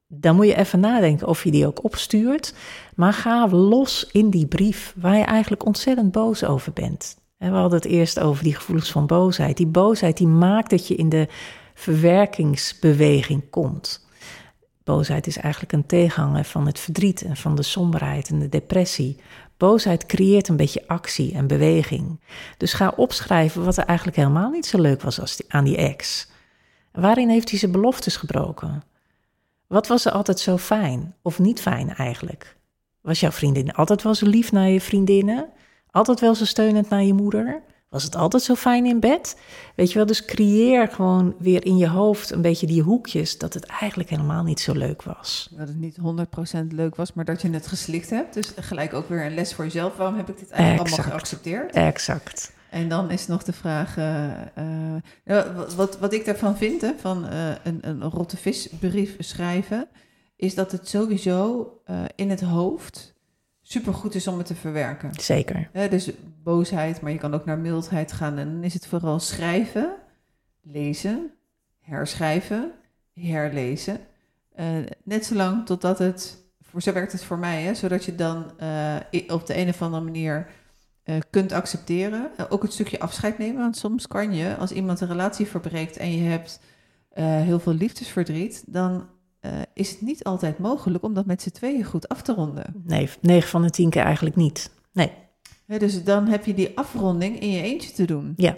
dan 0.08 0.36
moet 0.36 0.46
je 0.48 0.56
even 0.56 0.80
nadenken 0.80 1.28
of 1.28 1.44
je 1.44 1.52
die 1.52 1.68
ook 1.68 1.84
opstuurt. 1.84 2.54
Maar 2.96 3.14
ga 3.14 3.48
los 3.48 4.10
in 4.12 4.30
die 4.30 4.48
brief 4.48 4.94
waar 4.98 5.18
je 5.18 5.24
eigenlijk 5.24 5.66
ontzettend 5.66 6.12
boos 6.12 6.44
over 6.44 6.74
bent. 6.74 7.18
En 7.38 7.52
we 7.52 7.58
hadden 7.58 7.80
het 7.80 7.88
eerst 7.88 8.20
over 8.20 8.44
die 8.44 8.56
gevoelens 8.56 8.92
van 8.92 9.06
boosheid. 9.08 9.58
Die 9.58 9.68
boosheid 9.68 10.18
die 10.18 10.28
maakt 10.28 10.70
dat 10.70 10.88
je 10.88 10.96
in 10.96 11.10
de 11.10 11.28
verwerkingsbeweging 11.74 13.50
komt. 13.50 14.07
Boosheid 14.88 15.28
is 15.28 15.38
eigenlijk 15.38 15.74
een 15.74 15.86
tegenhanger 15.86 16.44
van 16.44 16.66
het 16.66 16.80
verdriet 16.80 17.22
en 17.22 17.38
van 17.38 17.56
de 17.56 17.64
somberheid 17.64 18.30
en 18.30 18.40
de 18.40 18.50
depressie. 18.50 19.20
Boosheid 19.58 20.06
creëert 20.06 20.48
een 20.48 20.56
beetje 20.56 20.88
actie 20.88 21.34
en 21.34 21.48
beweging. 21.48 22.20
Dus 22.58 22.74
ga 22.74 22.94
opschrijven 22.96 23.64
wat 23.64 23.78
er 23.78 23.86
eigenlijk 23.86 24.18
helemaal 24.18 24.50
niet 24.50 24.66
zo 24.66 24.82
leuk 24.82 25.02
was 25.02 25.20
als 25.20 25.36
die, 25.36 25.46
aan 25.50 25.64
die 25.64 25.78
ex. 25.78 26.28
Waarin 26.92 27.30
heeft 27.30 27.50
hij 27.50 27.60
zijn 27.60 27.72
beloftes 27.72 28.16
gebroken? 28.16 28.84
Wat 29.68 29.88
was 29.88 30.06
er 30.06 30.12
altijd 30.12 30.40
zo 30.40 30.58
fijn 30.58 31.16
of 31.22 31.40
niet 31.40 31.62
fijn 31.62 31.96
eigenlijk? 31.96 32.58
Was 33.02 33.20
jouw 33.20 33.32
vriendin 33.32 33.74
altijd 33.74 34.04
wel 34.04 34.16
zo 34.16 34.26
lief 34.26 34.52
naar 34.52 34.70
je 34.70 34.82
vriendinnen? 34.82 35.50
Altijd 35.92 36.20
wel 36.20 36.36
zo 36.36 36.46
steunend 36.46 36.90
naar 36.90 37.04
je 37.04 37.14
moeder? 37.14 37.62
Was 37.90 38.04
het 38.04 38.16
altijd 38.16 38.44
zo 38.44 38.56
fijn 38.56 38.86
in 38.86 39.00
bed? 39.00 39.38
Weet 39.76 39.90
je 39.92 39.98
wel, 39.98 40.06
dus 40.06 40.26
creëer 40.26 40.88
gewoon 40.88 41.36
weer 41.40 41.66
in 41.66 41.78
je 41.78 41.88
hoofd 41.88 42.32
een 42.32 42.42
beetje 42.42 42.68
die 42.68 42.82
hoekjes 42.82 43.38
dat 43.38 43.54
het 43.54 43.66
eigenlijk 43.66 44.10
helemaal 44.10 44.44
niet 44.44 44.60
zo 44.60 44.74
leuk 44.74 45.04
was. 45.04 45.50
Dat 45.52 45.68
het 45.68 45.78
niet 45.80 45.98
100% 45.98 46.68
leuk 46.70 46.96
was, 46.96 47.14
maar 47.14 47.26
dat 47.26 47.42
je 47.42 47.50
het 47.50 47.68
geslikt 47.68 48.10
hebt. 48.10 48.34
Dus 48.34 48.54
gelijk 48.60 48.94
ook 48.94 49.10
weer 49.10 49.26
een 49.26 49.34
les 49.34 49.54
voor 49.54 49.64
jezelf. 49.64 49.96
Waarom 49.98 50.16
heb 50.18 50.30
ik 50.30 50.38
dit 50.40 50.50
eigenlijk 50.50 50.90
allemaal 50.90 51.12
geaccepteerd? 51.12 51.72
Exact. 51.72 52.52
En 52.70 52.90
dan 52.90 53.12
is 53.12 53.28
nog 53.28 53.44
de 53.44 53.54
vraag, 53.54 53.96
ja, 55.26 55.54
wat- 55.56 55.76
wat, 55.76 56.00
wat 56.00 56.14
ik 56.14 56.26
daarvan 56.26 56.58
vind, 56.58 56.82
hè, 56.82 56.92
van 57.00 57.28
eh, 57.28 57.50
een, 57.64 57.80
een 57.82 58.04
rotte 58.04 58.38
visbrief 58.38 59.16
schrijven, 59.20 59.88
is 60.36 60.56
dat 60.56 60.72
het 60.72 60.88
sowieso 60.90 61.72
in 62.16 62.30
het 62.30 62.42
hoofd 62.42 63.14
supergoed 63.68 64.16
is 64.16 64.28
om 64.28 64.38
het 64.38 64.48
te 64.48 64.56
verwerken. 64.56 65.10
Zeker. 65.14 65.70
Dus 65.90 66.12
boosheid, 66.44 67.02
maar 67.02 67.12
je 67.12 67.18
kan 67.18 67.34
ook 67.34 67.46
naar 67.46 67.58
mildheid 67.58 68.12
gaan. 68.12 68.38
En 68.38 68.52
dan 68.54 68.64
is 68.64 68.74
het 68.74 68.88
vooral 68.88 69.20
schrijven, 69.20 69.96
lezen, 70.62 71.32
herschrijven, 71.80 72.72
herlezen. 73.14 74.00
Eh, 74.56 74.68
net 75.04 75.26
zolang 75.26 75.66
totdat 75.66 76.00
het, 76.00 76.44
voor, 76.62 76.82
zo 76.82 76.94
werkt 76.94 77.12
het 77.12 77.24
voor 77.24 77.38
mij, 77.38 77.62
hè, 77.62 77.74
zodat 77.74 78.06
je 78.06 78.16
dan 78.16 78.60
eh, 78.60 78.96
op 79.28 79.46
de 79.46 79.58
een 79.58 79.70
of 79.70 79.82
andere 79.82 80.04
manier 80.04 80.48
eh, 81.04 81.16
kunt 81.30 81.52
accepteren. 81.52 82.32
Ook 82.50 82.62
het 82.62 82.74
stukje 82.74 83.00
afscheid 83.00 83.38
nemen, 83.38 83.62
want 83.62 83.78
soms 83.78 84.08
kan 84.08 84.34
je, 84.34 84.56
als 84.56 84.72
iemand 84.72 85.02
een 85.02 85.08
relatie 85.08 85.46
verbreekt 85.46 85.98
en 85.98 86.12
je 86.12 86.30
hebt 86.30 86.60
heel 87.20 87.60
veel 87.60 87.74
liefdesverdriet, 87.74 88.64
dan 88.68 89.10
eh, 89.48 89.62
is 89.74 89.90
het 89.90 90.02
niet 90.02 90.24
altijd 90.24 90.58
mogelijk 90.60 91.04
om 91.04 91.14
dat 91.14 91.26
met 91.26 91.42
z'n 91.42 91.50
tweeën 91.50 91.84
goed 91.84 92.08
af 92.08 92.22
te 92.22 92.34
ronden. 92.34 92.84
Nee, 92.84 93.10
9 93.22 93.50
van 93.50 93.62
de 93.62 93.70
10 93.70 93.90
keer 93.90 94.04
eigenlijk 94.04 94.36
niet. 94.36 94.72
Nee, 94.92 95.12
dus 95.80 96.04
dan 96.04 96.28
heb 96.28 96.46
je 96.46 96.54
die 96.54 96.78
afronding 96.78 97.40
in 97.40 97.52
je 97.52 97.62
eentje 97.62 97.92
te 97.92 98.06
doen. 98.06 98.34
ja. 98.36 98.58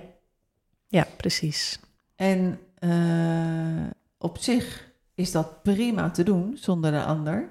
Ja, 0.87 1.07
precies. 1.17 1.79
En 2.15 2.59
uh, 2.79 3.89
op 4.17 4.37
zich 4.37 4.91
is 5.15 5.31
dat 5.31 5.63
prima 5.63 6.09
te 6.09 6.23
doen 6.23 6.57
zonder 6.57 6.91
de 6.91 7.03
ander. 7.03 7.49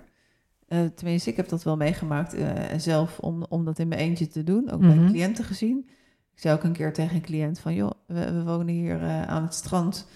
Uh, 0.69 0.79
tenminste, 0.95 1.31
ik 1.31 1.37
heb 1.37 1.49
dat 1.49 1.63
wel 1.63 1.77
meegemaakt 1.77 2.37
zelf 2.77 3.19
om, 3.19 3.45
om 3.49 3.65
dat 3.65 3.79
in 3.79 3.89
mijn 3.89 4.01
eentje 4.01 4.27
te 4.27 4.45
doen. 4.45 4.71
Ook 4.71 4.81
mm 4.81 4.91
-hmm. 4.91 4.99
bij 4.99 5.09
cliënten 5.09 5.45
gezien. 5.45 5.89
Ik 6.35 6.41
zei 6.41 6.57
ook 6.57 6.63
een 6.63 6.73
keer 6.73 6.93
tegen 6.93 7.17
een 7.17 7.23
cliënt 7.23 7.59
van... 7.59 7.75
joh, 7.75 7.91
we, 8.07 8.33
we 8.33 8.45
wonen 8.45 8.75
hier 8.75 9.01
aan 9.27 9.43
het 9.43 9.55
strand... 9.55 10.07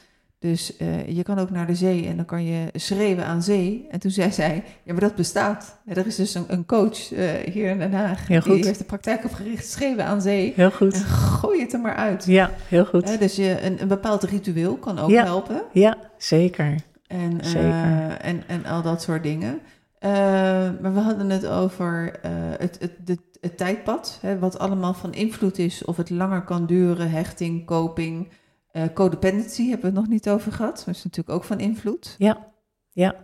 Dus 0.43 0.73
uh, 0.79 1.09
je 1.09 1.23
kan 1.23 1.39
ook 1.39 1.51
naar 1.51 1.67
de 1.67 1.75
zee 1.75 2.07
en 2.07 2.17
dan 2.17 2.25
kan 2.25 2.45
je 2.45 2.67
schreeuwen 2.75 3.25
aan 3.27 3.43
zee. 3.43 3.87
En 3.91 4.01
toen 4.01 4.11
zei 4.11 4.33
zij, 4.33 4.65
ja, 4.83 4.93
maar 4.93 5.01
dat 5.01 5.15
bestaat. 5.15 5.79
Er 5.87 6.07
is 6.07 6.17
dus 6.17 6.35
een, 6.35 6.45
een 6.49 6.67
coach 6.67 7.13
uh, 7.13 7.31
hier 7.53 7.71
in 7.71 7.79
Den 7.79 7.93
Haag. 7.93 8.27
Heel 8.27 8.41
goed. 8.41 8.55
Die 8.55 8.65
heeft 8.65 8.79
de 8.79 8.85
praktijk 8.85 9.25
opgericht, 9.25 9.67
schreeuwen 9.67 10.05
aan 10.05 10.23
zee. 10.23 10.53
Heel 10.57 10.71
goed. 10.71 10.95
En 10.95 11.01
gooi 11.01 11.61
het 11.61 11.73
er 11.73 11.81
maar 11.81 11.95
uit. 11.95 12.25
Ja, 12.25 12.51
heel 12.69 12.85
goed. 12.85 13.11
Uh, 13.11 13.19
dus 13.19 13.37
je, 13.37 13.63
een, 13.63 13.83
een 13.83 13.89
bepaald 13.89 14.23
ritueel 14.23 14.77
kan 14.77 14.99
ook 14.99 15.11
ja. 15.11 15.25
helpen. 15.25 15.63
Ja, 15.73 15.97
zeker. 16.17 16.75
En, 17.07 17.39
zeker. 17.41 18.17
en, 18.21 18.43
en 18.47 18.65
al 18.65 18.83
dat 18.83 19.03
soort 19.03 19.23
dingen. 19.23 19.61
maar 20.81 20.95
we 20.95 21.01
hadden 21.01 21.31
het 21.31 21.47
over 21.47 22.19
het, 22.59 22.77
het, 22.81 22.93
het, 23.05 23.21
het 23.41 23.57
tijdpad. 23.57 24.19
Hè, 24.21 24.39
wat 24.39 24.59
allemaal 24.59 24.95
van 24.95 25.13
invloed 25.13 25.59
is. 25.59 25.85
Of 25.85 25.97
het 25.97 26.11
langer 26.11 26.43
kan 26.43 26.67
duren, 26.67 27.11
hechting, 27.11 27.67
coping... 27.67 28.29
Uh, 28.73 28.83
codependency 28.95 29.63
hebben 29.69 29.81
we 29.81 29.87
het 29.87 29.95
nog 29.95 30.09
niet 30.09 30.29
over 30.29 30.53
gehad. 30.53 30.77
Dat 30.77 30.95
is 30.95 31.05
natuurlijk 31.05 31.37
ook 31.37 31.45
van 31.45 31.61
invloed. 31.61 32.15
Ja, 32.19 32.51
ja. 32.91 33.15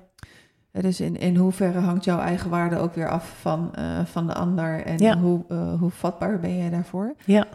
Uh, 0.72 0.82
dus 0.82 1.00
in, 1.00 1.16
in 1.16 1.36
hoeverre 1.36 1.78
hangt 1.78 2.04
jouw 2.04 2.18
eigen 2.18 2.50
waarde 2.50 2.76
ook 2.76 2.94
weer 2.94 3.08
af 3.08 3.40
van, 3.40 3.72
uh, 3.78 4.04
van 4.04 4.26
de 4.26 4.34
ander 4.34 4.84
en 4.84 4.98
ja. 4.98 5.18
hoe, 5.18 5.44
hoe 5.78 5.90
vatbaar 5.90 6.40
ben 6.40 6.54
je 6.54 6.70
daarvoor? 6.70 7.14
Ja. 7.24 7.46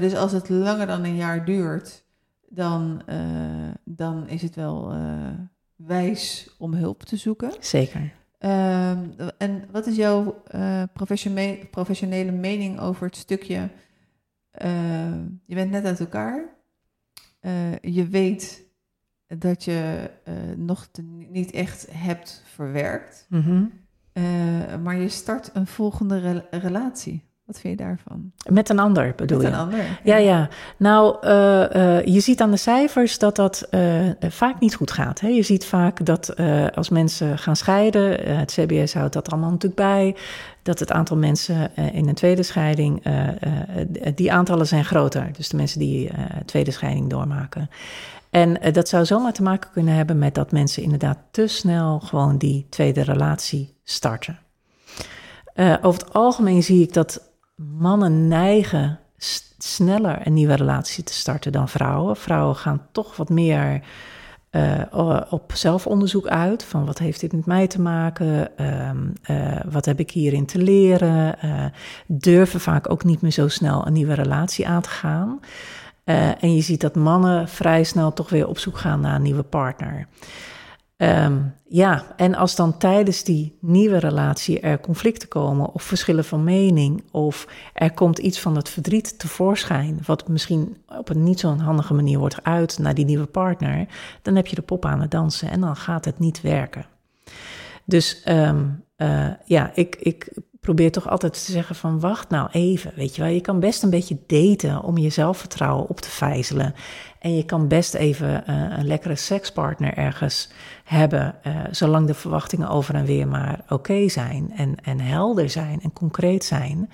dus 0.00 0.14
als 0.14 0.32
het 0.32 0.48
langer 0.48 0.86
dan 0.86 1.04
een 1.04 1.16
jaar 1.16 1.44
duurt, 1.44 2.04
dan, 2.48 3.02
dan 3.84 4.28
is 4.28 4.42
het 4.42 4.54
wel 4.54 4.94
wijs 5.76 6.54
om 6.58 6.74
hulp 6.74 7.02
te 7.02 7.16
zoeken. 7.16 7.52
Zeker. 7.60 8.12
Ehm, 8.38 8.98
en 9.38 9.64
wat 9.70 9.86
is 9.86 9.96
jouw 9.96 10.42
professionele, 10.92 11.66
professionele 11.66 12.32
mening 12.32 12.80
over 12.80 13.06
het 13.06 13.16
stukje? 13.16 13.68
je 15.46 15.54
bent 15.54 15.70
net 15.70 15.84
uit 15.84 16.00
elkaar. 16.00 16.60
Uh, 17.42 17.78
je 17.78 18.06
weet 18.06 18.64
dat 19.26 19.64
je 19.64 20.10
uh, 20.28 20.34
nog 20.56 20.86
te, 20.86 21.02
niet 21.28 21.50
echt 21.50 21.86
hebt 21.92 22.42
verwerkt, 22.46 23.26
mm 23.28 23.42
-hmm. 23.42 23.72
uh, 24.12 24.76
maar 24.82 24.96
je 24.96 25.08
start 25.08 25.50
een 25.52 25.66
volgende 25.66 26.18
re 26.18 26.46
relatie. 26.50 27.22
Wat 27.52 27.60
vind 27.60 27.78
je 27.78 27.84
daarvan? 27.84 28.32
Met 28.50 28.68
een 28.68 28.78
ander 28.78 29.12
bedoel 29.16 29.38
Met 29.38 29.46
je? 29.46 29.52
een 29.52 29.58
ander. 29.58 30.00
Ja, 30.04 30.16
ja. 30.16 30.48
Nou, 30.76 31.26
je 32.10 32.20
ziet 32.20 32.40
aan 32.40 32.50
de 32.50 32.56
cijfers 32.56 33.18
dat 33.18 33.36
dat 33.36 33.68
vaak 34.20 34.60
niet 34.60 34.74
goed 34.74 34.90
gaat. 34.90 35.20
Hè? 35.20 35.28
Je 35.28 35.42
ziet 35.42 35.64
vaak 35.64 36.04
dat 36.04 36.36
als 36.74 36.88
mensen 36.88 37.38
gaan 37.38 37.56
scheiden, 37.56 38.36
het 38.38 38.52
CBS 38.52 38.94
houdt 38.94 39.12
dat 39.12 39.30
allemaal 39.30 39.50
natuurlijk 39.50 39.80
bij, 39.80 40.16
dat 40.62 40.78
het 40.78 40.92
aantal 40.92 41.16
mensen 41.16 41.76
in 41.92 42.08
een 42.08 42.14
tweede 42.14 42.42
scheiding, 42.42 43.02
die 44.14 44.32
aantallen 44.32 44.66
zijn 44.66 44.84
groter. 44.84 45.30
Dus 45.36 45.48
de 45.48 45.56
mensen 45.56 45.78
die 45.78 46.10
tweede 46.44 46.70
scheiding 46.70 47.10
doormaken. 47.10 47.70
En 48.30 48.72
dat 48.72 48.88
zou 48.88 49.04
zomaar 49.04 49.32
te 49.32 49.42
maken 49.42 49.70
kunnen 49.72 49.94
hebben 49.94 50.18
met 50.18 50.34
dat 50.34 50.52
mensen 50.52 50.82
inderdaad 50.82 51.18
te 51.30 51.46
snel 51.46 52.00
gewoon 52.00 52.38
die 52.38 52.66
tweede 52.70 53.02
relatie 53.02 53.74
starten. 53.84 54.38
over 55.82 56.02
het 56.02 56.12
algemeen 56.12 56.62
zie 56.62 56.82
ik 56.82 56.92
dat 56.92 57.30
mannen 57.56 58.28
neigen 58.28 58.98
sneller 59.58 60.26
een 60.26 60.34
nieuwe 60.34 60.54
relatie 60.54 61.04
te 61.04 61.12
starten 61.12 61.52
dan 61.52 61.68
vrouwen. 61.68 62.16
Vrouwen 62.16 62.56
gaan 62.56 62.86
toch 62.92 63.16
wat 63.16 63.28
meer 63.28 63.82
uh, 64.50 65.22
op 65.30 65.52
zelfonderzoek 65.54 66.26
uit. 66.26 66.64
Van 66.64 66.86
wat 66.86 66.98
heeft 66.98 67.20
dit 67.20 67.32
met 67.32 67.46
mij 67.46 67.66
te 67.66 67.80
maken? 67.80 68.48
Uh, 68.60 68.90
uh, 69.30 69.60
wat 69.70 69.84
heb 69.84 70.00
ik 70.00 70.10
hierin 70.10 70.46
te 70.46 70.58
leren? 70.58 71.38
durven 72.06 72.60
vaak 72.60 72.90
ook 72.90 73.04
niet 73.04 73.20
meer 73.20 73.30
zo 73.30 73.48
snel 73.48 73.86
een 73.86 73.92
nieuwe 73.92 74.14
relatie 74.14 74.68
aan 74.68 74.82
te 74.82 74.88
gaan. 74.88 75.40
en 76.04 76.54
je 76.54 76.60
ziet 76.60 76.80
dat 76.80 76.94
mannen 76.94 77.48
vrij 77.48 77.84
snel 77.84 78.12
toch 78.12 78.28
weer 78.28 78.48
op 78.48 78.58
zoek 78.58 78.78
gaan 78.78 79.00
naar 79.00 79.14
een 79.14 79.22
nieuwe 79.22 79.42
partner. 79.42 80.06
Um, 81.02 81.54
ja, 81.68 82.04
en 82.16 82.34
als 82.34 82.56
dan 82.56 82.78
tijdens 82.78 83.22
die 83.22 83.58
nieuwe 83.60 83.98
relatie 83.98 84.60
er 84.60 84.80
conflicten 84.80 85.28
komen 85.28 85.72
of 85.72 85.82
verschillen 85.82 86.24
van 86.24 86.44
mening 86.44 87.02
of 87.10 87.48
er 87.74 87.92
komt 87.92 88.18
iets 88.18 88.40
van 88.40 88.56
het 88.56 88.68
verdriet 88.68 89.18
tevoorschijn, 89.18 89.98
wat 90.06 90.28
misschien 90.28 90.76
op 90.86 91.08
een 91.08 91.22
niet 91.22 91.40
zo'n 91.40 91.58
handige 91.58 91.94
manier 91.94 92.18
wordt 92.18 92.38
geuit 92.42 92.78
naar 92.78 92.94
die 92.94 93.04
nieuwe 93.04 93.26
partner, 93.26 93.86
dan 94.22 94.36
heb 94.36 94.46
je 94.46 94.54
de 94.54 94.62
pop 94.62 94.84
aan 94.84 95.00
het 95.00 95.10
dansen 95.10 95.50
en 95.50 95.60
dan 95.60 95.76
gaat 95.76 96.04
het 96.04 96.18
niet 96.18 96.40
werken. 96.40 96.86
Dus 97.84 98.22
um, 98.28 98.84
uh, 98.96 99.28
ja, 99.44 99.70
ik, 99.74 99.96
ik 99.96 100.28
probeer 100.62 100.90
toch 100.90 101.08
altijd 101.08 101.32
te 101.32 101.52
zeggen 101.52 101.76
van 101.76 102.00
wacht 102.00 102.30
nou 102.30 102.48
even, 102.52 102.92
weet 102.96 103.16
je 103.16 103.22
wel. 103.22 103.30
Je 103.30 103.40
kan 103.40 103.60
best 103.60 103.82
een 103.82 103.90
beetje 103.90 104.18
daten 104.26 104.82
om 104.82 104.98
je 104.98 105.10
zelfvertrouwen 105.10 105.88
op 105.88 106.00
te 106.00 106.10
vijzelen. 106.10 106.74
En 107.18 107.36
je 107.36 107.44
kan 107.44 107.68
best 107.68 107.94
even 107.94 108.44
uh, 108.48 108.78
een 108.78 108.86
lekkere 108.86 109.16
sekspartner 109.16 109.94
ergens 109.94 110.50
hebben, 110.84 111.34
uh, 111.46 111.60
zolang 111.70 112.06
de 112.06 112.14
verwachtingen 112.14 112.68
over 112.68 112.94
en 112.94 113.04
weer 113.04 113.28
maar 113.28 113.64
oké 113.68 114.08
zijn 114.08 114.52
en, 114.56 114.74
en 114.82 115.00
helder 115.00 115.50
zijn 115.50 115.80
en 115.80 115.92
concreet 115.92 116.44
zijn. 116.44 116.90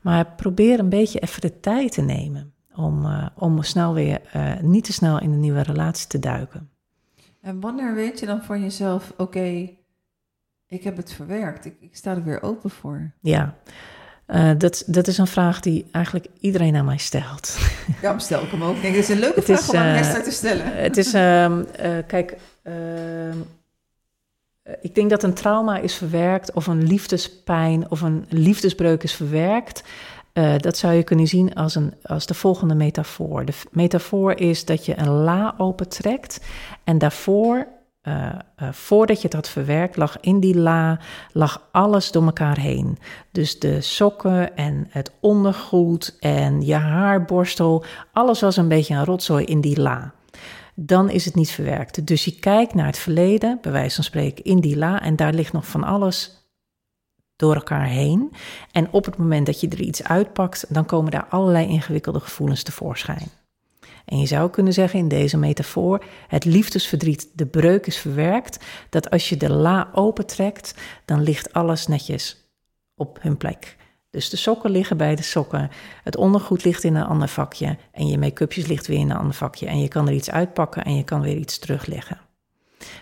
Maar 0.00 0.26
probeer 0.36 0.78
een 0.78 0.88
beetje 0.88 1.18
even 1.18 1.40
de 1.40 1.60
tijd 1.60 1.92
te 1.92 2.02
nemen 2.02 2.52
om, 2.74 3.04
uh, 3.04 3.26
om 3.34 3.62
snel 3.62 3.94
weer 3.94 4.20
niet 4.62 4.84
te 4.84 4.92
snel 4.92 5.20
in 5.20 5.32
een 5.32 5.40
nieuwe 5.40 5.62
relatie 5.62 6.06
te 6.06 6.18
duiken. 6.18 6.70
En 7.40 7.60
wanneer 7.60 7.94
weet 7.94 8.20
je 8.20 8.26
dan 8.26 8.42
van 8.42 8.60
jezelf, 8.60 9.12
oké, 9.16 9.78
ik 10.70 10.84
heb 10.84 10.96
het 10.96 11.12
verwerkt. 11.12 11.64
Ik, 11.64 11.74
ik, 11.80 11.96
sta 11.96 12.10
er 12.10 12.24
weer 12.24 12.42
open 12.42 12.70
voor. 12.70 13.10
Ja, 13.20 13.54
uh, 14.26 14.50
dat, 14.58 14.82
dat 14.86 15.06
is 15.06 15.18
een 15.18 15.26
vraag 15.26 15.60
die 15.60 15.86
eigenlijk 15.92 16.26
iedereen 16.40 16.76
aan 16.76 16.84
mij 16.84 16.98
stelt. 16.98 17.58
Ja, 18.02 18.18
stel 18.18 18.42
ik 18.42 18.50
hem 18.50 18.62
ook. 18.62 18.76
Ik 18.76 18.82
denk, 18.82 18.94
het 18.94 19.04
is 19.04 19.10
een 19.10 19.18
leuke 19.18 19.40
het 19.40 19.44
vraag 19.44 19.60
is, 19.60 19.68
om 19.68 19.76
aan 19.76 19.86
uh, 19.86 19.98
Esther 19.98 20.22
te 20.22 20.30
stellen. 20.30 20.76
Het 20.76 20.96
is, 20.96 21.14
uh, 21.14 21.58
kijk, 22.06 22.36
ehm, 22.62 23.38
ik 24.80 24.94
denk 24.94 25.10
dat 25.10 25.22
een 25.22 25.34
trauma 25.34 25.78
is 25.78 25.94
verwerkt 25.94 26.52
of 26.52 26.66
een 26.66 26.86
liefdespijn 26.86 27.90
of 27.90 28.00
een 28.00 28.26
liefdesbreuk 28.28 29.02
is 29.02 29.14
verwerkt. 29.14 29.82
Dat 30.56 30.76
zou 30.76 30.94
je 30.94 31.02
kunnen 31.02 31.26
zien 31.26 31.54
als, 31.54 31.74
een, 31.74 31.94
als 32.02 32.26
de 32.26 32.34
volgende 32.34 32.74
metafoor. 32.74 33.44
De 33.44 33.52
metafoor 33.70 34.32
is 34.32 34.64
dat 34.64 34.86
je 34.86 34.98
een 34.98 35.08
la 35.10 35.54
opentrekt 35.58 36.40
en 36.84 36.98
daarvoor 36.98 37.66
uh, 38.02 38.32
uh, 38.62 38.72
voordat 38.72 39.16
je 39.16 39.24
het 39.26 39.32
had 39.32 39.48
verwerkt, 39.48 39.96
lag 39.96 40.20
in 40.20 40.40
die 40.40 40.58
la 40.58 41.00
lag 41.32 41.68
alles 41.72 42.10
door 42.10 42.24
elkaar 42.24 42.58
heen. 42.58 42.98
Dus 43.30 43.58
de 43.58 43.80
sokken 43.80 44.56
en 44.56 44.86
het 44.88 45.12
ondergoed 45.20 46.16
en 46.20 46.62
je 46.62 46.74
haarborstel, 46.74 47.84
alles 48.12 48.40
was 48.40 48.56
een 48.56 48.68
beetje 48.68 48.94
een 48.94 49.04
rotzooi 49.04 49.44
in 49.44 49.60
die 49.60 49.80
la. 49.80 50.12
Dan 50.74 51.10
is 51.10 51.24
het 51.24 51.34
niet 51.34 51.50
verwerkt. 51.50 52.06
Dus 52.06 52.24
je 52.24 52.38
kijkt 52.38 52.74
naar 52.74 52.86
het 52.86 52.98
verleden, 52.98 53.58
bij 53.62 53.72
wijze 53.72 53.94
van 53.94 54.04
spreken, 54.04 54.44
in 54.44 54.60
die 54.60 54.76
la 54.76 55.02
en 55.02 55.16
daar 55.16 55.32
ligt 55.32 55.52
nog 55.52 55.66
van 55.66 55.84
alles 55.84 56.40
door 57.36 57.54
elkaar 57.54 57.86
heen. 57.86 58.32
En 58.72 58.92
op 58.92 59.04
het 59.04 59.16
moment 59.16 59.46
dat 59.46 59.60
je 59.60 59.68
er 59.68 59.80
iets 59.80 60.04
uitpakt, 60.04 60.66
dan 60.68 60.86
komen 60.86 61.10
daar 61.10 61.26
allerlei 61.26 61.66
ingewikkelde 61.66 62.20
gevoelens 62.20 62.62
tevoorschijn. 62.62 63.39
En 64.04 64.18
je 64.18 64.26
zou 64.26 64.50
kunnen 64.50 64.72
zeggen 64.72 64.98
in 64.98 65.08
deze 65.08 65.36
metafoor: 65.36 66.04
het 66.28 66.44
liefdesverdriet, 66.44 67.28
de 67.32 67.46
breuk 67.46 67.86
is 67.86 67.98
verwerkt. 67.98 68.64
Dat 68.90 69.10
als 69.10 69.28
je 69.28 69.36
de 69.36 69.50
la 69.52 69.88
opentrekt, 69.92 70.74
dan 71.04 71.22
ligt 71.22 71.52
alles 71.52 71.86
netjes 71.86 72.50
op 72.94 73.18
hun 73.20 73.36
plek. 73.36 73.76
Dus 74.10 74.30
de 74.30 74.36
sokken 74.36 74.70
liggen 74.70 74.96
bij 74.96 75.16
de 75.16 75.22
sokken, 75.22 75.70
het 76.02 76.16
ondergoed 76.16 76.64
ligt 76.64 76.84
in 76.84 76.94
een 76.94 77.06
ander 77.06 77.28
vakje 77.28 77.76
en 77.92 78.06
je 78.06 78.18
make-upjes 78.18 78.66
ligt 78.66 78.86
weer 78.86 78.98
in 78.98 79.10
een 79.10 79.16
ander 79.16 79.34
vakje. 79.34 79.66
En 79.66 79.80
je 79.80 79.88
kan 79.88 80.06
er 80.06 80.14
iets 80.14 80.30
uitpakken 80.30 80.84
en 80.84 80.96
je 80.96 81.04
kan 81.04 81.20
weer 81.20 81.36
iets 81.36 81.58
terugleggen. 81.58 82.18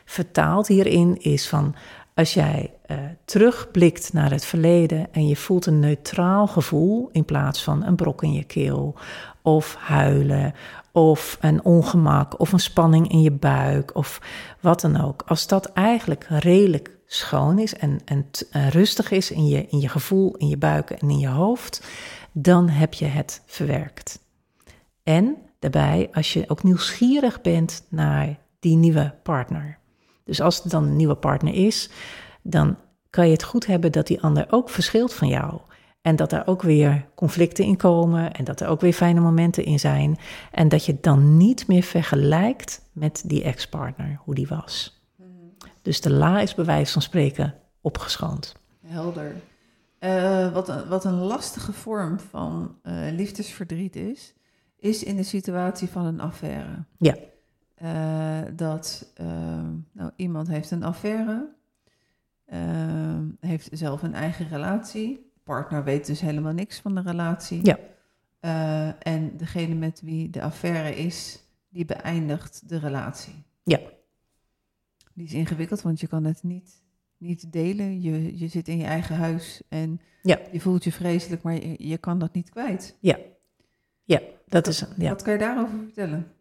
Vertaald 0.05 0.67
hierin 0.67 1.17
is 1.21 1.49
van 1.49 1.75
als 2.15 2.35
jij 2.35 2.73
uh, 2.87 2.97
terugblikt 3.25 4.13
naar 4.13 4.31
het 4.31 4.45
verleden 4.45 5.13
en 5.13 5.27
je 5.27 5.37
voelt 5.37 5.67
een 5.67 5.79
neutraal 5.79 6.47
gevoel 6.47 7.09
in 7.13 7.25
plaats 7.25 7.63
van 7.63 7.85
een 7.85 7.97
brok 7.97 8.23
in 8.23 8.33
je 8.33 8.45
keel 8.45 8.95
of 9.43 9.75
huilen 9.75 10.55
of 10.99 11.39
een 11.41 11.65
ongemak 11.65 12.41
of 12.41 12.53
een 12.53 12.61
spanning 12.61 13.11
in 13.11 13.23
je 13.23 13.31
buik 13.31 13.95
of 13.95 14.21
wat 14.61 14.81
dan 14.81 15.01
ook. 15.01 15.23
Als 15.27 15.47
dat 15.47 15.73
eigenlijk 15.73 16.27
redelijk 16.29 16.97
schoon 17.07 17.59
is 17.59 17.75
en, 17.75 18.01
en, 18.05 18.27
en 18.51 18.69
rustig 18.69 19.11
is 19.11 19.31
in 19.31 19.47
je, 19.47 19.67
in 19.69 19.81
je 19.81 19.89
gevoel, 19.89 20.37
in 20.37 20.49
je 20.49 20.57
buik 20.57 20.91
en 20.91 21.11
in 21.11 21.19
je 21.19 21.29
hoofd, 21.29 21.87
dan 22.33 22.69
heb 22.69 22.95
je 22.95 23.05
het 23.05 23.43
verwerkt. 23.47 24.21
En 25.03 25.37
daarbij, 25.59 26.09
als 26.13 26.33
je 26.33 26.49
ook 26.49 26.63
nieuwsgierig 26.63 27.41
bent 27.41 27.85
naar 27.89 28.39
die 28.61 28.77
nieuwe 28.77 29.15
partner. 29.23 29.79
Dus 30.25 30.41
als 30.41 30.63
er 30.63 30.71
dan 30.71 30.85
een 30.85 30.97
nieuwe 30.97 31.17
partner 31.17 31.55
is, 31.55 31.91
dan 32.43 32.77
kan 33.11 33.27
je 33.27 33.33
het 33.33 33.43
goed 33.43 33.67
hebben 33.67 33.93
dat 33.93 34.07
die 34.07 34.23
ander 34.23 34.47
ook 34.51 34.71
verschilt 34.71 35.15
van 35.15 35.29
jou. 35.29 35.61
En 36.09 36.17
dat 36.17 36.33
er 36.33 36.47
ook 36.47 36.63
weer 36.63 37.07
conflicten 37.15 37.65
in 37.65 37.77
komen 37.77 38.33
en 38.33 38.45
dat 38.45 38.61
er 38.61 38.69
ook 38.69 38.81
weer 38.81 38.93
fijne 38.93 39.21
momenten 39.21 39.65
in 39.65 39.79
zijn. 39.79 40.19
En 40.53 40.69
dat 40.69 40.85
je 40.85 40.99
dan 41.01 41.37
niet 41.37 41.67
meer 41.67 41.83
vergelijkt 41.83 42.83
met 42.93 43.23
die 43.27 43.43
ex-partner, 43.43 44.21
hoe 44.25 44.35
die 44.35 44.47
was. 44.47 45.03
Mhm. 45.17 45.29
Dus 45.83 46.01
de 46.01 46.11
la 46.11 46.41
is 46.41 46.55
bij 46.55 46.65
wijze 46.65 46.93
van 46.93 47.03
spreken 47.03 47.55
opgeschoond. 47.81 48.55
Helder. 48.87 49.35
Uh, 50.01 50.53
wat, 50.53 50.69
een, 50.69 50.89
wat 50.89 51.05
een 51.05 51.19
lastige 51.19 51.73
vorm 51.73 52.21
van 52.21 52.77
uh, 52.83 52.95
liefdesverdriet 53.13 53.97
is, 53.97 54.35
is 54.79 55.03
in 55.03 55.17
de 55.17 55.23
situatie 55.23 55.89
van 55.89 56.05
een 56.05 56.21
affaire. 56.21 56.85
Ja. 56.99 57.17
Uh, 57.83 58.53
dat 58.57 59.13
nou, 59.93 60.11
iemand 60.17 60.49
heeft 60.49 60.71
een 60.71 60.83
affaire, 60.83 61.49
heeft 63.41 63.69
zelf 63.73 64.03
een 64.03 64.15
eigen 64.15 64.49
relatie, 64.49 65.28
partner 65.49 65.85
weet 65.85 66.07
dus 66.07 66.21
helemaal 66.21 66.53
niks 66.53 66.81
van 66.81 66.95
de 66.95 67.01
relatie. 67.01 67.61
Ja. 67.63 67.79
en 68.99 69.37
degene 69.37 69.75
met 69.75 70.01
wie 70.01 70.31
de 70.31 70.43
affaire 70.43 70.97
is, 70.97 71.45
die 71.69 71.85
beëindigt 71.85 72.69
de 72.69 72.79
relatie. 72.79 73.45
Ja. 73.63 73.81
Die 75.15 75.27
is 75.27 75.33
ingewikkeld, 75.33 75.83
want 75.83 76.01
je 76.01 76.07
kan 76.07 76.25
het 76.25 76.43
niet 76.43 76.83
niet 77.19 77.53
delen. 77.53 78.01
Je, 78.01 78.39
je 78.39 78.49
zit 78.49 78.69
in 78.69 78.79
je 78.79 78.85
eigen 78.85 79.17
huis 79.17 79.63
en 79.69 80.01
ja. 80.23 80.39
je 80.53 80.61
voelt 80.61 80.85
je 80.85 80.93
vreselijk, 80.93 81.43
maar 81.43 81.55
je, 81.55 81.75
je 81.79 81.99
kan 81.99 82.19
dat 82.19 82.35
niet 82.35 82.51
kwijt. 82.51 82.97
Ja, 83.01 83.19
ja 84.05 84.21
dat 84.47 84.67
is. 84.67 84.85
Ja. 84.97 85.09
Wat 85.09 85.23
kan 85.23 85.33
je 85.33 85.39
daarover 85.39 85.79
vertellen? 85.85 86.33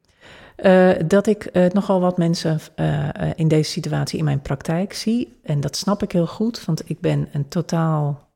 Uh, 0.58 1.08
dat 1.08 1.28
ik 1.28 1.50
uh, 1.54 1.70
nogal 1.70 2.00
wat 2.00 2.18
mensen 2.18 2.60
uh, 2.76 3.10
in 3.36 3.48
deze 3.48 3.72
situatie 3.72 4.20
in 4.20 4.26
mijn 4.26 4.42
praktijk 4.42 4.94
zie. 4.94 5.38
En 5.44 5.60
dat 5.60 5.76
snap 5.76 6.04
ik 6.04 6.12
heel 6.12 6.28
goed, 6.28 6.66
want 6.66 6.90
ik 6.90 7.00
ben 7.00 7.28
een 7.32 7.48
totaal 7.48 8.27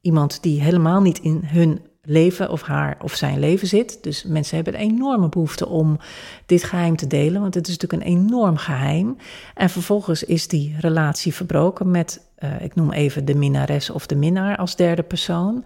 iemand 0.00 0.42
die 0.42 0.62
helemaal 0.62 1.00
niet 1.00 1.18
in 1.18 1.40
hun 1.44 1.80
leven 2.02 2.50
of 2.50 2.62
haar 2.62 2.96
of 3.02 3.14
zijn 3.14 3.38
leven 3.38 3.68
zit. 3.68 4.02
Dus 4.02 4.24
mensen 4.24 4.54
hebben 4.56 4.74
een 4.74 4.80
enorme 4.80 5.28
behoefte 5.28 5.68
om 5.68 5.98
dit 6.46 6.64
geheim 6.64 6.96
te 6.96 7.06
delen, 7.06 7.40
want 7.40 7.54
het 7.54 7.68
is 7.68 7.76
natuurlijk 7.78 8.02
een 8.02 8.16
enorm 8.18 8.56
geheim. 8.56 9.16
En 9.54 9.70
vervolgens 9.70 10.24
is 10.24 10.48
die 10.48 10.76
relatie 10.78 11.34
verbroken 11.34 11.90
met, 11.90 12.30
uh, 12.38 12.60
ik 12.60 12.74
noem 12.74 12.92
even 12.92 13.24
de 13.24 13.34
minnares 13.34 13.90
of 13.90 14.06
de 14.06 14.16
minnaar 14.16 14.56
als 14.56 14.76
derde 14.76 15.02
persoon. 15.02 15.64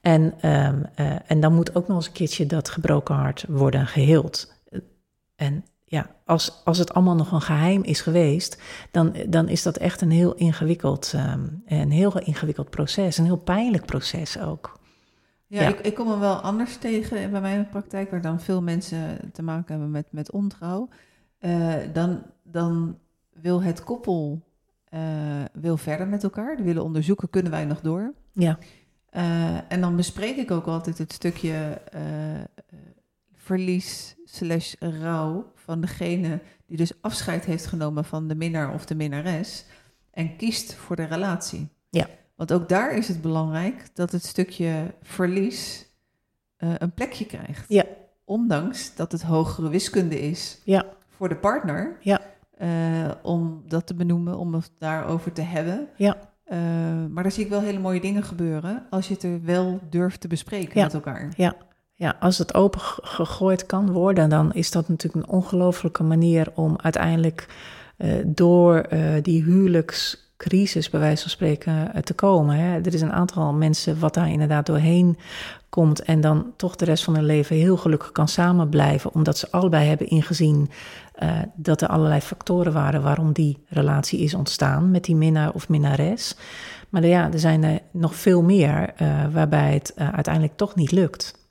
En, 0.00 0.22
um, 0.22 0.86
uh, 1.00 1.16
en 1.26 1.40
dan 1.40 1.54
moet 1.54 1.74
ook 1.74 1.88
nog 1.88 1.96
eens 1.96 2.06
een 2.06 2.12
keertje 2.12 2.46
dat 2.46 2.68
gebroken 2.68 3.14
hart 3.14 3.44
worden 3.48 3.86
geheeld. 3.86 4.62
En 5.36 5.64
ja, 5.94 6.10
als, 6.24 6.60
als 6.64 6.78
het 6.78 6.94
allemaal 6.94 7.14
nog 7.14 7.32
een 7.32 7.40
geheim 7.40 7.82
is 7.82 8.00
geweest, 8.00 8.62
dan, 8.90 9.16
dan 9.28 9.48
is 9.48 9.62
dat 9.62 9.76
echt 9.76 10.00
een 10.00 10.10
heel 10.10 10.34
ingewikkeld, 10.34 11.12
um, 11.16 11.62
een 11.66 11.90
heel 11.90 12.18
ingewikkeld 12.18 12.70
proces, 12.70 13.18
een 13.18 13.24
heel 13.24 13.36
pijnlijk 13.36 13.86
proces 13.86 14.38
ook. 14.38 14.80
Ja, 15.46 15.68
Ik, 15.68 15.80
ik 15.80 15.94
kom 15.94 16.08
hem 16.08 16.20
wel 16.20 16.36
anders 16.36 16.76
tegen 16.76 17.30
bij 17.30 17.40
mijn 17.40 17.68
praktijk, 17.68 18.10
waar 18.10 18.20
dan 18.20 18.40
veel 18.40 18.62
mensen 18.62 19.30
te 19.32 19.42
maken 19.42 19.72
hebben 19.72 19.90
met, 19.90 20.06
met 20.10 20.30
ontrouw. 20.30 20.88
Uh, 21.40 21.74
dan, 21.92 22.22
dan 22.42 22.98
wil 23.32 23.62
het 23.62 23.84
koppel 23.84 24.42
uh, 24.94 25.00
wil 25.52 25.76
verder 25.76 26.08
met 26.08 26.22
elkaar. 26.22 26.56
Die 26.56 26.64
willen 26.64 26.84
onderzoeken, 26.84 27.30
kunnen 27.30 27.52
wij 27.52 27.64
nog 27.64 27.80
door? 27.80 28.14
Ja. 28.32 28.58
Uh, 29.16 29.72
en 29.72 29.80
dan 29.80 29.96
bespreek 29.96 30.36
ik 30.36 30.50
ook 30.50 30.66
altijd 30.66 30.98
het 30.98 31.12
stukje 31.12 31.80
verlies 33.34 34.13
slash 34.34 34.74
rouw 34.78 35.52
van 35.54 35.80
degene 35.80 36.40
die 36.66 36.76
dus 36.76 36.92
afscheid 37.00 37.44
heeft 37.44 37.66
genomen 37.66 38.04
van 38.04 38.28
de 38.28 38.34
minnaar 38.34 38.74
of 38.74 38.86
de 38.86 38.94
minnares 38.94 39.64
en 40.10 40.36
kiest 40.36 40.74
voor 40.74 40.96
de 40.96 41.04
relatie. 41.04 41.68
Ja. 41.90 42.06
Want 42.34 42.52
ook 42.52 42.68
daar 42.68 42.96
is 42.96 43.08
het 43.08 43.22
belangrijk 43.22 43.94
dat 43.94 44.12
het 44.12 44.24
stukje 44.24 44.94
verlies 45.02 45.86
uh, 46.58 46.74
een 46.78 46.92
plekje 46.92 47.26
krijgt. 47.26 47.64
Ja. 47.68 47.84
Ondanks 48.24 48.94
dat 48.94 49.12
het 49.12 49.22
hogere 49.22 49.68
wiskunde 49.68 50.20
is 50.20 50.60
ja. 50.64 50.84
voor 51.08 51.28
de 51.28 51.36
partner. 51.36 51.96
Ja. 52.00 52.20
Uh, 52.62 53.10
om 53.22 53.62
dat 53.66 53.86
te 53.86 53.94
benoemen, 53.94 54.38
om 54.38 54.54
het 54.54 54.70
daarover 54.78 55.32
te 55.32 55.42
hebben. 55.42 55.88
Ja. 55.96 56.16
Uh, 56.46 56.58
maar 57.10 57.22
daar 57.22 57.32
zie 57.32 57.44
ik 57.44 57.50
wel 57.50 57.60
hele 57.60 57.78
mooie 57.78 58.00
dingen 58.00 58.22
gebeuren 58.22 58.86
als 58.90 59.08
je 59.08 59.14
het 59.14 59.22
er 59.22 59.42
wel 59.42 59.80
durft 59.90 60.20
te 60.20 60.28
bespreken 60.28 60.78
ja. 60.78 60.84
met 60.84 60.94
elkaar. 60.94 61.32
Ja. 61.36 61.56
Ja, 61.96 62.16
als 62.20 62.38
het 62.38 62.54
open 62.54 62.80
gegooid 63.02 63.66
kan 63.66 63.90
worden, 63.90 64.28
dan 64.28 64.52
is 64.52 64.70
dat 64.70 64.88
natuurlijk 64.88 65.26
een 65.26 65.34
ongelofelijke 65.34 66.02
manier 66.02 66.52
om 66.54 66.76
uiteindelijk 66.82 67.48
uh, 67.98 68.12
door 68.26 68.86
uh, 68.92 69.00
die 69.22 69.42
huwelijks 69.42 70.32
crisis, 70.36 70.90
bij 70.90 71.00
wijze 71.00 71.22
van 71.22 71.30
spreken, 71.30 71.94
eh, 71.94 72.02
te 72.02 72.14
komen. 72.14 72.56
Hè. 72.56 72.78
Er 72.78 72.94
is 72.94 73.00
een 73.00 73.12
aantal 73.12 73.52
mensen 73.52 73.98
wat 73.98 74.14
daar 74.14 74.30
inderdaad 74.30 74.66
doorheen 74.66 75.18
komt 75.68 76.02
en 76.02 76.20
dan 76.20 76.52
toch 76.56 76.76
de 76.76 76.84
rest 76.84 77.04
van 77.04 77.14
hun 77.14 77.24
leven 77.24 77.56
heel 77.56 77.76
gelukkig 77.76 78.12
kan 78.12 78.28
samen 78.28 78.68
blijven, 78.68 79.14
omdat 79.14 79.38
ze 79.38 79.50
allebei 79.50 79.88
hebben 79.88 80.08
ingezien 80.08 80.70
dat 81.54 81.80
er 81.80 81.88
allerlei 81.88 82.20
factoren 82.20 82.72
waren 82.72 83.02
waarom 83.02 83.32
die 83.32 83.64
relatie 83.68 84.18
is 84.18 84.34
ontstaan 84.34 84.90
met 84.90 85.04
die 85.04 85.16
minnaar 85.16 85.52
of 85.52 85.68
minnares. 85.68 86.36
Maar 86.88 87.06
ja, 87.06 87.32
er 87.32 87.38
zijn 87.38 87.62
er 87.62 87.80
nog 87.92 88.14
veel 88.14 88.42
meer 88.42 88.94
waarbij 89.32 89.72
het 89.72 89.92
uiteindelijk 89.96 90.56
toch 90.56 90.74
niet 90.74 90.92
lukt. 90.92 91.43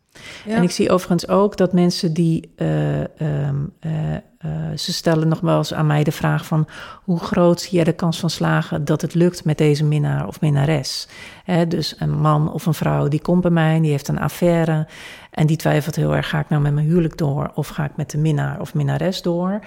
En 0.47 0.64
ik 0.64 0.72
zie 0.72 0.91
overigens 0.91 1.28
ook 1.28 1.57
dat 1.57 1.74
mensen 1.74 2.14
die. 2.14 2.53
Uh, 2.55 2.99
um, 2.99 3.74
uh, 3.82 3.91
uh, 4.14 4.78
ze 4.78 4.93
stellen 4.93 5.28
nog 5.28 5.39
wel 5.39 5.57
eens 5.57 5.74
aan 5.74 5.88
mij 5.88 6.03
de 6.03 6.11
vraag 6.11 6.45
van 6.45 6.68
hoe 7.03 7.20
groot 7.20 7.61
zie 7.61 7.72
jij 7.72 7.84
de 7.84 7.93
kans 7.93 8.20
van 8.20 8.30
slagen 8.30 8.86
dat 8.86 9.01
het 9.01 9.14
lukt 9.14 9.45
met 9.45 9.57
deze 9.57 9.84
minnaar 9.84 10.28
of 10.28 10.41
minnares? 10.41 11.07
Dus 11.68 11.95
een 11.99 12.20
man 12.20 12.51
of 12.51 12.66
een 12.66 12.74
vrouw 12.74 13.07
die 13.07 13.22
komt 13.22 13.41
bij 13.41 13.51
mij, 13.51 13.80
die 13.80 13.91
heeft 13.91 14.07
een 14.07 14.20
affaire 14.20 14.88
en 15.32 15.47
die 15.47 15.57
twijfelt 15.57 15.95
heel 15.95 16.16
erg: 16.16 16.30
ga 16.30 16.39
ik 16.39 16.49
nou 16.49 16.61
met 16.61 16.74
mijn 16.74 16.86
huwelijk 16.86 17.18
door 17.18 17.51
of 17.53 17.68
ga 17.68 17.84
ik 17.84 17.95
met 17.95 18.09
de 18.09 18.18
minnaar 18.18 18.59
of 18.59 18.74
minnares 18.74 19.22
door? 19.22 19.59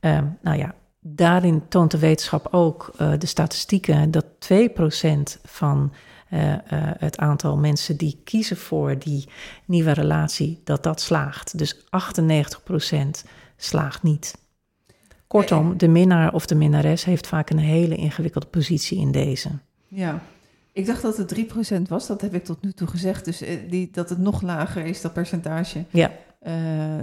Um, 0.00 0.38
nou 0.42 0.58
ja, 0.58 0.74
daarin 1.00 1.62
toont 1.68 1.90
de 1.90 1.98
wetenschap 1.98 2.48
ook 2.50 2.92
de 3.18 3.26
statistieken 3.26 4.10
dat 4.10 4.24
2% 4.38 5.40
van 5.42 5.92
uh, 6.30 6.50
uh, 6.50 6.56
het 6.98 7.18
aantal 7.18 7.56
mensen 7.56 7.96
die 7.96 8.20
kiezen 8.24 8.56
voor 8.56 8.98
die 8.98 9.28
nieuwe 9.64 9.92
relatie, 9.92 10.60
dat 10.64 10.82
dat 10.82 11.00
slaagt. 11.00 11.58
Dus 11.58 11.76
98% 11.76 11.80
slaagt 13.56 14.02
niet. 14.02 14.38
Kortom, 15.26 15.78
de 15.78 15.88
minnaar 15.88 16.32
of 16.32 16.46
de 16.46 16.54
minnares 16.54 17.04
heeft 17.04 17.26
vaak 17.26 17.50
een 17.50 17.58
hele 17.58 17.96
ingewikkelde 17.96 18.46
positie 18.46 18.98
in 18.98 19.12
deze. 19.12 19.50
Ja, 19.88 20.22
ik 20.72 20.86
dacht 20.86 21.02
dat 21.02 21.16
het 21.16 21.34
3% 21.78 21.82
was, 21.88 22.06
dat 22.06 22.20
heb 22.20 22.34
ik 22.34 22.44
tot 22.44 22.62
nu 22.62 22.72
toe 22.72 22.88
gezegd. 22.88 23.24
Dus 23.24 23.42
die, 23.68 23.88
dat 23.92 24.08
het 24.08 24.18
nog 24.18 24.42
lager 24.42 24.84
is, 24.84 25.00
dat 25.00 25.12
percentage. 25.12 25.84
Ja. 25.90 26.10
Uh, 26.46 26.54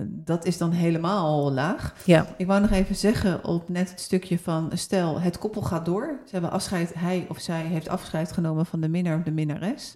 dat 0.07 0.45
is 0.45 0.57
dan 0.57 0.71
helemaal 0.71 1.51
laag. 1.51 1.93
Ja. 2.05 2.25
Ik 2.37 2.47
wou 2.47 2.61
nog 2.61 2.71
even 2.71 2.95
zeggen 2.95 3.43
op 3.43 3.69
net 3.69 3.89
het 3.89 3.99
stukje 3.99 4.39
van 4.39 4.71
stel, 4.73 5.21
het 5.21 5.37
koppel 5.37 5.61
gaat 5.61 5.85
door. 5.85 6.19
Ze 6.25 6.31
hebben 6.31 6.51
afscheid, 6.51 6.93
hij 6.93 7.25
of 7.29 7.39
zij 7.39 7.61
heeft 7.61 7.87
afscheid 7.87 8.31
genomen 8.31 8.65
van 8.65 8.81
de 8.81 8.87
minnaar 8.87 9.17
of 9.17 9.23
de 9.23 9.31
minnares. 9.31 9.95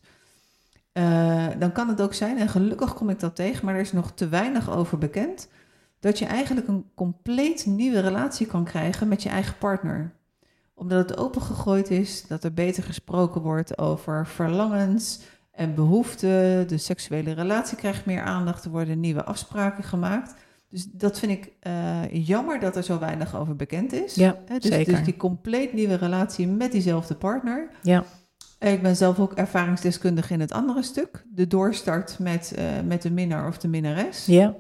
Uh, 0.94 1.48
dan 1.60 1.72
kan 1.72 1.88
het 1.88 2.02
ook 2.02 2.14
zijn, 2.14 2.38
en 2.38 2.50
gelukkig 2.50 2.94
kom 2.94 3.10
ik 3.10 3.20
dat 3.20 3.36
tegen, 3.36 3.66
maar 3.66 3.76
er 3.76 3.82
is 3.82 3.92
nog 3.92 4.12
te 4.12 4.28
weinig 4.28 4.72
over 4.72 4.98
bekend, 4.98 5.48
dat 6.00 6.20
je 6.20 6.26
eigenlijk 6.26 6.68
een 6.68 6.86
compleet 6.96 7.66
nieuwe 7.66 8.00
relatie 8.00 8.48
kan 8.48 8.64
krijgen 8.64 9.08
met 9.08 9.24
je 9.24 9.30
eigen 9.30 9.58
partner. 9.58 10.14
Omdat 10.74 11.10
het 11.10 11.18
opengegooid 11.18 11.90
is, 11.90 12.28
dat 12.28 12.44
er 12.44 12.54
beter 12.54 12.84
gesproken 12.84 13.42
wordt 13.42 13.78
over 13.78 14.28
verlangens, 14.28 15.20
en 15.62 15.76
behoeften. 15.76 16.68
De 16.68 16.78
seksuele 16.78 17.32
relatie 17.32 17.78
krijgt 17.78 18.06
meer 18.06 18.22
aandacht. 18.22 18.66
Er 18.66 18.72
worden 18.72 19.00
nieuwe 19.00 19.24
afspraken 19.24 19.84
gemaakt. 19.84 20.34
Dus 20.70 20.88
dat 20.92 21.20
vind 21.20 21.32
ik 21.32 21.52
uh, 21.68 22.26
jammer 22.26 22.60
dat 22.60 22.76
er 22.76 22.84
zo 22.84 23.00
weinig 23.00 23.36
over 23.36 23.56
bekend 23.56 23.94
is. 23.94 24.16
Ja, 24.16 24.38
dus, 24.48 24.64
zeker. 24.72 24.94
dus 24.94 25.04
die 25.04 25.18
compleet 25.18 25.74
nieuwe 25.74 25.96
relatie 25.96 26.48
met 26.48 26.72
diezelfde 26.72 27.16
partner. 27.16 27.70
Ja. 27.82 28.04
Ik 28.60 28.82
ben 28.82 28.96
zelf 28.96 29.20
ook 29.20 29.34
ervaringsdeskundige 29.34 30.34
in 30.34 30.40
het 30.40 30.52
andere 30.52 30.84
stuk. 30.84 31.26
De 31.34 31.48
doorstart 31.48 32.20
met, 32.20 32.54
uh, 32.58 32.64
met 32.86 33.02
de 33.02 33.12
minnaar 33.12 33.48
of 33.48 33.58
de 33.58 33.68
minnares. 33.68 34.26
Ja. 34.26 34.56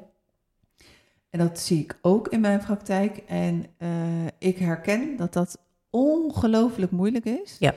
En 1.30 1.39
dat 1.39 1.60
zie 1.60 1.80
ik 1.80 1.97
ook 2.02 2.28
in 2.28 2.39
mijn 2.41 2.60
praktijk. 2.60 3.18
En 3.28 3.66
uh, 3.78 3.89
ik 4.38 4.58
herken 4.58 5.18
dat 5.18 5.34
dat 5.34 5.58
ongelooflijk 5.89 6.91
moeilijk 6.91 7.26
is. 7.26 7.56
Ja. 7.60 7.74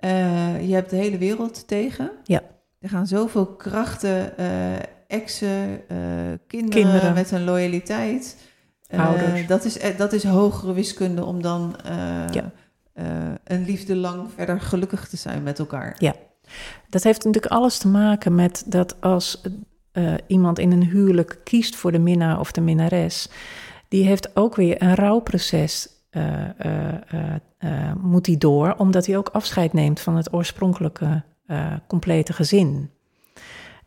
Uh, 0.00 0.68
je 0.68 0.74
hebt 0.74 0.90
de 0.90 0.96
hele 0.96 1.18
wereld 1.18 1.68
tegen. 1.68 2.10
Ja. 2.24 2.42
Er 2.86 2.92
gaan 2.92 3.06
zoveel 3.06 3.46
krachten, 3.46 4.32
uh, 4.40 4.74
exen, 5.06 5.68
uh, 5.68 5.98
kinderen, 6.46 6.82
kinderen, 6.82 7.14
met 7.14 7.30
een 7.30 7.44
loyaliteit. 7.44 8.36
Ouders. 8.96 9.46
dat, 9.46 9.64
is, 9.64 9.78
dat 9.96 10.12
is 10.12 10.24
hogere 10.24 10.72
wiskunde 10.72 11.24
om 11.24 11.42
dan 11.42 11.76
ja. 12.30 12.52
een 13.44 13.64
liefde 13.64 13.96
lang 13.96 14.28
verder 14.34 14.60
gelukkig 14.60 15.08
te 15.08 15.16
zijn 15.16 15.42
met 15.42 15.58
elkaar. 15.58 15.96
Ja, 15.98 16.14
dat 16.88 17.02
heeft 17.02 17.24
natuurlijk 17.24 17.52
alles 17.52 17.78
te 17.78 17.88
maken 17.88 18.34
met 18.34 18.64
dat 18.66 19.00
als 19.00 19.42
iemand 20.26 20.58
in 20.58 20.72
een 20.72 20.84
huwelijk 20.84 21.40
kiest 21.44 21.76
voor 21.76 21.92
de 21.92 21.98
minnaar 21.98 22.40
of 22.40 22.52
de 22.52 22.60
minnares, 22.60 23.28
die 23.88 24.04
heeft 24.04 24.36
ook 24.36 24.56
weer 24.56 24.82
een 24.82 24.94
rouwproces 24.94 25.88
uh, 26.10 26.42
uh, 26.66 27.34
uh, 27.58 27.92
moet 28.00 28.26
hij 28.26 28.36
door, 28.36 28.74
omdat 28.78 29.06
hij 29.06 29.16
ook 29.16 29.28
afscheid 29.28 29.72
neemt 29.72 30.00
van 30.00 30.16
het 30.16 30.32
oorspronkelijke 30.32 31.22
complete 31.86 32.32
gezin. 32.32 32.90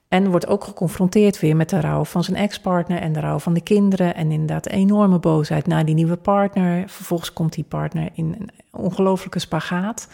En 0.07 0.29
wordt 0.29 0.47
ook 0.47 0.63
geconfronteerd 0.63 1.39
weer 1.39 1.55
met 1.55 1.69
de 1.69 1.79
rouw 1.79 2.05
van 2.05 2.23
zijn 2.23 2.37
ex-partner 2.37 2.99
en 2.99 3.13
de 3.13 3.19
rouw 3.19 3.39
van 3.39 3.53
de 3.53 3.61
kinderen. 3.61 4.15
En 4.15 4.31
inderdaad 4.31 4.67
enorme 4.67 5.19
boosheid 5.19 5.67
naar 5.67 5.85
die 5.85 5.95
nieuwe 5.95 6.17
partner. 6.17 6.89
Vervolgens 6.89 7.33
komt 7.33 7.53
die 7.53 7.63
partner 7.63 8.09
in 8.13 8.35
een 8.39 8.49
ongelofelijke 8.71 9.39
spagaat. 9.39 10.07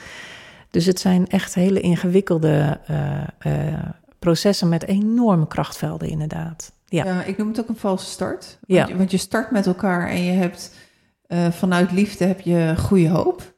Dus 0.70 0.86
het 0.86 1.00
zijn 1.00 1.28
echt 1.28 1.54
hele 1.54 1.80
ingewikkelde 1.80 2.80
uh, 3.46 3.74
processen 4.20 4.70
met 4.70 4.88
enorme 4.88 5.48
krachtvelden, 5.48 6.10
inderdaad. 6.10 6.72
Ja. 6.86 7.06
ja, 7.06 7.24
ik 7.24 7.38
noem 7.38 7.48
het 7.48 7.60
ook 7.60 7.70
een 7.70 7.76
valse 7.76 8.06
start. 8.06 8.58
Want, 8.68 8.90
ja. 8.90 8.96
want 8.96 9.12
je 9.12 9.18
start 9.18 9.52
met 9.52 9.66
elkaar 9.66 10.10
en 10.10 10.24
je 10.24 10.32
hebt 10.32 10.76
uh, 11.28 11.52
vanuit 11.52 11.92
liefde 11.92 12.26
heb 12.26 12.40
je 12.40 12.74
goede 12.78 13.10
hoop. 13.10 13.55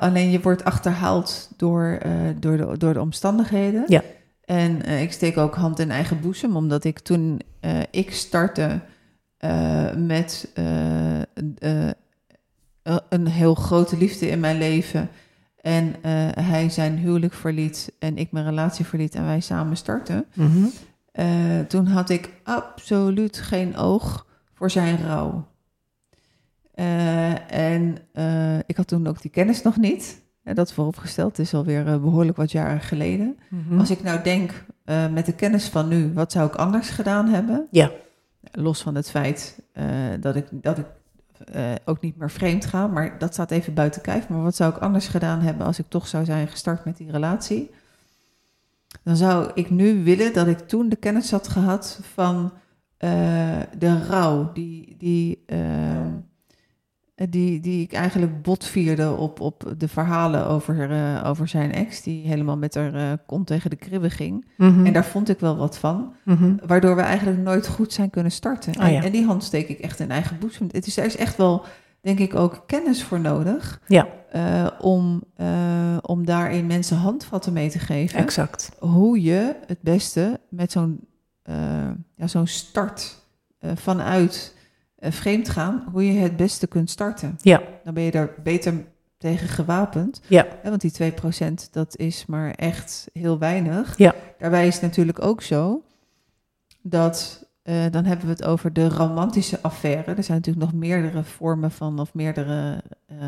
Alleen 0.00 0.30
je 0.30 0.40
wordt 0.40 0.64
achterhaald 0.64 1.50
door, 1.56 1.98
door, 2.40 2.56
de, 2.56 2.74
door 2.78 2.92
de 2.92 3.00
omstandigheden. 3.00 3.84
Ja. 3.86 4.02
En 4.44 4.88
uh, 4.88 5.02
ik 5.02 5.12
steek 5.12 5.36
ook 5.36 5.54
hand 5.54 5.78
in 5.78 5.90
eigen 5.90 6.20
boezem, 6.20 6.56
omdat 6.56 6.84
ik 6.84 6.98
toen 6.98 7.40
ik 7.90 8.12
startte 8.12 8.80
met 9.96 10.48
een 13.08 13.26
heel 13.26 13.54
grote 13.54 13.96
liefde 13.96 14.28
in 14.28 14.40
mijn 14.40 14.58
leven. 14.58 15.08
En 15.60 15.94
hij 16.40 16.70
zijn 16.70 16.98
huwelijk 16.98 17.34
verliet 17.34 17.92
en 17.98 18.16
ik 18.16 18.32
mijn 18.32 18.44
relatie 18.44 18.84
verliet 18.84 19.14
en 19.14 19.24
wij 19.24 19.40
samen 19.40 19.76
startten. 19.76 20.24
Mm 20.34 20.50
-hmm. 21.12 21.66
toen 21.66 21.86
had 21.86 22.10
ik 22.10 22.30
absoluut 22.44 23.38
geen 23.38 23.76
oog 23.76 24.26
voor 24.54 24.70
zijn 24.70 24.98
rouw. 25.06 25.46
En 26.76 27.98
ik 28.66 28.76
had 28.76 28.86
toen 28.86 29.06
ook 29.06 29.22
die 29.22 29.30
kennis 29.30 29.62
nog 29.62 29.76
niet. 29.76 30.22
Ja, 30.42 30.54
dat 30.54 30.72
vooropgesteld 30.72 31.38
is 31.38 31.54
alweer 31.54 31.86
uh, 31.86 31.96
behoorlijk 31.96 32.36
wat 32.36 32.52
jaren 32.52 32.80
geleden. 32.80 33.38
Mhm. 33.48 33.78
Als 33.78 33.90
ik 33.90 34.02
nou 34.02 34.22
denk, 34.22 34.64
met 35.12 35.26
de 35.26 35.34
kennis 35.34 35.68
van 35.68 35.88
nu, 35.88 36.12
wat 36.12 36.32
zou 36.32 36.48
ik 36.48 36.54
anders 36.54 36.88
gedaan 36.88 37.28
hebben? 37.28 37.66
Ja. 37.70 37.90
Los 38.52 38.82
van 38.82 38.94
het 38.94 39.10
feit 39.10 39.62
dat 40.20 40.36
ik, 40.36 40.46
dat 40.50 40.78
ik 40.78 40.86
ook 41.84 42.00
niet 42.00 42.16
meer 42.16 42.30
vreemd 42.30 42.64
ga, 42.64 42.86
maar 42.86 43.18
dat 43.18 43.32
staat 43.32 43.50
even 43.50 43.74
buiten 43.74 44.02
kijf. 44.02 44.28
Maar 44.28 44.42
wat 44.42 44.56
zou 44.56 44.74
ik 44.74 44.80
anders 44.80 45.08
gedaan 45.08 45.40
hebben 45.40 45.66
als 45.66 45.78
ik 45.78 45.86
toch 45.88 46.08
zou 46.08 46.24
zijn 46.24 46.48
gestart 46.48 46.84
met 46.84 46.96
die 46.96 47.10
relatie? 47.10 47.70
Dan 49.02 49.16
zou 49.16 49.50
ik 49.54 49.70
nu 49.70 50.04
willen 50.04 50.32
dat 50.32 50.46
ik 50.46 50.58
toen 50.58 50.88
de 50.88 50.96
kennis 50.96 51.30
had 51.30 51.48
gehad 51.48 52.00
van 52.14 52.52
de 53.78 54.04
rouw, 54.08 54.52
die, 54.52 54.94
die 54.98 55.42
eh, 55.46 55.58
die, 57.16 57.60
die 57.60 57.82
ik 57.82 57.92
eigenlijk 57.92 58.42
botvierde 58.42 59.12
op, 59.12 59.40
op 59.40 59.74
de 59.78 59.88
verhalen 59.88 60.46
over, 60.46 60.90
uh, 60.90 61.22
over 61.26 61.48
zijn 61.48 61.72
ex, 61.72 62.02
die 62.02 62.26
helemaal 62.26 62.56
met 62.56 62.74
haar 62.74 62.94
uh, 62.94 63.12
kont 63.26 63.46
tegen 63.46 63.70
de 63.70 63.76
kribben 63.76 64.10
ging. 64.10 64.46
Mhm. 64.56 64.86
En 64.86 64.92
daar 64.92 65.04
vond 65.04 65.28
ik 65.28 65.40
wel 65.40 65.56
wat 65.56 65.78
van, 65.78 66.14
mhm. 66.24 66.54
waardoor 66.66 66.96
we 66.96 67.02
eigenlijk 67.02 67.38
nooit 67.38 67.68
goed 67.68 67.92
zijn 67.92 68.10
kunnen 68.10 68.32
starten. 68.32 68.76
Oh, 68.76 68.84
en, 68.84 69.02
en, 69.02 69.12
die 69.12 69.24
hand 69.24 69.44
steek 69.44 69.68
ik 69.68 69.78
echt 69.78 70.00
in 70.00 70.10
eigen 70.10 70.38
boezem. 70.38 70.68
Het 70.70 70.86
is, 70.86 70.96
er 70.96 71.04
is 71.04 71.16
echt 71.16 71.36
wel, 71.36 71.64
denk 72.00 72.18
ik, 72.18 72.34
ook 72.34 72.62
kennis 72.66 73.02
voor 73.02 73.20
nodig 73.20 73.80
ja. 73.86 74.08
om, 74.80 75.22
om 76.00 76.26
daarin 76.26 76.66
mensen 76.66 76.96
handvatten 76.96 77.52
mee 77.52 77.70
te 77.70 77.78
geven. 77.78 78.18
Exact. 78.18 78.70
Hoe 78.78 79.22
je 79.22 79.56
het 79.66 79.80
beste 79.80 80.40
met 80.48 80.72
zo'n 80.72 81.00
ja, 82.14 82.26
zo'n 82.26 82.46
start 82.46 83.22
vanuit 83.74 84.55
vreemd 85.12 85.48
gaan, 85.48 85.84
hoe 85.92 86.12
je 86.12 86.18
het 86.18 86.36
beste 86.36 86.66
kunt 86.66 86.90
starten. 86.90 87.38
Ja. 87.40 87.62
Dan 87.84 87.94
ben 87.94 88.02
je 88.02 88.10
daar 88.10 88.30
beter 88.42 88.84
tegen 89.18 89.48
gewapend. 89.48 90.20
Ja. 90.26 90.46
want 90.62 90.80
die 90.80 91.12
2% 91.12 91.70
dat 91.70 91.96
is 91.96 92.26
maar 92.26 92.50
echt 92.50 93.08
heel 93.12 93.38
weinig. 93.38 93.98
Ja. 93.98 94.14
Daarbij 94.38 94.66
is 94.66 94.74
het 94.74 94.82
natuurlijk 94.82 95.22
ook 95.22 95.42
zo 95.42 95.82
dat 96.82 97.46
uh, 97.64 97.84
dan 97.90 98.04
hebben 98.04 98.26
we 98.26 98.32
het 98.32 98.44
over 98.44 98.72
de 98.72 98.88
romantische 98.88 99.58
affaire. 99.62 100.14
Er 100.14 100.24
zijn 100.24 100.38
natuurlijk 100.38 100.66
nog 100.66 100.80
meerdere 100.80 101.24
vormen 101.24 101.70
van 101.70 101.98
of 101.98 102.14
meerdere 102.14 102.82
uh, 103.12 103.18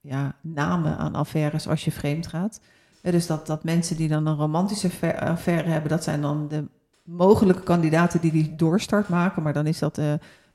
ja, 0.00 0.34
namen 0.40 0.96
aan 0.96 1.14
affaires 1.14 1.68
als 1.68 1.84
je 1.84 1.92
vreemd 1.92 2.26
gaat. 2.26 2.60
dus 3.00 3.26
dat, 3.26 3.46
dat 3.46 3.64
mensen 3.64 3.96
die 3.96 4.08
dan 4.08 4.26
een 4.26 4.36
romantische 4.36 5.20
affaire 5.20 5.68
hebben, 5.68 5.90
dat 5.90 6.04
zijn 6.04 6.20
dan 6.20 6.48
de 6.48 6.64
mogelijke 7.02 7.62
kandidaten 7.62 8.20
die 8.20 8.32
die 8.32 8.54
doorstart 8.54 9.08
maken. 9.08 9.42
Maar 9.42 9.52
dan 9.52 9.66
is 9.66 9.78
dat 9.78 10.00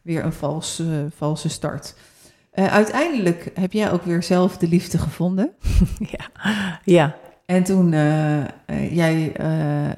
weer 0.02 0.24
een 0.24 0.34
valse, 0.34 1.08
valse 1.16 1.50
start. 1.50 1.96
Uh, 2.54 2.74
uiteindelijk 2.74 3.52
heb 3.54 3.74
jij 3.74 3.92
ook 3.92 4.04
weer 4.04 4.24
zelf 4.24 4.58
de 4.58 4.68
liefde 4.68 4.98
gevonden. 4.98 5.52
ja, 6.18 6.30
ja. 6.84 7.16
En 7.46 7.64
toen 7.64 7.92
uh, 7.92 8.38
uh, 8.38 8.96
jij 8.96 9.32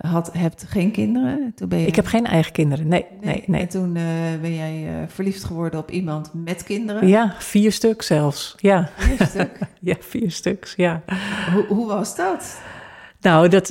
had, 0.02 0.30
hebt 0.34 0.66
geen 0.68 0.92
kinderen. 0.92 1.52
Toen 1.56 1.70
ben 1.70 1.80
je... 1.80 1.86
Ik 1.86 1.96
heb 1.96 2.06
geen 2.06 2.26
eigen 2.26 2.52
kinderen, 2.52 2.88
nee. 2.88 3.06
nee, 3.22 3.44
nee, 3.48 3.62
En 3.62 3.68
toen 3.68 3.94
ben 4.42 4.56
jij 4.56 5.06
verliefd 5.08 5.44
geworden 5.44 5.80
op 5.80 5.92
iemand 5.92 6.32
met 6.34 6.64
kinderen. 6.64 7.08
Ja, 7.08 7.36
vier 7.38 7.72
stuk 7.72 8.02
zelfs. 8.02 8.56
Ja, 8.58 8.90
vier 8.96 9.28
stuk? 9.28 9.60
ja, 9.82 9.96
vier 10.00 10.32
stuks, 10.32 10.74
ja. 10.76 11.02
Hoe, 11.54 11.66
hoe 11.68 11.88
was 11.88 12.16
dat? 12.16 12.62
Nou, 13.22 13.48
dat, 13.48 13.70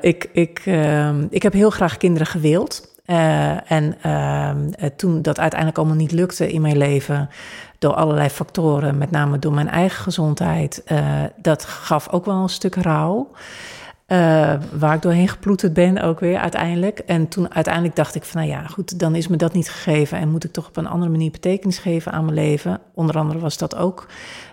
ik, 0.00 0.28
ik, 0.32 0.62
ehm, 0.64 1.26
ik 1.30 1.42
heb 1.42 1.52
heel 1.52 1.70
graag 1.70 1.96
kinderen 1.96 2.26
gewild. 2.26 2.89
Uh, 3.10 3.70
en 3.70 3.94
uh, 4.06 4.50
toen 4.96 5.22
dat 5.22 5.38
uiteindelijk 5.38 5.78
allemaal 5.78 5.96
niet 5.96 6.12
lukte 6.12 6.52
in 6.52 6.60
mijn 6.60 6.76
leven, 6.76 7.28
door 7.78 7.94
allerlei 7.94 8.28
factoren, 8.28 8.98
met 8.98 9.10
name 9.10 9.38
door 9.38 9.52
mijn 9.52 9.68
eigen 9.68 10.02
gezondheid, 10.02 10.82
uh, 10.92 11.22
dat 11.36 11.64
gaf 11.64 12.08
ook 12.08 12.24
wel 12.24 12.42
een 12.42 12.48
stuk 12.48 12.74
rouw. 12.74 13.30
waar 14.78 14.94
ik 14.94 15.02
doorheen 15.02 15.28
geploeterd 15.28 15.72
ben 15.72 16.02
ook 16.02 16.20
weer 16.20 16.38
uiteindelijk. 16.38 16.98
En 16.98 17.28
toen 17.28 17.54
uiteindelijk 17.54 17.96
dacht 17.96 18.14
ik 18.14 18.24
van, 18.24 18.40
nou 18.40 18.52
ja, 18.52 18.66
goed, 18.66 18.98
dan 18.98 19.14
is 19.14 19.28
me 19.28 19.36
dat 19.36 19.52
niet 19.52 19.70
gegeven 19.70 20.18
en 20.18 20.30
moet 20.30 20.44
ik 20.44 20.52
toch 20.52 20.68
op 20.68 20.76
een 20.76 20.86
andere 20.86 21.10
manier 21.10 21.30
betekenis 21.30 21.78
geven 21.78 22.12
aan 22.12 22.24
mijn 22.24 22.36
leven. 22.36 22.80
Onder 22.94 23.18
andere 23.18 23.38
was 23.38 23.58
dat 23.58 23.76
ook 23.76 24.06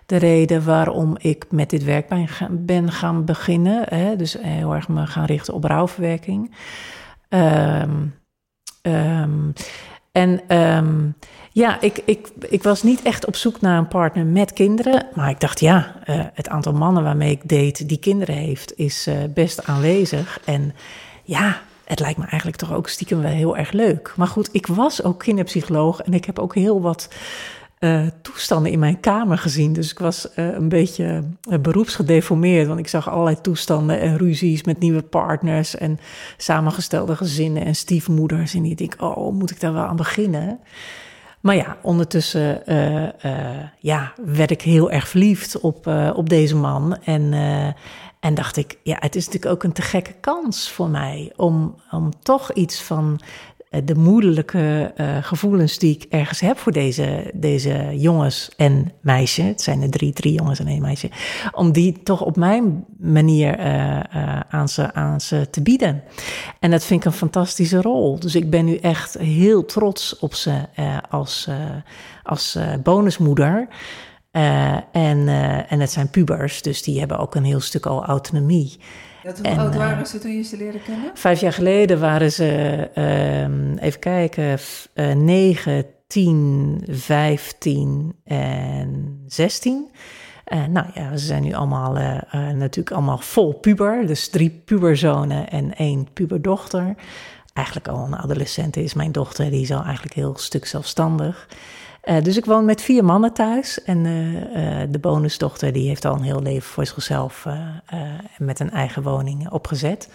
de 0.05 0.17
reden 0.17 0.65
waarom 0.65 1.15
ik 1.19 1.45
met 1.49 1.69
dit 1.69 1.83
werk 1.83 2.27
ben 2.49 2.91
gaan 2.91 3.25
beginnen. 3.25 3.83
Hè? 3.87 4.15
Dus 4.15 4.37
heel 4.41 4.73
erg 4.73 4.87
me 4.87 5.07
gaan 5.07 5.25
richten 5.25 5.53
op 5.53 5.63
rouwverwerking. 5.63 6.55
Ehm, 7.29 7.91
Um, 8.87 9.53
en 10.11 10.57
um, 10.57 11.15
ja, 11.51 11.81
ik, 11.81 12.01
ik, 12.05 12.27
ik 12.39 12.63
was 12.63 12.83
niet 12.83 13.01
echt 13.01 13.25
op 13.25 13.35
zoek 13.35 13.61
naar 13.61 13.77
een 13.77 13.87
partner 13.87 14.25
met 14.25 14.53
kinderen. 14.53 15.05
Maar 15.13 15.29
ik 15.29 15.39
dacht, 15.39 15.59
ja, 15.59 15.95
uh, 16.09 16.25
het 16.33 16.49
aantal 16.49 16.73
mannen 16.73 17.03
waarmee 17.03 17.31
ik 17.31 17.49
date 17.49 17.85
die 17.85 17.99
kinderen 17.99 18.35
heeft, 18.35 18.73
is 18.75 19.07
uh, 19.07 19.15
best 19.33 19.65
aanwezig. 19.65 20.39
En 20.45 20.75
ja, 21.23 21.61
het 21.83 21.99
lijkt 21.99 22.17
me 22.17 22.25
eigenlijk 22.25 22.57
toch 22.57 22.73
ook 22.73 22.87
stiekem 22.87 23.21
wel 23.21 23.31
heel 23.31 23.57
erg 23.57 23.71
leuk. 23.71 24.13
Maar 24.15 24.27
goed, 24.27 24.49
ik 24.51 24.67
was 24.67 25.03
ook 25.03 25.19
kinderpsycholoog 25.19 26.01
en 26.01 26.13
ik 26.13 26.25
heb 26.25 26.39
ook 26.39 26.55
heel 26.55 26.81
wat 26.81 27.09
uh, 27.79 28.07
toestanden 28.21 28.71
in 28.71 28.79
mijn 28.79 28.99
kamer 28.99 29.37
gezien. 29.37 29.73
Dus 29.73 29.91
ik 29.91 29.99
was 29.99 30.27
uh, 30.35 30.53
een 30.53 30.69
beetje 30.69 31.23
uh, 31.49 31.59
beroepsgedeformeerd. 31.59 32.67
Want 32.67 32.79
ik 32.79 32.87
zag 32.87 33.09
allerlei 33.09 33.41
toestanden 33.41 33.99
en 33.99 34.17
ruzies 34.17 34.63
met 34.63 34.79
nieuwe 34.79 35.01
partners. 35.01 35.77
En 35.77 35.99
samengestelde 36.37 37.15
gezinnen 37.15 37.65
en 37.65 37.75
stiefmoeders. 37.75 38.53
En 38.53 38.65
ik 38.65 38.77
denk, 38.77 38.95
oh, 38.99 39.33
moet 39.33 39.51
ik 39.51 39.59
daar 39.59 39.73
wel 39.73 39.83
aan 39.83 39.95
beginnen? 39.95 40.59
Maar 41.41 41.55
ja, 41.55 41.77
ondertussen 41.81 42.61
ja, 43.79 44.13
werd 44.25 44.51
ik 44.51 44.61
heel 44.61 44.91
erg 44.91 45.07
verliefd 45.07 45.59
op, 45.59 45.87
op 46.13 46.29
deze 46.29 46.55
man. 46.55 46.97
En, 47.03 47.33
en 48.19 48.33
dacht 48.33 48.57
ik, 48.57 48.77
ja, 48.83 48.97
het 48.99 49.15
is 49.15 49.25
natuurlijk 49.25 49.53
ook 49.53 49.63
een 49.63 49.73
te 49.73 49.81
gekke 49.81 50.13
kans 50.19 50.71
voor 50.71 50.89
mij 50.89 51.33
om, 51.35 51.75
om 51.91 52.11
toch 52.23 52.53
iets 52.53 52.81
van 52.81 53.19
eh, 53.56 53.56
de 53.69 53.95
moedelijke 53.95 54.93
uh, 54.97 55.17
gevoelens 55.21 55.77
die 55.77 55.95
ik 55.95 56.05
ergens 56.09 56.39
heb 56.39 56.57
voor 56.57 56.71
deze, 56.71 57.31
deze 57.33 57.89
jongens 57.93 58.49
en 58.57 58.91
meisje. 59.01 59.41
Het 59.41 59.61
zijn 59.61 59.81
er 59.81 59.89
drie, 59.89 60.13
drie 60.13 60.33
jongens 60.33 60.59
en 60.59 60.67
één 60.67 60.81
meisje. 60.81 61.09
Om 61.51 61.71
die 61.71 62.03
toch 62.03 62.21
op 62.21 62.35
mijn 62.35 62.85
manier 62.97 63.59
uh, 63.59 63.99
aan, 64.39 64.69
ze, 64.69 64.93
aan 64.93 65.21
ze 65.21 65.47
te 65.49 65.61
bieden. 65.61 66.03
En 66.59 66.71
dat 66.71 66.83
vind 66.85 66.99
ik 66.99 67.05
een 67.05 67.17
fantastische 67.17 67.81
rol. 67.81 68.19
Dus 68.19 68.35
ik 68.35 68.49
ben 68.49 68.65
nu 68.65 68.75
echt 68.75 69.17
heel 69.17 69.65
trots 69.65 70.19
op 70.19 70.33
ze 70.33 70.53
als, 71.09 71.49
als 72.23 72.57
bonusmoeder. 72.83 73.67
en, 74.91 75.27
en 75.67 75.79
het 75.79 75.91
zijn 75.91 76.09
pubers, 76.09 76.61
dus 76.61 76.83
die 76.83 76.99
hebben 76.99 77.19
ook 77.19 77.35
een 77.35 77.43
heel 77.43 77.59
stuk 77.59 77.85
al 77.85 78.05
autonomie 78.05 78.79
hoe 79.35 79.45
en, 79.45 79.57
oud 79.57 79.75
waren 79.75 80.07
ze 80.07 80.19
toen 80.19 80.31
je 80.31 80.43
ze 80.43 80.57
leerde 80.57 80.79
kennen? 80.81 81.11
Vijf 81.13 81.39
jaar 81.39 81.53
geleden 81.53 81.99
waren 81.99 82.31
ze, 82.31 82.89
uh, 82.95 83.83
even 83.83 83.99
kijken, 83.99 84.57
uh, 84.93 85.13
9, 85.13 85.85
10, 86.07 86.83
15 86.87 88.15
en 88.23 89.21
16. 89.25 89.89
Uh, 90.53 90.65
nou 90.65 90.87
ja, 90.93 91.17
ze 91.17 91.25
zijn 91.25 91.43
nu 91.43 91.53
allemaal 91.53 91.97
uh, 91.97 92.21
natuurlijk 92.31 92.91
allemaal 92.95 93.17
vol 93.17 93.53
puber. 93.53 94.07
Dus 94.07 94.29
drie 94.29 94.61
puberzonen 94.65 95.49
en 95.49 95.75
één 95.75 96.07
puberdochter. 96.13 96.95
Eigenlijk 97.53 97.87
al 97.87 98.05
een 98.05 98.15
adolescent 98.15 98.75
is 98.75 98.93
mijn 98.93 99.11
dochter, 99.11 99.49
die 99.49 99.61
is 99.61 99.71
al 99.71 99.83
eigenlijk 99.83 100.13
heel 100.13 100.37
stuk 100.37 100.65
zelfstandig. 100.65 101.47
Uh, 102.07 102.21
dus 102.21 102.37
ik 102.37 102.45
woon 102.45 102.65
met 102.65 102.81
vier 102.81 103.03
mannen 103.03 103.33
thuis. 103.33 103.83
En 103.83 104.05
uh, 104.05 104.81
de 104.89 104.99
bonusdochter 104.99 105.73
die 105.73 105.87
heeft 105.87 106.05
al 106.05 106.15
een 106.15 106.21
heel 106.21 106.41
leven 106.41 106.69
voor 106.69 106.85
zichzelf 106.85 107.45
met 108.37 108.59
een 108.59 108.71
eigen 108.71 109.03
woning 109.03 109.49
opgezet. 109.49 110.09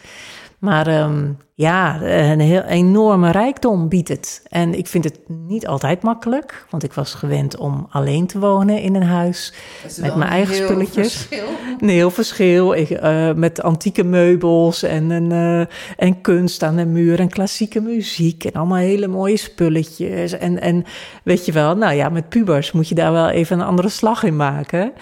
Maar 0.63 1.03
um, 1.03 1.37
ja, 1.55 2.03
een 2.03 2.41
heel 2.41 2.63
enorme 2.63 3.31
rijkdom 3.31 3.89
biedt 3.89 4.09
het. 4.09 4.43
En 4.49 4.79
ik 4.79 4.87
vind 4.87 5.05
het 5.05 5.19
niet 5.27 5.67
altijd 5.67 6.03
makkelijk, 6.03 6.67
want 6.71 6.83
ik 6.83 6.93
was 6.93 7.15
gewend 7.15 7.57
om 7.57 7.87
alleen 7.91 8.27
te 8.27 8.39
wonen 8.39 8.81
in 8.81 8.95
een 8.95 9.03
huis 9.03 9.53
met 10.01 10.17
mijn 10.17 10.31
eigen 10.31 10.55
heel 10.55 10.65
spulletjes. 10.65 11.13
Verschil. 11.13 11.45
Een 11.81 11.89
heel 11.89 12.11
verschil. 12.11 12.73
Ik, 12.73 12.91
uh, 12.91 13.33
met 13.33 13.63
antieke 13.63 14.05
meubels 14.05 14.83
en, 14.83 15.11
een, 15.11 15.31
uh, 15.31 15.67
en 15.97 16.21
kunst 16.21 16.63
aan 16.63 16.77
de 16.77 16.87
muur 16.87 17.21
en 17.21 17.29
klassieke 17.29 17.81
muziek 17.81 18.45
en 18.45 18.53
allemaal 18.53 18.79
hele 18.79 19.09
mooie 19.09 19.37
spulletjes. 19.37 20.33
En, 20.33 20.61
en 20.61 20.85
weet 21.25 21.47
je 21.47 21.53
wel, 21.53 21.77
nou 21.77 21.95
ja, 21.95 22.09
met 22.09 22.29
pubers 22.29 22.73
moet 22.73 22.89
je 22.89 22.95
daar 22.95 23.13
wel 23.13 23.29
even 23.29 23.59
een 23.59 23.67
andere 23.67 23.89
slag 23.89 24.23
in 24.23 24.37
maken. 24.37 24.93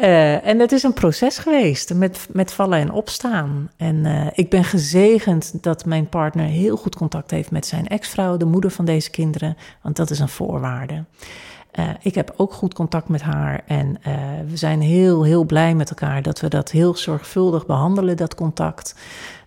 Uh, 0.00 0.46
en 0.46 0.58
het 0.58 0.72
is 0.72 0.82
een 0.82 0.92
proces 0.92 1.38
geweest 1.38 1.94
met, 1.94 2.28
met 2.32 2.52
vallen 2.52 2.78
en 2.78 2.92
opstaan. 2.92 3.70
En 3.76 4.04
uh, 4.04 4.26
ik 4.32 4.50
ben 4.50 4.64
gezegend 4.64 5.62
dat 5.62 5.84
mijn 5.84 6.08
partner 6.08 6.46
heel 6.46 6.76
goed 6.76 6.96
contact 6.96 7.30
heeft 7.30 7.50
met 7.50 7.66
zijn 7.66 7.86
ex-vrouw, 7.86 8.36
de 8.36 8.44
moeder 8.44 8.70
van 8.70 8.84
deze 8.84 9.10
kinderen, 9.10 9.56
want 9.82 9.96
dat 9.96 10.10
is 10.10 10.18
een 10.18 10.28
voorwaarde. 10.28 11.04
Uh, 11.78 11.88
ik 12.00 12.14
heb 12.14 12.34
ook 12.36 12.52
goed 12.52 12.74
contact 12.74 13.08
met 13.08 13.22
haar 13.22 13.62
en 13.66 13.98
we 14.46 14.56
zijn 14.56 14.80
heel, 14.80 15.22
heel 15.22 15.44
blij 15.44 15.74
met 15.74 15.90
elkaar 15.90 16.22
dat 16.22 16.40
we 16.40 16.48
dat 16.48 16.70
heel 16.70 16.96
zorgvuldig 16.96 17.66
behandelen, 17.66 18.16
dat 18.16 18.34
contact. 18.34 18.94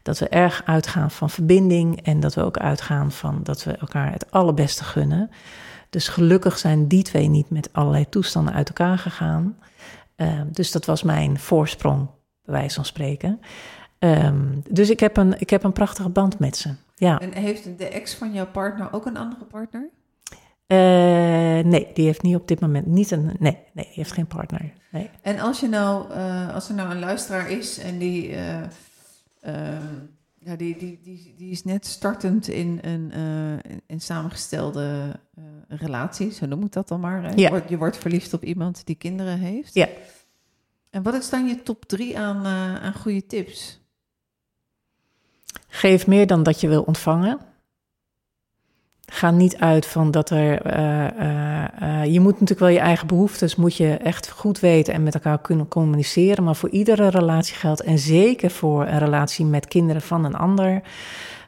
Dat 0.04 0.20
we 0.20 0.28
erg 0.28 0.62
uitgaan 0.66 1.12
van 1.12 1.30
verbinding 1.30 2.02
en 2.02 2.20
dat 2.20 2.34
we 2.34 2.44
ook 2.44 2.58
uitgaan 2.58 3.12
van 3.12 3.40
dat 3.44 3.64
we 3.64 3.72
elkaar 3.72 4.12
het 4.12 4.32
allerbeste 4.32 4.84
gunnen. 4.84 5.32
Dus 5.90 6.08
gelukkig 6.08 6.58
zijn 6.58 6.88
die 6.88 7.04
twee 7.04 7.28
niet 7.28 7.50
met 7.50 7.70
allerlei 7.72 8.10
toestanden 8.10 8.54
uit 8.54 8.68
elkaar 8.68 8.98
gegaan. 8.98 9.56
Uh, 10.22 10.42
dus 10.52 10.72
dat 10.72 10.86
was 10.86 11.04
mijn 11.04 11.40
voorsprong, 11.40 12.10
bij 12.44 12.54
wijze 12.54 12.76
van 12.76 12.86
spreken. 12.86 13.40
Um, 14.00 14.64
dus 14.70 14.90
ik 14.90 15.00
heb, 15.00 15.18
een, 15.18 15.40
ik 15.40 15.50
heb 15.50 15.64
een 15.64 15.74
prachtige 15.74 16.10
band 16.10 16.40
met 16.40 16.58
ze. 16.58 16.74
Ja. 16.96 17.20
En 17.20 17.34
heeft 17.34 17.78
de 17.78 17.88
ex 17.88 18.16
van 18.16 18.34
jouw 18.34 18.48
partner 18.48 18.94
ook 18.94 19.06
een 19.06 19.18
andere 19.18 19.46
partner? 19.46 19.90
Uh, 20.68 20.78
nee, 21.72 21.88
die 21.94 22.06
heeft 22.06 22.22
niet 22.22 22.36
op 22.36 22.48
dit 22.48 22.60
moment 22.60 22.86
niet 22.86 23.12
een. 23.12 23.26
Nee, 23.40 23.58
nee 23.74 23.86
die 23.86 23.94
heeft 23.94 24.12
geen 24.12 24.28
partner. 24.28 24.74
Nee. 24.92 25.10
En 25.22 25.40
als, 25.40 25.60
je 25.60 25.68
nou, 25.68 26.14
uh, 26.14 26.54
als 26.54 26.70
er 26.70 26.76
nou 26.76 26.90
een 26.92 27.00
luisteraar 27.00 27.50
is 27.50 27.78
en 27.78 27.98
die. 27.98 28.36
Ja, 30.40 30.56
die, 30.56 30.78
die, 30.78 31.00
die, 31.04 31.34
die 31.38 31.52
is 31.52 31.64
net 31.64 31.86
startend 31.86 32.48
in 32.48 32.80
een 32.82 33.12
in, 33.12 33.82
in 33.86 34.02
samengestelde 34.02 35.20
relatie, 35.68 36.32
zo 36.32 36.46
noem 36.46 36.64
ik 36.64 36.72
dat 36.72 36.88
dan 36.88 37.00
maar. 37.00 37.24
Hè? 37.24 37.30
Ja. 37.30 37.36
Je, 37.36 37.50
wordt, 37.50 37.70
je 37.70 37.78
wordt 37.78 37.98
verliefd 37.98 38.34
op 38.34 38.44
iemand 38.44 38.86
die 38.86 38.96
kinderen 38.96 39.40
heeft. 39.40 39.74
Ja. 39.74 39.88
En 40.90 41.04
wat 41.04 41.14
is 41.14 41.30
dan 41.30 41.48
je 41.48 41.64
top 41.64 41.86
drie 41.86 42.20
aan, 42.20 42.46
uh, 42.46 42.76
aan 42.76 42.94
goede 42.94 43.26
tips? 43.26 43.80
Geef 45.68 46.08
meer 46.08 46.28
dan 46.28 46.44
dat 46.44 46.62
je 46.62 46.68
wil 46.68 46.82
ontvangen. 46.82 47.40
Ga 49.12 49.32
niet 49.32 49.58
uit 49.58 49.86
van 49.86 50.12
dat 50.12 50.30
er. 50.30 50.78
Uh, 50.78 51.08
uh, 51.82 52.14
je 52.14 52.20
moet 52.20 52.32
natuurlijk 52.32 52.60
wel 52.60 52.70
je 52.70 52.80
eigen 52.80 53.08
behoeftes 53.08 53.56
moet 53.56 53.76
je 53.76 53.94
echt 53.94 54.30
goed 54.30 54.60
weten 54.60 54.94
en 54.94 55.04
met 55.04 55.14
elkaar 55.14 55.42
kunnen 55.42 55.68
communiceren. 55.68 56.44
Maar 56.44 56.56
voor 56.56 56.70
iedere 56.70 57.08
relatie 57.08 57.56
geldt, 57.56 57.82
en 57.82 58.00
zeker 58.00 58.52
voor 58.52 58.88
een 58.88 59.00
relatie 59.00 59.46
met 59.46 59.68
kinderen 59.68 60.02
van 60.02 60.26
een 60.26 60.36
ander. 60.36 60.82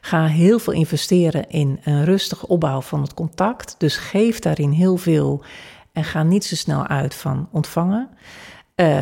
Ga 0.00 0.26
heel 0.26 0.58
veel 0.58 0.72
investeren 0.72 1.50
in 1.50 1.80
een 1.84 2.04
rustige 2.04 2.46
opbouw 2.46 2.80
van 2.80 3.02
het 3.02 3.14
contact. 3.14 3.74
Dus 3.78 3.96
geef 3.96 4.38
daarin 4.38 4.70
heel 4.70 4.96
veel 4.96 5.44
en 5.92 6.04
ga 6.04 6.22
niet 6.22 6.44
zo 6.44 6.54
snel 6.56 6.86
uit 6.86 7.14
van 7.14 7.48
ontvangen. 7.52 8.08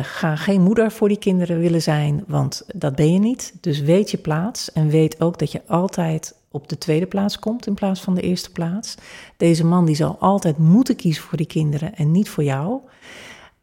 Ga 0.01 0.35
geen 0.35 0.61
moeder 0.61 0.91
voor 0.91 1.07
die 1.07 1.17
kinderen 1.17 1.59
willen 1.59 1.81
zijn, 1.81 2.23
want 2.27 2.63
dat 2.75 2.95
ben 2.95 3.13
je 3.13 3.19
niet. 3.19 3.53
Dus 3.61 3.79
weet 3.79 4.11
je 4.11 4.17
plaats 4.17 4.71
en 4.71 4.89
weet 4.89 5.21
ook 5.21 5.39
dat 5.39 5.51
je 5.51 5.61
altijd 5.67 6.35
op 6.51 6.69
de 6.69 6.77
tweede 6.77 7.07
plaats 7.07 7.39
komt 7.39 7.67
in 7.67 7.73
plaats 7.73 8.01
van 8.01 8.15
de 8.15 8.21
eerste 8.21 8.51
plaats. 8.51 8.95
Deze 9.37 9.65
man 9.65 9.85
die 9.85 9.95
zal 9.95 10.17
altijd 10.19 10.57
moeten 10.57 10.95
kiezen 10.95 11.23
voor 11.23 11.37
die 11.37 11.47
kinderen 11.47 11.95
en 11.95 12.11
niet 12.11 12.29
voor 12.29 12.43
jou. 12.43 12.79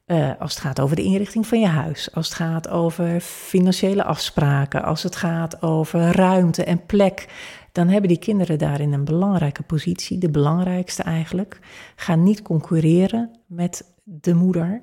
Uh, 0.06 0.30
als 0.38 0.54
het 0.54 0.62
gaat 0.62 0.80
over 0.80 0.96
de 0.96 1.02
inrichting 1.02 1.46
van 1.46 1.60
je 1.60 1.66
huis, 1.66 2.14
als 2.14 2.26
het 2.26 2.36
gaat 2.36 2.68
over 2.68 3.20
financiële 3.20 4.04
afspraken, 4.04 4.82
als 4.82 5.02
het 5.02 5.16
gaat 5.16 5.62
over 5.62 6.00
ruimte 6.00 6.64
en 6.64 6.86
plek, 6.86 7.28
dan 7.72 7.88
hebben 7.88 8.08
die 8.08 8.18
kinderen 8.18 8.58
daarin 8.58 8.92
een 8.92 9.04
belangrijke 9.04 9.62
positie, 9.62 10.18
de 10.18 10.30
belangrijkste 10.30 11.02
eigenlijk. 11.02 11.58
Ga 11.96 12.14
niet 12.14 12.42
concurreren 12.42 13.30
met 13.46 13.94
de 14.02 14.34
moeder. 14.34 14.82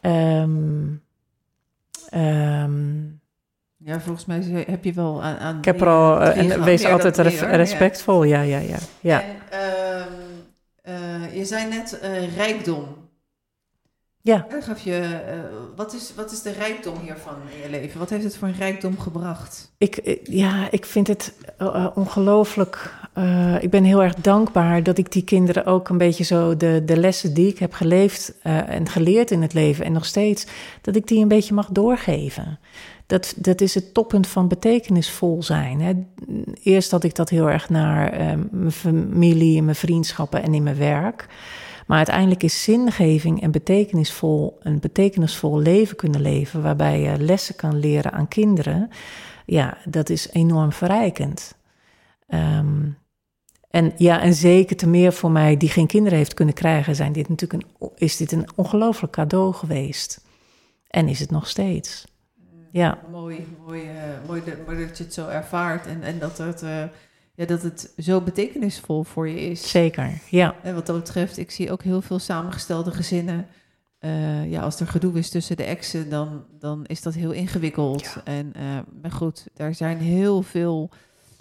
Um, 0.00 1.02
um, 2.14 3.19
ja, 3.90 4.00
volgens 4.00 4.26
mij 4.26 4.64
heb 4.66 4.84
je 4.84 4.92
wel 4.92 5.22
aan. 5.22 5.38
aan 5.38 5.58
ik 5.58 5.64
heb 5.64 5.80
er 5.80 5.88
al, 5.88 6.20
uh, 6.20 6.36
en 6.36 6.64
wees 6.64 6.84
altijd 6.84 7.18
re 7.18 7.56
respectvol, 7.56 8.22
ja, 8.22 8.40
ja, 8.40 8.58
ja. 8.58 8.78
ja. 9.00 9.22
En, 9.50 9.96
uh, 10.88 11.36
je 11.36 11.44
zei 11.44 11.68
net 11.68 12.00
uh, 12.02 12.36
rijkdom. 12.36 12.86
Ja. 14.22 14.46
Dan 14.50 14.62
gaf 14.62 14.80
je, 14.80 15.00
uh, 15.00 15.76
wat, 15.76 15.94
is, 15.94 16.12
wat 16.16 16.32
is 16.32 16.42
de 16.42 16.52
rijkdom 16.52 16.98
hiervan 16.98 17.34
in 17.54 17.62
je 17.62 17.70
leven? 17.70 17.98
Wat 17.98 18.10
heeft 18.10 18.24
het 18.24 18.36
voor 18.36 18.48
een 18.48 18.54
rijkdom 18.54 18.98
gebracht? 18.98 19.72
Ik, 19.78 20.20
ja, 20.24 20.68
ik 20.70 20.86
vind 20.86 21.06
het 21.06 21.34
uh, 21.58 21.86
ongelooflijk. 21.94 22.94
Uh, 23.18 23.62
ik 23.62 23.70
ben 23.70 23.84
heel 23.84 24.02
erg 24.02 24.14
dankbaar 24.14 24.82
dat 24.82 24.98
ik 24.98 25.12
die 25.12 25.24
kinderen 25.24 25.64
ook 25.64 25.88
een 25.88 25.98
beetje 25.98 26.24
zo 26.24 26.56
de, 26.56 26.82
de 26.84 26.96
lessen 26.96 27.34
die 27.34 27.48
ik 27.48 27.58
heb 27.58 27.72
geleefd 27.72 28.34
en 28.42 28.88
geleerd 28.88 29.30
in 29.30 29.42
het 29.42 29.52
leven 29.52 29.84
en 29.84 29.92
nog 29.92 30.04
steeds, 30.04 30.46
dat 30.80 30.96
ik 30.96 31.06
die 31.06 31.22
een 31.22 31.28
beetje 31.28 31.54
mag 31.54 31.68
doorgeven. 31.70 32.58
Dat, 33.10 33.34
dat 33.36 33.60
is 33.60 33.74
het 33.74 33.94
toppunt 33.94 34.26
van 34.26 34.48
betekenisvol 34.48 35.42
zijn. 35.42 35.80
Hè. 35.80 35.92
Eerst 36.62 36.90
had 36.90 37.04
ik 37.04 37.14
dat 37.14 37.28
heel 37.28 37.50
erg 37.50 37.68
naar 37.68 38.12
mijn 38.50 38.72
familie, 38.72 39.62
mijn 39.62 39.76
vriendschappen 39.76 40.42
en 40.42 40.54
in 40.54 40.62
mijn 40.62 40.76
werk. 40.76 41.26
Maar 41.86 41.96
uiteindelijk 41.96 42.42
is 42.42 42.62
zingeving 42.62 43.42
en 43.42 43.50
betekenisvol, 43.50 44.58
een 44.62 44.80
betekenisvol 44.80 45.58
leven 45.58 45.96
kunnen 45.96 46.20
leven, 46.20 46.62
waarbij 46.62 47.00
je 47.00 47.18
lessen 47.18 47.56
kan 47.56 47.78
leren 47.78 48.12
aan 48.12 48.28
kinderen, 48.28 48.90
ja, 49.46 49.78
dat 49.84 50.08
is 50.08 50.28
enorm 50.32 50.72
verrijkend. 50.72 51.54
Um, 52.28 52.98
en 53.70 53.92
ja, 53.96 54.20
en 54.20 54.34
zeker 54.34 54.76
te 54.76 54.86
meer 54.86 55.12
voor 55.12 55.30
mij 55.30 55.56
die 55.56 55.68
geen 55.68 55.86
kinderen 55.86 56.18
heeft 56.18 56.34
kunnen 56.34 56.54
krijgen, 56.54 56.96
zijn 56.96 57.12
dit 57.12 57.28
natuurlijk 57.28 57.62
een, 57.62 57.90
is 57.96 58.16
dit 58.16 58.32
een 58.32 58.48
ongelooflijk 58.54 59.12
cadeau 59.12 59.52
geweest. 59.52 60.24
En 60.88 61.08
is 61.08 61.20
het 61.20 61.30
nog 61.30 61.48
steeds. 61.48 62.04
Ja. 62.70 62.98
Mooi, 63.10 63.46
mooi, 63.66 63.82
uh, 63.82 63.90
mooi, 64.26 64.42
dat, 64.44 64.54
mooi 64.66 64.86
dat 64.86 64.98
je 64.98 65.04
het 65.04 65.14
zo 65.14 65.28
ervaart 65.28 65.86
en, 65.86 66.02
en 66.02 66.18
dat 66.18 66.38
het. 66.38 66.62
Uh 66.62 66.84
ja, 67.40 67.46
dat 67.46 67.62
het 67.62 67.92
zo 67.96 68.20
betekenisvol 68.20 69.04
voor 69.04 69.28
je 69.28 69.40
is. 69.40 69.70
Zeker, 69.70 70.20
ja. 70.30 70.54
En 70.62 70.74
wat 70.74 70.86
dat 70.86 70.96
betreft, 70.96 71.38
ik 71.38 71.50
zie 71.50 71.72
ook 71.72 71.82
heel 71.82 72.02
veel 72.02 72.18
samengestelde 72.18 72.90
gezinnen. 72.90 73.46
Uh, 74.00 74.50
ja, 74.50 74.62
als 74.62 74.80
er 74.80 74.86
gedoe 74.86 75.18
is 75.18 75.30
tussen 75.30 75.56
de 75.56 75.64
exen, 75.64 76.10
dan, 76.10 76.44
dan 76.58 76.84
is 76.86 77.02
dat 77.02 77.14
heel 77.14 77.30
ingewikkeld. 77.30 78.02
Ja. 78.02 78.24
En 78.24 78.52
uh, 78.56 78.62
maar 79.02 79.10
goed, 79.10 79.46
daar 79.54 79.74
zijn 79.74 79.98
heel 79.98 80.42
veel 80.42 80.90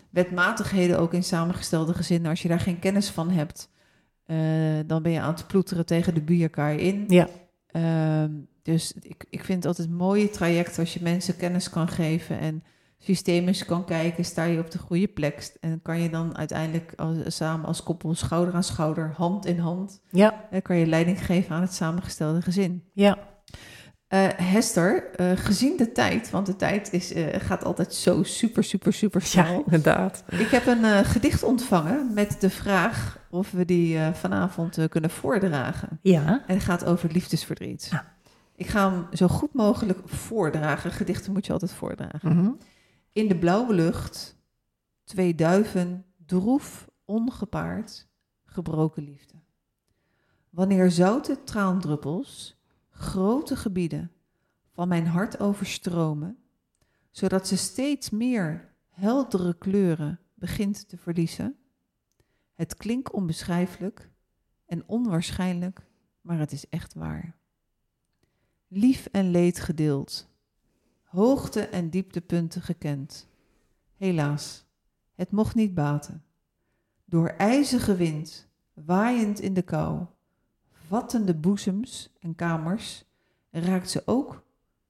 wetmatigheden 0.09 0.99
ook 0.99 1.13
in 1.13 1.23
samengestelde 1.23 1.93
gezinnen. 1.93 2.29
Als 2.29 2.41
je 2.41 2.47
daar 2.47 2.59
geen 2.59 2.79
kennis 2.79 3.09
van 3.09 3.29
hebt, 3.29 3.69
uh, 4.25 4.37
dan 4.85 5.03
ben 5.03 5.11
je 5.11 5.19
aan 5.19 5.33
het 5.33 5.47
ploeteren 5.47 5.85
tegen 5.85 6.13
de 6.13 6.21
buurkaar 6.21 6.75
in. 6.75 7.05
Ja. 7.07 7.27
Dus 8.71 8.93
ik, 9.01 9.25
ik 9.29 9.43
vind 9.43 9.57
het 9.57 9.65
altijd 9.65 9.87
een 9.87 9.95
mooie 9.95 10.29
traject 10.29 10.79
als 10.79 10.93
je 10.93 10.99
mensen 11.01 11.37
kennis 11.37 11.69
kan 11.69 11.87
geven 11.87 12.39
en 12.39 12.63
systemisch 12.97 13.65
kan 13.65 13.85
kijken, 13.85 14.25
sta 14.25 14.43
je 14.43 14.59
op 14.59 14.71
de 14.71 14.77
goede 14.77 15.07
plek 15.07 15.57
en 15.59 15.81
kan 15.81 16.01
je 16.01 16.09
dan 16.09 16.37
uiteindelijk 16.37 16.93
als, 16.95 17.17
samen 17.35 17.65
als 17.65 17.83
koppel 17.83 18.13
schouder 18.13 18.53
aan 18.53 18.63
schouder, 18.63 19.13
hand 19.15 19.45
in 19.45 19.59
hand, 19.59 20.01
ja. 20.09 20.47
dan 20.51 20.61
kan 20.61 20.77
je 20.77 20.85
leiding 20.85 21.25
geven 21.25 21.55
aan 21.55 21.61
het 21.61 21.73
samengestelde 21.73 22.41
gezin. 22.41 22.83
Ja. 22.93 23.17
Uh, 24.13 24.27
Hester, 24.35 25.09
uh, 25.21 25.31
gezien 25.35 25.77
de 25.77 25.91
tijd, 25.91 26.29
want 26.29 26.45
de 26.45 26.55
tijd 26.55 26.93
is, 26.93 27.15
uh, 27.15 27.25
gaat 27.37 27.63
altijd 27.63 27.93
zo 27.93 28.23
super, 28.23 28.63
super, 28.63 28.93
super 28.93 29.21
snel. 29.21 29.53
Ja, 29.53 29.61
inderdaad. 29.65 30.23
Ik 30.29 30.49
heb 30.49 30.65
een 30.65 31.05
gedicht 31.05 31.43
ontvangen 31.43 32.13
met 32.13 32.41
de 32.41 32.49
vraag 32.49 33.19
of 33.29 33.51
we 33.51 33.65
die 33.65 33.99
vanavond 34.13 34.77
kunnen 34.89 35.09
voordragen. 35.09 35.99
Ja. 36.01 36.43
En 36.47 36.55
het 36.55 36.63
gaat 36.63 36.85
over 36.85 37.11
liefdesverdriet. 37.11 37.89
Ah. 37.93 37.99
Ik 38.59 38.67
ga 38.67 38.91
hem 38.91 39.07
zo 39.15 39.27
goed 39.27 39.53
mogelijk 39.53 40.09
voordragen. 40.09 40.91
Gedichten 40.91 41.33
moet 41.33 41.45
je 41.45 41.51
altijd 41.51 41.73
voordragen. 41.73 42.31
Mm 42.31 42.39
-hmm. 42.39 42.57
In 43.11 43.27
de 43.27 43.37
blauwe 43.37 43.73
lucht, 43.73 44.37
twee 45.03 45.35
duiven, 45.35 46.05
droef, 46.25 46.89
ongepaard, 47.05 48.07
gebroken 48.45 49.03
liefde. 49.03 49.33
Wanneer 50.49 50.91
zoute 50.91 51.43
traandruppels 51.43 52.61
grote 52.89 53.55
gebieden 53.55 54.11
van 54.71 54.87
mijn 54.87 55.07
hart 55.07 55.39
overstromen, 55.39 56.37
zodat 57.11 57.47
ze 57.47 57.57
steeds 57.57 58.09
meer 58.09 58.73
heldere 58.89 59.57
kleuren 59.57 60.19
begint 60.33 60.89
te 60.89 60.97
verliezen, 60.97 61.55
het 62.53 62.75
klinkt 62.75 63.11
onbeschrijfelijk 63.11 64.09
en 64.65 64.87
onwaarschijnlijk, 64.87 65.87
maar 66.21 66.39
het 66.39 66.51
is 66.51 66.69
echt 66.69 66.93
waar. 66.93 67.38
Lief 68.71 69.05
en 69.11 69.31
leed 69.31 69.59
gedeeld, 69.59 70.27
hoogte 71.03 71.61
en 71.61 71.89
dieptepunten 71.89 72.61
gekend. 72.61 73.27
Helaas, 73.95 74.65
het 75.15 75.31
mocht 75.31 75.55
niet 75.55 75.73
baten. 75.73 76.23
Door 77.05 77.27
ijzige 77.27 77.95
wind, 77.95 78.47
waaiend 78.73 79.39
in 79.39 79.53
de 79.53 79.61
kou, 79.61 80.05
vattende 80.87 81.35
boezems 81.35 82.13
en 82.19 82.35
kamers, 82.35 83.05
raakt 83.51 83.89
ze 83.89 84.01
ook 84.05 84.43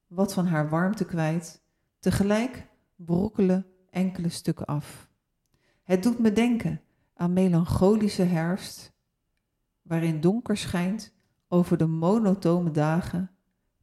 wat 0.08 0.34
van 0.34 0.46
haar 0.46 0.70
warmte 0.70 1.06
kwijt. 1.06 1.62
Tegelijk 2.00 2.68
brokkelen 2.96 3.66
enkele 3.90 4.30
stukken 4.30 4.66
af. 4.66 5.10
Het 5.84 6.04
doet 6.04 6.20
me 6.20 6.34
denken 6.34 6.82
aan 7.14 7.34
melancholische 7.34 8.24
herfst, 8.24 8.94
waarin 9.82 10.22
donker 10.22 10.58
schijnt 10.58 11.14
over 11.48 11.78
de 11.78 11.88
monotone 11.88 12.72
dagen, 12.72 13.32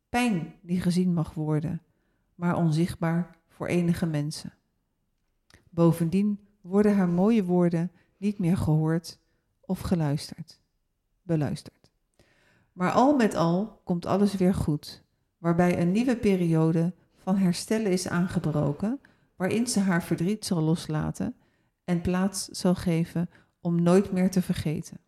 pijn 0.09 0.55
die 0.61 0.81
gezien 0.81 1.15
mag 1.15 1.35
worden, 1.35 1.83
maar 2.35 2.57
onzichtbaar 2.57 3.37
voor 3.49 3.67
enige 3.67 4.07
mensen. 4.07 4.53
Bovendien 5.71 6.41
worden 6.61 6.97
haar 6.97 7.09
mooie 7.09 7.45
woorden 7.45 7.91
niet 8.17 8.39
meer 8.39 8.57
gehoord 8.57 9.19
of 9.61 9.81
geluisterd, 9.81 10.61
beluisterd. 11.23 11.91
Maar 12.73 12.91
al 12.91 13.17
met 13.17 13.35
al 13.35 13.81
komt 13.85 14.07
alles 14.07 14.35
weer 14.35 14.55
goed, 14.55 15.03
waarbij 15.39 15.81
een 15.81 15.93
nieuwe 15.93 16.17
periode 16.17 16.95
van 17.17 17.37
herstellen 17.37 17.93
is 17.93 18.09
aangebroken, 18.09 19.01
waarin 19.37 19.67
ze 19.67 19.81
haar 19.81 20.03
verdriet 20.03 20.45
zal 20.45 20.63
loslaten 20.63 21.35
en 21.85 22.01
plaats 22.01 22.45
zal 22.45 22.75
geven 22.75 23.31
om 23.61 23.83
nooit 23.83 24.13
meer 24.13 24.31
te 24.31 24.43
vergeten. 24.43 25.01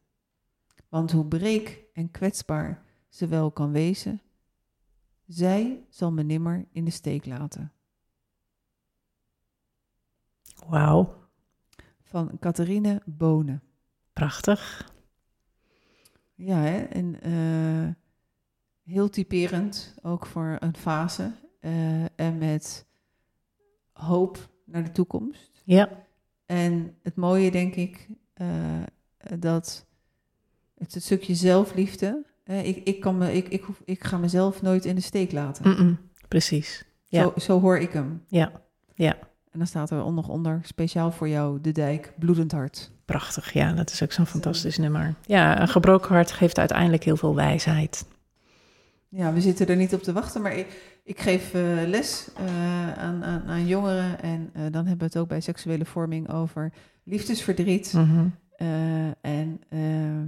Want 0.89 1.13
hoe 1.13 1.27
breek 1.27 1.85
en 1.93 2.11
kwetsbaar 2.11 2.83
ze 3.09 3.27
wel 3.27 3.51
kan 3.51 3.73
wezen, 3.73 4.21
zij 5.29 5.87
zal 5.89 6.13
me 6.13 6.23
nimmer 6.23 6.67
in 6.73 6.85
de 6.85 6.91
steek 6.91 7.27
laten. 7.27 7.73
Wauw, 10.67 11.15
Van 12.03 12.39
Catharine 12.39 13.03
Bonen. 13.07 13.63
prachtig. 14.13 14.93
Ja, 16.35 16.57
hè? 16.57 16.79
en 16.83 17.21
eh, 17.21 17.95
heel 18.93 19.09
typerend 19.11 19.95
ook 20.03 20.27
voor 20.27 20.57
een 20.61 20.77
fase. 20.77 21.33
eh, 21.61 22.19
en 22.21 22.39
met 22.39 22.87
hoop 23.93 24.49
naar 24.65 24.85
de 24.85 24.93
toekomst. 24.93 25.63
Ja, 25.65 26.07
En 26.47 26.97
het 27.03 27.17
mooie, 27.17 27.51
denk 27.51 27.75
ik, 27.75 28.09
eh, 28.33 28.83
dat 29.39 29.87
het, 30.75 30.93
het 30.95 31.03
stukje 31.03 31.35
zelfliefde. 31.35 32.27
Ik, 32.49 32.81
ik, 32.85 33.01
kan 33.01 33.19
me, 33.19 33.33
ik, 33.35 33.49
ik, 33.49 33.63
hoef, 33.63 33.81
ik 33.85 34.05
ga 34.05 34.19
mezelf 34.19 34.63
nooit 34.63 34.85
in 34.85 34.95
de 34.95 35.01
steek 35.01 35.33
laten. 35.33 35.99
precies. 36.29 36.85
Ja. 37.07 37.23
Zo, 37.23 37.33
zo 37.41 37.61
hoor 37.61 37.79
ik 37.79 37.93
hem. 37.93 38.23
Ja, 38.29 38.53
ja, 38.95 39.17
En 39.51 39.59
dan 39.59 39.67
staat 39.67 39.91
er 39.91 40.13
nog 40.13 40.29
onder, 40.29 40.61
speciaal 40.63 41.11
voor 41.13 41.29
jou, 41.29 41.61
de 41.61 41.73
dijk, 41.73 42.13
bloedend 42.19 42.53
hart. 42.53 42.91
prachtig. 43.05 43.53
Ja, 43.53 43.73
dat 43.73 43.91
is 43.91 44.03
ook 44.03 44.13
zo'n 44.13 44.27
fantastisch 44.27 44.79
nummer. 44.79 45.15
Ja, 45.27 45.61
een 45.61 45.69
gebroken 45.69 46.09
hart 46.15 46.33
geeft 46.33 46.59
uiteindelijk 46.59 47.05
heel 47.05 47.17
veel 47.17 47.35
wijsheid. 47.35 48.07
Ja, 49.09 49.33
we 49.33 49.41
zitten 49.41 49.67
er 49.67 49.77
niet 49.77 49.95
op 49.95 50.03
te 50.03 50.13
wachten, 50.13 50.43
maar 50.43 50.57
ik, 50.57 51.01
ik 51.05 51.21
geef 51.21 51.55
eh, 51.55 51.63
les 51.87 52.29
eh, 52.37 52.93
aan, 52.93 53.25
aan, 53.25 53.43
aan 53.47 53.67
jongeren. 53.67 54.21
En 54.23 54.51
eh, 54.53 54.63
dan 54.63 54.87
hebben 54.87 54.99
we 54.99 55.05
het 55.05 55.19
ook 55.19 55.29
bij 55.29 55.41
seksuele 55.41 55.85
vorming 55.85 56.33
over 56.33 56.73
liefdesverdriet. 57.05 57.93
Mhm. 57.93 58.27
En 59.21 59.61
ehm, 59.69 60.27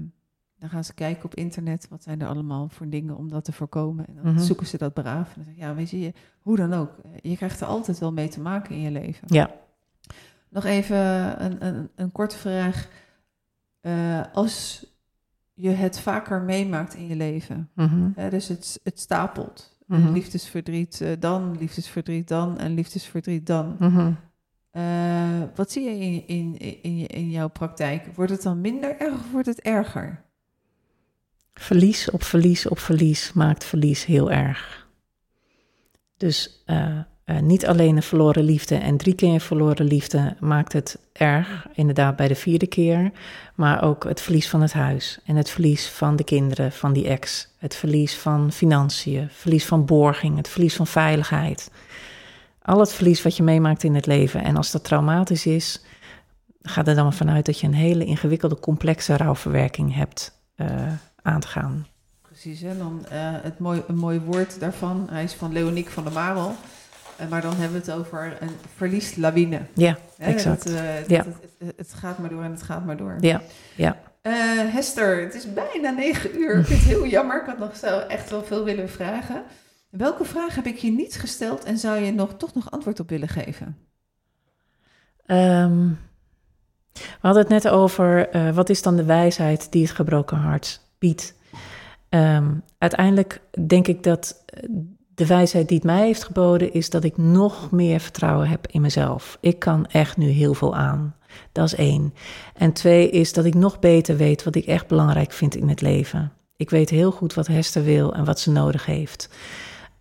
dan 0.61 0.69
gaan 0.71 0.85
ze 0.85 0.95
kijken 0.95 1.25
op 1.25 1.35
internet, 1.35 1.87
wat 1.91 2.03
zijn 2.03 2.21
er 2.21 2.29
allemaal 2.29 2.69
voor 2.69 2.89
dingen 2.89 3.17
om 3.17 3.29
dat 3.29 3.45
te 3.45 3.53
voorkomen. 3.53 4.07
En 4.07 4.15
dan 4.23 4.33
Mhm. 4.33 4.43
zoeken 4.43 4.67
ze 4.67 4.79
dat 4.79 4.95
braaf. 4.95 5.29
En 5.29 5.33
dan 5.35 5.45
zeg 5.45 5.55
ik, 5.55 5.61
ja, 5.61 5.75
weet 5.75 5.91
je, 5.91 6.13
hoe 6.41 6.57
dan 6.57 6.73
ook. 6.73 6.91
Je 7.23 7.37
krijgt 7.37 7.61
er 7.61 7.67
altijd 7.67 7.99
wel 7.99 8.13
mee 8.13 8.29
te 8.29 8.41
maken 8.41 8.75
in 8.75 8.81
je 8.81 8.91
leven. 8.91 9.23
Ja, 9.27 9.51
Nog 10.49 10.65
even 10.65 10.97
een, 11.45 11.67
een, 11.67 11.89
een 11.95 12.13
korte 12.13 12.37
vraag. 12.39 12.89
Eh, 13.81 14.21
als 14.33 14.87
je 15.55 15.69
het 15.71 16.01
vaker 16.01 16.41
meemaakt 16.43 16.95
in 16.95 17.07
je 17.07 17.17
leven, 17.17 17.71
mhm, 17.75 18.11
hè, 18.15 18.31
dus 18.31 18.49
het, 18.49 18.81
het 18.83 19.01
stapelt. 19.01 19.79
Mhm. 19.87 20.13
Liefdesverdriet 20.13 21.01
eh, 21.01 21.11
dan, 21.19 21.57
liefdesverdriet 21.59 22.29
dan 22.29 22.59
en 22.59 22.75
liefdesverdriet 22.75 23.47
dan. 23.47 23.77
mhm. 23.79 24.13
Eh, 24.71 25.43
wat 25.55 25.71
zie 25.71 25.85
je 25.85 25.99
in, 26.07 26.27
in, 26.59 26.83
in, 26.83 26.97
je- 26.99 27.07
in 27.07 27.31
jouw 27.31 27.49
praktijk? 27.49 28.07
Wordt 28.15 28.31
het 28.33 28.43
dan 28.43 28.61
minder 28.61 28.97
erg 29.01 29.15
of 29.15 29.31
wordt 29.33 29.47
het 29.47 29.61
erger? 29.61 30.23
Verlies 31.61 32.11
op 32.11 32.23
verlies 32.23 32.67
op 32.67 32.79
verlies 32.79 33.33
maakt 33.33 33.65
verlies 33.65 34.05
heel 34.05 34.31
erg. 34.31 34.87
Dus 36.17 36.63
eh, 36.67 36.99
eh, 37.25 37.39
niet 37.41 37.67
alleen 37.67 37.97
een 37.97 38.03
verloren 38.03 38.45
liefde 38.45 38.75
en 38.75 38.97
drie 38.97 39.15
keer 39.15 39.41
verloren 39.41 39.87
liefde 39.87 40.37
maakt 40.39 40.73
het 40.73 40.99
erg, 41.13 41.67
inderdaad 41.73 42.17
bij 42.17 42.29
de 42.29 42.35
vierde 42.35 42.67
keer, 42.67 43.13
maar 43.55 43.83
ook 43.83 44.05
het 44.05 44.21
verlies 44.21 44.49
van 44.49 44.61
het 44.61 44.73
huis 44.73 45.19
en 45.25 45.37
het 45.37 45.51
verlies 45.51 45.89
van 45.89 46.17
de 46.17 46.25
kinderen, 46.25 46.73
van 46.73 46.93
die 46.93 47.09
ex, 47.09 47.49
het 47.59 47.75
verlies 47.75 48.17
van 48.17 48.53
financiën, 48.53 49.29
verlies 49.31 49.67
van 49.67 49.85
borging, 49.85 50.37
het 50.37 50.49
verlies 50.49 50.77
van 50.77 50.87
veiligheid. 50.87 51.71
Al 52.63 52.81
het 52.81 52.93
verlies 52.93 53.23
wat 53.23 53.37
je 53.37 53.43
meemaakt 53.43 53.83
in 53.83 53.95
het 53.95 54.07
leven. 54.07 54.43
En 54.43 54.57
als 54.57 54.71
dat 54.71 54.85
traumatisch 54.85 55.47
is, 55.47 55.85
gaat 56.63 56.89
er 56.89 56.95
dan 56.95 57.13
vanuit 57.13 57.47
dat 57.47 57.61
je 57.61 57.67
een 57.67 57.75
hele 57.75 58.05
ingewikkelde, 58.05 58.61
complexe 58.61 59.17
rouwverwerking 59.17 59.95
hebt 59.95 60.39
eh, 60.61 60.93
aan 61.23 61.41
te 61.41 61.47
gaan. 61.47 61.87
Precies, 62.23 62.61
hè? 62.61 62.77
Dan, 62.79 63.07
eh, 63.11 63.19
het 63.43 63.59
mooi, 63.59 63.83
een 63.87 63.97
mooi 63.97 64.21
woord 64.21 64.61
daarvan. 64.61 65.07
Hij 65.11 65.25
is 65.25 65.33
van 65.35 65.53
Leoniek 65.53 65.89
van 65.89 66.05
der 66.05 66.13
Marel. 66.13 66.55
Eh, 67.17 67.29
maar 67.29 67.41
dan 67.41 67.55
hebben 67.57 67.81
we 67.85 67.91
het 67.91 68.01
over 68.01 68.37
een 68.41 68.57
verlieslawine. 68.77 69.61
Ja? 69.75 69.99
Exact. 70.19 70.65
Dat, 70.65 70.75
eh, 70.75 70.83
dat 70.97 71.09
Ja. 71.11 71.25
het, 71.25 71.37
het, 71.59 71.73
het 71.77 71.93
gaat 71.95 72.19
maar 72.19 72.29
door 72.31 72.43
en 72.43 72.51
het 72.51 72.63
gaat 72.63 72.85
maar 72.85 72.97
door. 72.97 73.17
ja, 73.21 73.41
ja. 73.77 73.97
Hester, 74.73 75.23
het 75.23 75.35
is 75.35 75.53
bijna 75.53 75.91
negen 75.91 76.41
uur. 76.41 76.59
Ik 76.59 76.67
vind 76.67 76.81
het 76.81 76.89
heel 76.89 77.07
jammer. 77.07 77.41
Ik 77.41 77.47
had 77.47 77.59
nog 77.59 77.77
zo 77.77 77.99
echt 77.99 78.31
wel 78.31 78.45
veel 78.45 78.65
willen 78.65 78.91
vragen. 78.91 79.43
Welke 79.91 80.25
vraag 80.25 80.55
heb 80.55 80.67
ik 80.67 80.77
je 80.77 80.91
niet 80.91 81.15
gesteld 81.15 81.65
en 81.65 81.79
zou 81.79 81.99
je 81.99 82.13
nog, 82.13 82.37
toch 82.37 82.55
nog 82.55 82.71
antwoord 82.71 83.01
op 83.01 83.09
willen 83.09 83.29
geven? 83.29 83.77
Ehm, 85.27 85.89
we 86.93 87.21
hadden 87.21 87.43
het 87.43 87.51
net 87.53 87.69
over 87.69 88.29
wat 88.55 88.69
is 88.69 88.83
dan 88.83 88.97
de 88.97 89.05
wijsheid 89.05 89.73
die 89.73 89.83
het 89.83 89.91
gebroken 89.91 90.37
hart 90.37 90.81
biedt. 91.01 91.35
Ehm, 92.09 92.55
uiteindelijk 92.79 93.41
denk 93.67 93.87
ik 93.89 94.03
dat 94.03 94.43
eh, 94.47 94.63
de 95.15 95.27
wijsheid 95.27 95.69
die 95.69 95.77
het 95.77 95.87
mij 95.87 96.07
heeft 96.07 96.25
geboden 96.25 96.73
is 96.73 96.91
dat 96.91 97.05
ik 97.05 97.17
nog 97.17 97.71
meer 97.71 98.01
vertrouwen 98.01 98.49
heb 98.49 98.67
in 98.67 98.81
mezelf. 98.81 99.39
Ik 99.41 99.59
kan 99.59 99.87
echt 99.87 100.17
nu 100.17 100.29
heel 100.29 100.55
veel 100.55 100.77
aan. 100.77 101.15
Dat 101.53 101.65
is 101.67 101.75
één. 101.75 102.15
En 102.55 102.73
twee 102.73 103.11
is 103.11 103.33
dat 103.33 103.45
ik 103.45 103.55
nog 103.55 103.79
beter 103.79 104.17
weet 104.17 104.45
wat 104.45 104.55
ik 104.55 104.67
echt 104.67 104.87
belangrijk 104.87 105.33
vind 105.33 105.57
in 105.57 105.69
het 105.69 105.81
leven. 105.81 106.33
Ik 106.57 106.71
weet 106.71 106.91
heel 106.91 107.11
goed 107.13 107.35
wat 107.35 107.47
Hester 107.47 107.85
wil 107.85 108.15
en 108.15 108.25
wat 108.25 108.41
ze 108.41 108.51
nodig 108.51 108.87
heeft. 108.87 109.29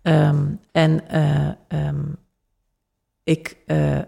Ehm, 0.02 0.46
en 0.72 1.08
eh, 1.08 1.48
ehm, 1.68 2.04
ik. 3.24 3.56
eh, 3.66 3.98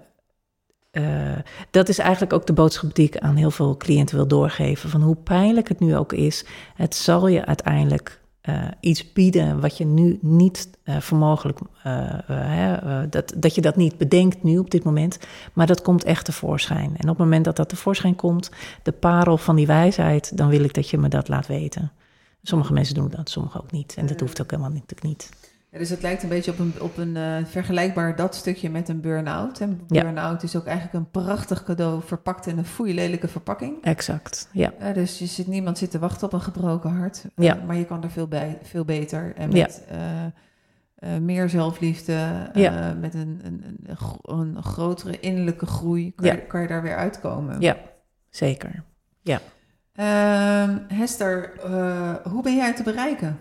eh, 0.92 1.38
dat 1.70 1.88
is 1.88 1.98
eigenlijk 1.98 2.32
ook 2.32 2.46
de 2.46 2.52
boodschap 2.52 2.94
die 2.94 3.06
ik 3.06 3.18
aan 3.18 3.36
heel 3.36 3.50
veel 3.50 3.76
cliënten 3.76 4.16
wil 4.16 4.26
doorgeven. 4.26 4.90
Van 4.90 5.02
hoe 5.02 5.16
pijnlijk 5.16 5.68
het 5.68 5.80
nu 5.80 5.96
ook 5.96 6.12
is, 6.12 6.44
het 6.74 6.94
zal 6.94 7.28
je 7.28 7.44
uiteindelijk 7.44 8.20
eh, 8.40 8.64
iets 8.80 9.12
bieden 9.12 9.60
wat 9.60 9.76
je 9.76 9.84
nu 9.84 10.18
niet 10.20 10.68
voor 10.84 11.18
mogelijk, 11.18 11.58
hè, 11.82 12.74
eh, 12.74 13.00
dat, 13.10 13.32
dat 13.36 13.54
je 13.54 13.60
dat 13.60 13.76
niet 13.76 13.98
bedenkt 13.98 14.42
nu 14.42 14.58
op 14.58 14.70
dit 14.70 14.84
moment, 14.84 15.18
maar 15.52 15.66
dat 15.66 15.82
komt 15.82 16.04
echt 16.04 16.24
tevoorschijn. 16.24 16.90
En 16.96 17.02
op 17.02 17.08
het 17.08 17.18
moment 17.18 17.44
dat 17.44 17.56
dat 17.56 17.68
tevoorschijn 17.68 18.16
komt, 18.16 18.50
de 18.82 18.92
parel 18.92 19.38
van 19.38 19.56
die 19.56 19.66
wijsheid, 19.66 20.36
dan 20.36 20.48
wil 20.48 20.64
ik 20.64 20.74
dat 20.74 20.90
je 20.90 20.98
me 20.98 21.08
dat 21.08 21.28
laat 21.28 21.46
weten. 21.46 21.92
Sommige 22.42 22.72
mensen 22.72 22.94
doen 22.94 23.08
dat, 23.08 23.30
sommige 23.30 23.62
ook 23.62 23.72
niet. 23.72 23.94
En 23.96 24.06
dat 24.06 24.20
hoeft 24.20 24.42
ook 24.42 24.50
helemaal 24.50 24.72
niet. 24.72 25.02
niet. 25.02 25.28
Ja, 25.72 25.78
dus 25.78 25.90
het 25.90 26.02
lijkt 26.02 26.22
een 26.22 26.28
beetje 26.28 26.50
op 26.50 26.58
een, 26.58 26.72
op 26.80 26.96
een 26.96 27.16
eh, 27.16 27.36
vergelijkbaar 27.44 28.16
dat 28.16 28.34
stukje 28.34 28.70
met 28.70 28.88
een 28.88 29.00
burn-out. 29.00 29.60
En 29.60 29.80
Ja. 29.86 30.02
burn-out 30.02 30.42
is 30.42 30.56
ook 30.56 30.64
eigenlijk 30.66 30.94
een 30.96 31.10
prachtig 31.10 31.62
cadeau 31.64 32.02
verpakt 32.04 32.46
in 32.46 32.58
een 32.58 32.64
foeilelijke 32.64 33.28
verpakking. 33.28 33.82
Exact, 33.82 34.48
ja. 34.52 34.72
Dus 34.94 35.18
je 35.18 35.26
zit, 35.26 35.46
niemand 35.46 35.78
zit 35.78 35.90
te 35.90 35.98
wachten 35.98 36.26
op 36.26 36.32
een 36.32 36.40
gebroken 36.40 36.90
hart. 36.90 37.24
Eh, 37.36 37.44
Ja. 37.44 37.54
maar 37.66 37.76
je 37.76 37.84
kan 37.84 38.02
er 38.02 38.10
veel, 38.10 38.26
bij, 38.28 38.58
veel 38.62 38.84
beter. 38.84 39.34
En 39.36 39.50
Ja. 39.50 39.62
met 39.62 39.84
eh, 39.88 41.16
meer 41.16 41.48
zelfliefde, 41.48 42.50
Ja. 42.54 42.94
met 43.00 43.14
een, 43.14 43.40
een, 43.44 43.64
een, 43.82 44.00
een 44.56 44.62
grotere 44.62 45.20
innerlijke 45.20 45.66
groei, 45.66 46.12
kan, 46.14 46.26
Ja. 46.26 46.32
je, 46.32 46.40
kan 46.46 46.60
je 46.60 46.68
daar 46.68 46.82
weer 46.82 46.96
uitkomen. 46.96 47.60
Ja, 47.60 47.76
zeker. 48.30 48.82
Ehm, 49.92 50.78
Hester, 50.88 51.52
hoe 52.30 52.42
ben 52.42 52.56
jij 52.56 52.74
te 52.74 52.82
bereiken? 52.82 53.38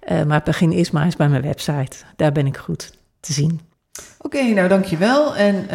Uh, 0.09 0.23
maar 0.23 0.41
begin 0.45 0.73
is 0.73 0.91
maar 0.91 1.05
eens 1.05 1.17
bij 1.17 1.29
mijn 1.29 1.43
website. 1.43 1.97
Daar 2.17 2.33
ben 2.33 2.47
ik 2.47 2.57
goed 2.57 2.93
te 3.21 3.33
zien. 3.33 3.61
Oké, 4.19 4.43
nou 4.43 4.69
dankjewel. 4.69 5.37
En 5.37 5.69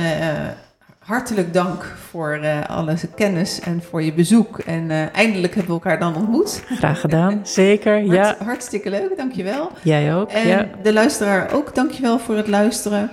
hartelijk 1.09 1.53
dank 1.53 1.83
voor 2.09 2.39
alle 2.67 2.95
kennis 3.15 3.59
en 3.59 3.83
voor 3.89 4.03
je 4.03 4.13
bezoek. 4.13 4.59
En 4.59 5.11
eindelijk 5.13 5.55
hebben 5.55 5.75
we 5.75 5.81
elkaar 5.81 5.99
dan 5.99 6.15
ontmoet. 6.15 6.63
Graag 6.67 6.99
gedaan, 6.99 7.39
zeker. 7.61 7.93
Hart, 7.93 8.11
ja. 8.11 8.35
Hartstikke 8.45 8.89
leuk, 8.89 9.17
dankjewel. 9.17 9.71
Jij 9.83 10.15
ook. 10.15 10.29
En 10.29 10.47
ja. 10.47 10.67
de 10.83 10.93
luisteraar 10.93 11.53
ook, 11.53 11.75
dankjewel 11.75 12.19
voor 12.19 12.35
het 12.35 12.47
luisteren. 12.47 13.11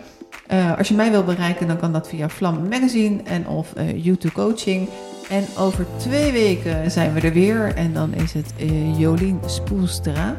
als 0.78 0.88
je 0.88 0.94
mij 0.94 1.10
wil 1.10 1.24
bereiken, 1.24 1.66
dan 1.66 1.76
kan 1.76 1.92
dat 1.92 2.08
via 2.08 2.28
Vlam 2.28 2.68
Magazine 2.68 3.22
en 3.24 3.48
of 3.48 3.72
YouTube 3.94 4.34
Coaching. 4.34 4.88
En 5.28 5.44
over 5.58 5.86
twee 5.96 6.32
weken 6.32 6.90
zijn 6.90 7.12
we 7.12 7.20
er 7.20 7.32
weer. 7.32 7.74
En 7.74 7.92
dan 7.92 8.14
is 8.14 8.32
het 8.32 8.52
uh, 8.60 8.98
Jolien 8.98 9.40
Spoelstra, 9.46 10.36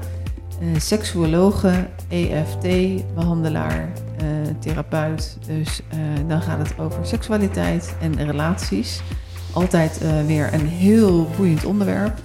uh, 0.61 0.79
seksuologe, 0.79 1.87
EFT-behandelaar, 2.09 3.89
uh, 4.21 4.27
therapeut. 4.59 5.37
Dus 5.45 5.81
dan 6.27 6.41
gaat 6.41 6.67
het 6.67 6.79
over 6.79 7.05
seksualiteit 7.05 7.95
en 8.01 8.25
relaties. 8.25 9.01
Altijd 9.53 10.01
weer 10.25 10.53
een 10.53 10.67
heel 10.67 11.27
boeiend 11.37 11.65
onderwerp. 11.65 12.19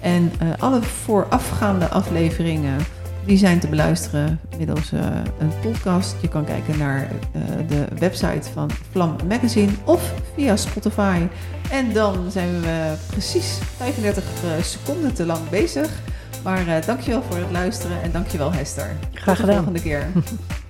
En 0.00 0.32
alle 0.58 0.82
voorafgaande 0.82 1.88
afleveringen 1.88 2.76
die 3.24 3.36
zijn 3.36 3.58
te 3.58 3.68
beluisteren 3.68 4.40
middels 4.58 4.92
een 5.38 5.52
podcast. 5.62 6.16
Je 6.20 6.28
kan 6.28 6.44
kijken 6.44 6.78
naar 6.78 7.08
de 7.68 7.86
website 7.98 8.50
van 8.52 8.70
Vlam 8.90 9.16
Magazine 9.28 9.72
of 9.84 10.12
via 10.34 10.56
Spotify. 10.56 11.26
En 11.70 11.92
dan 11.92 12.30
zijn 12.30 12.60
we 12.60 12.94
precies 13.10 13.58
35 13.76 14.24
seconden 14.60 15.14
te 15.14 15.26
lang 15.26 15.48
bezig. 15.48 15.90
Maar 16.42 16.66
uh, 16.66 16.74
dankjewel 16.86 17.22
voor 17.22 17.36
het 17.36 17.50
luisteren 17.50 18.02
en 18.02 18.12
dankjewel 18.12 18.52
Hester. 18.52 18.96
Graag 19.12 19.36
gedaan. 19.40 19.64
Tot 19.64 19.74
de 19.74 19.80
volgende 19.80 19.82
keer. 19.82 20.06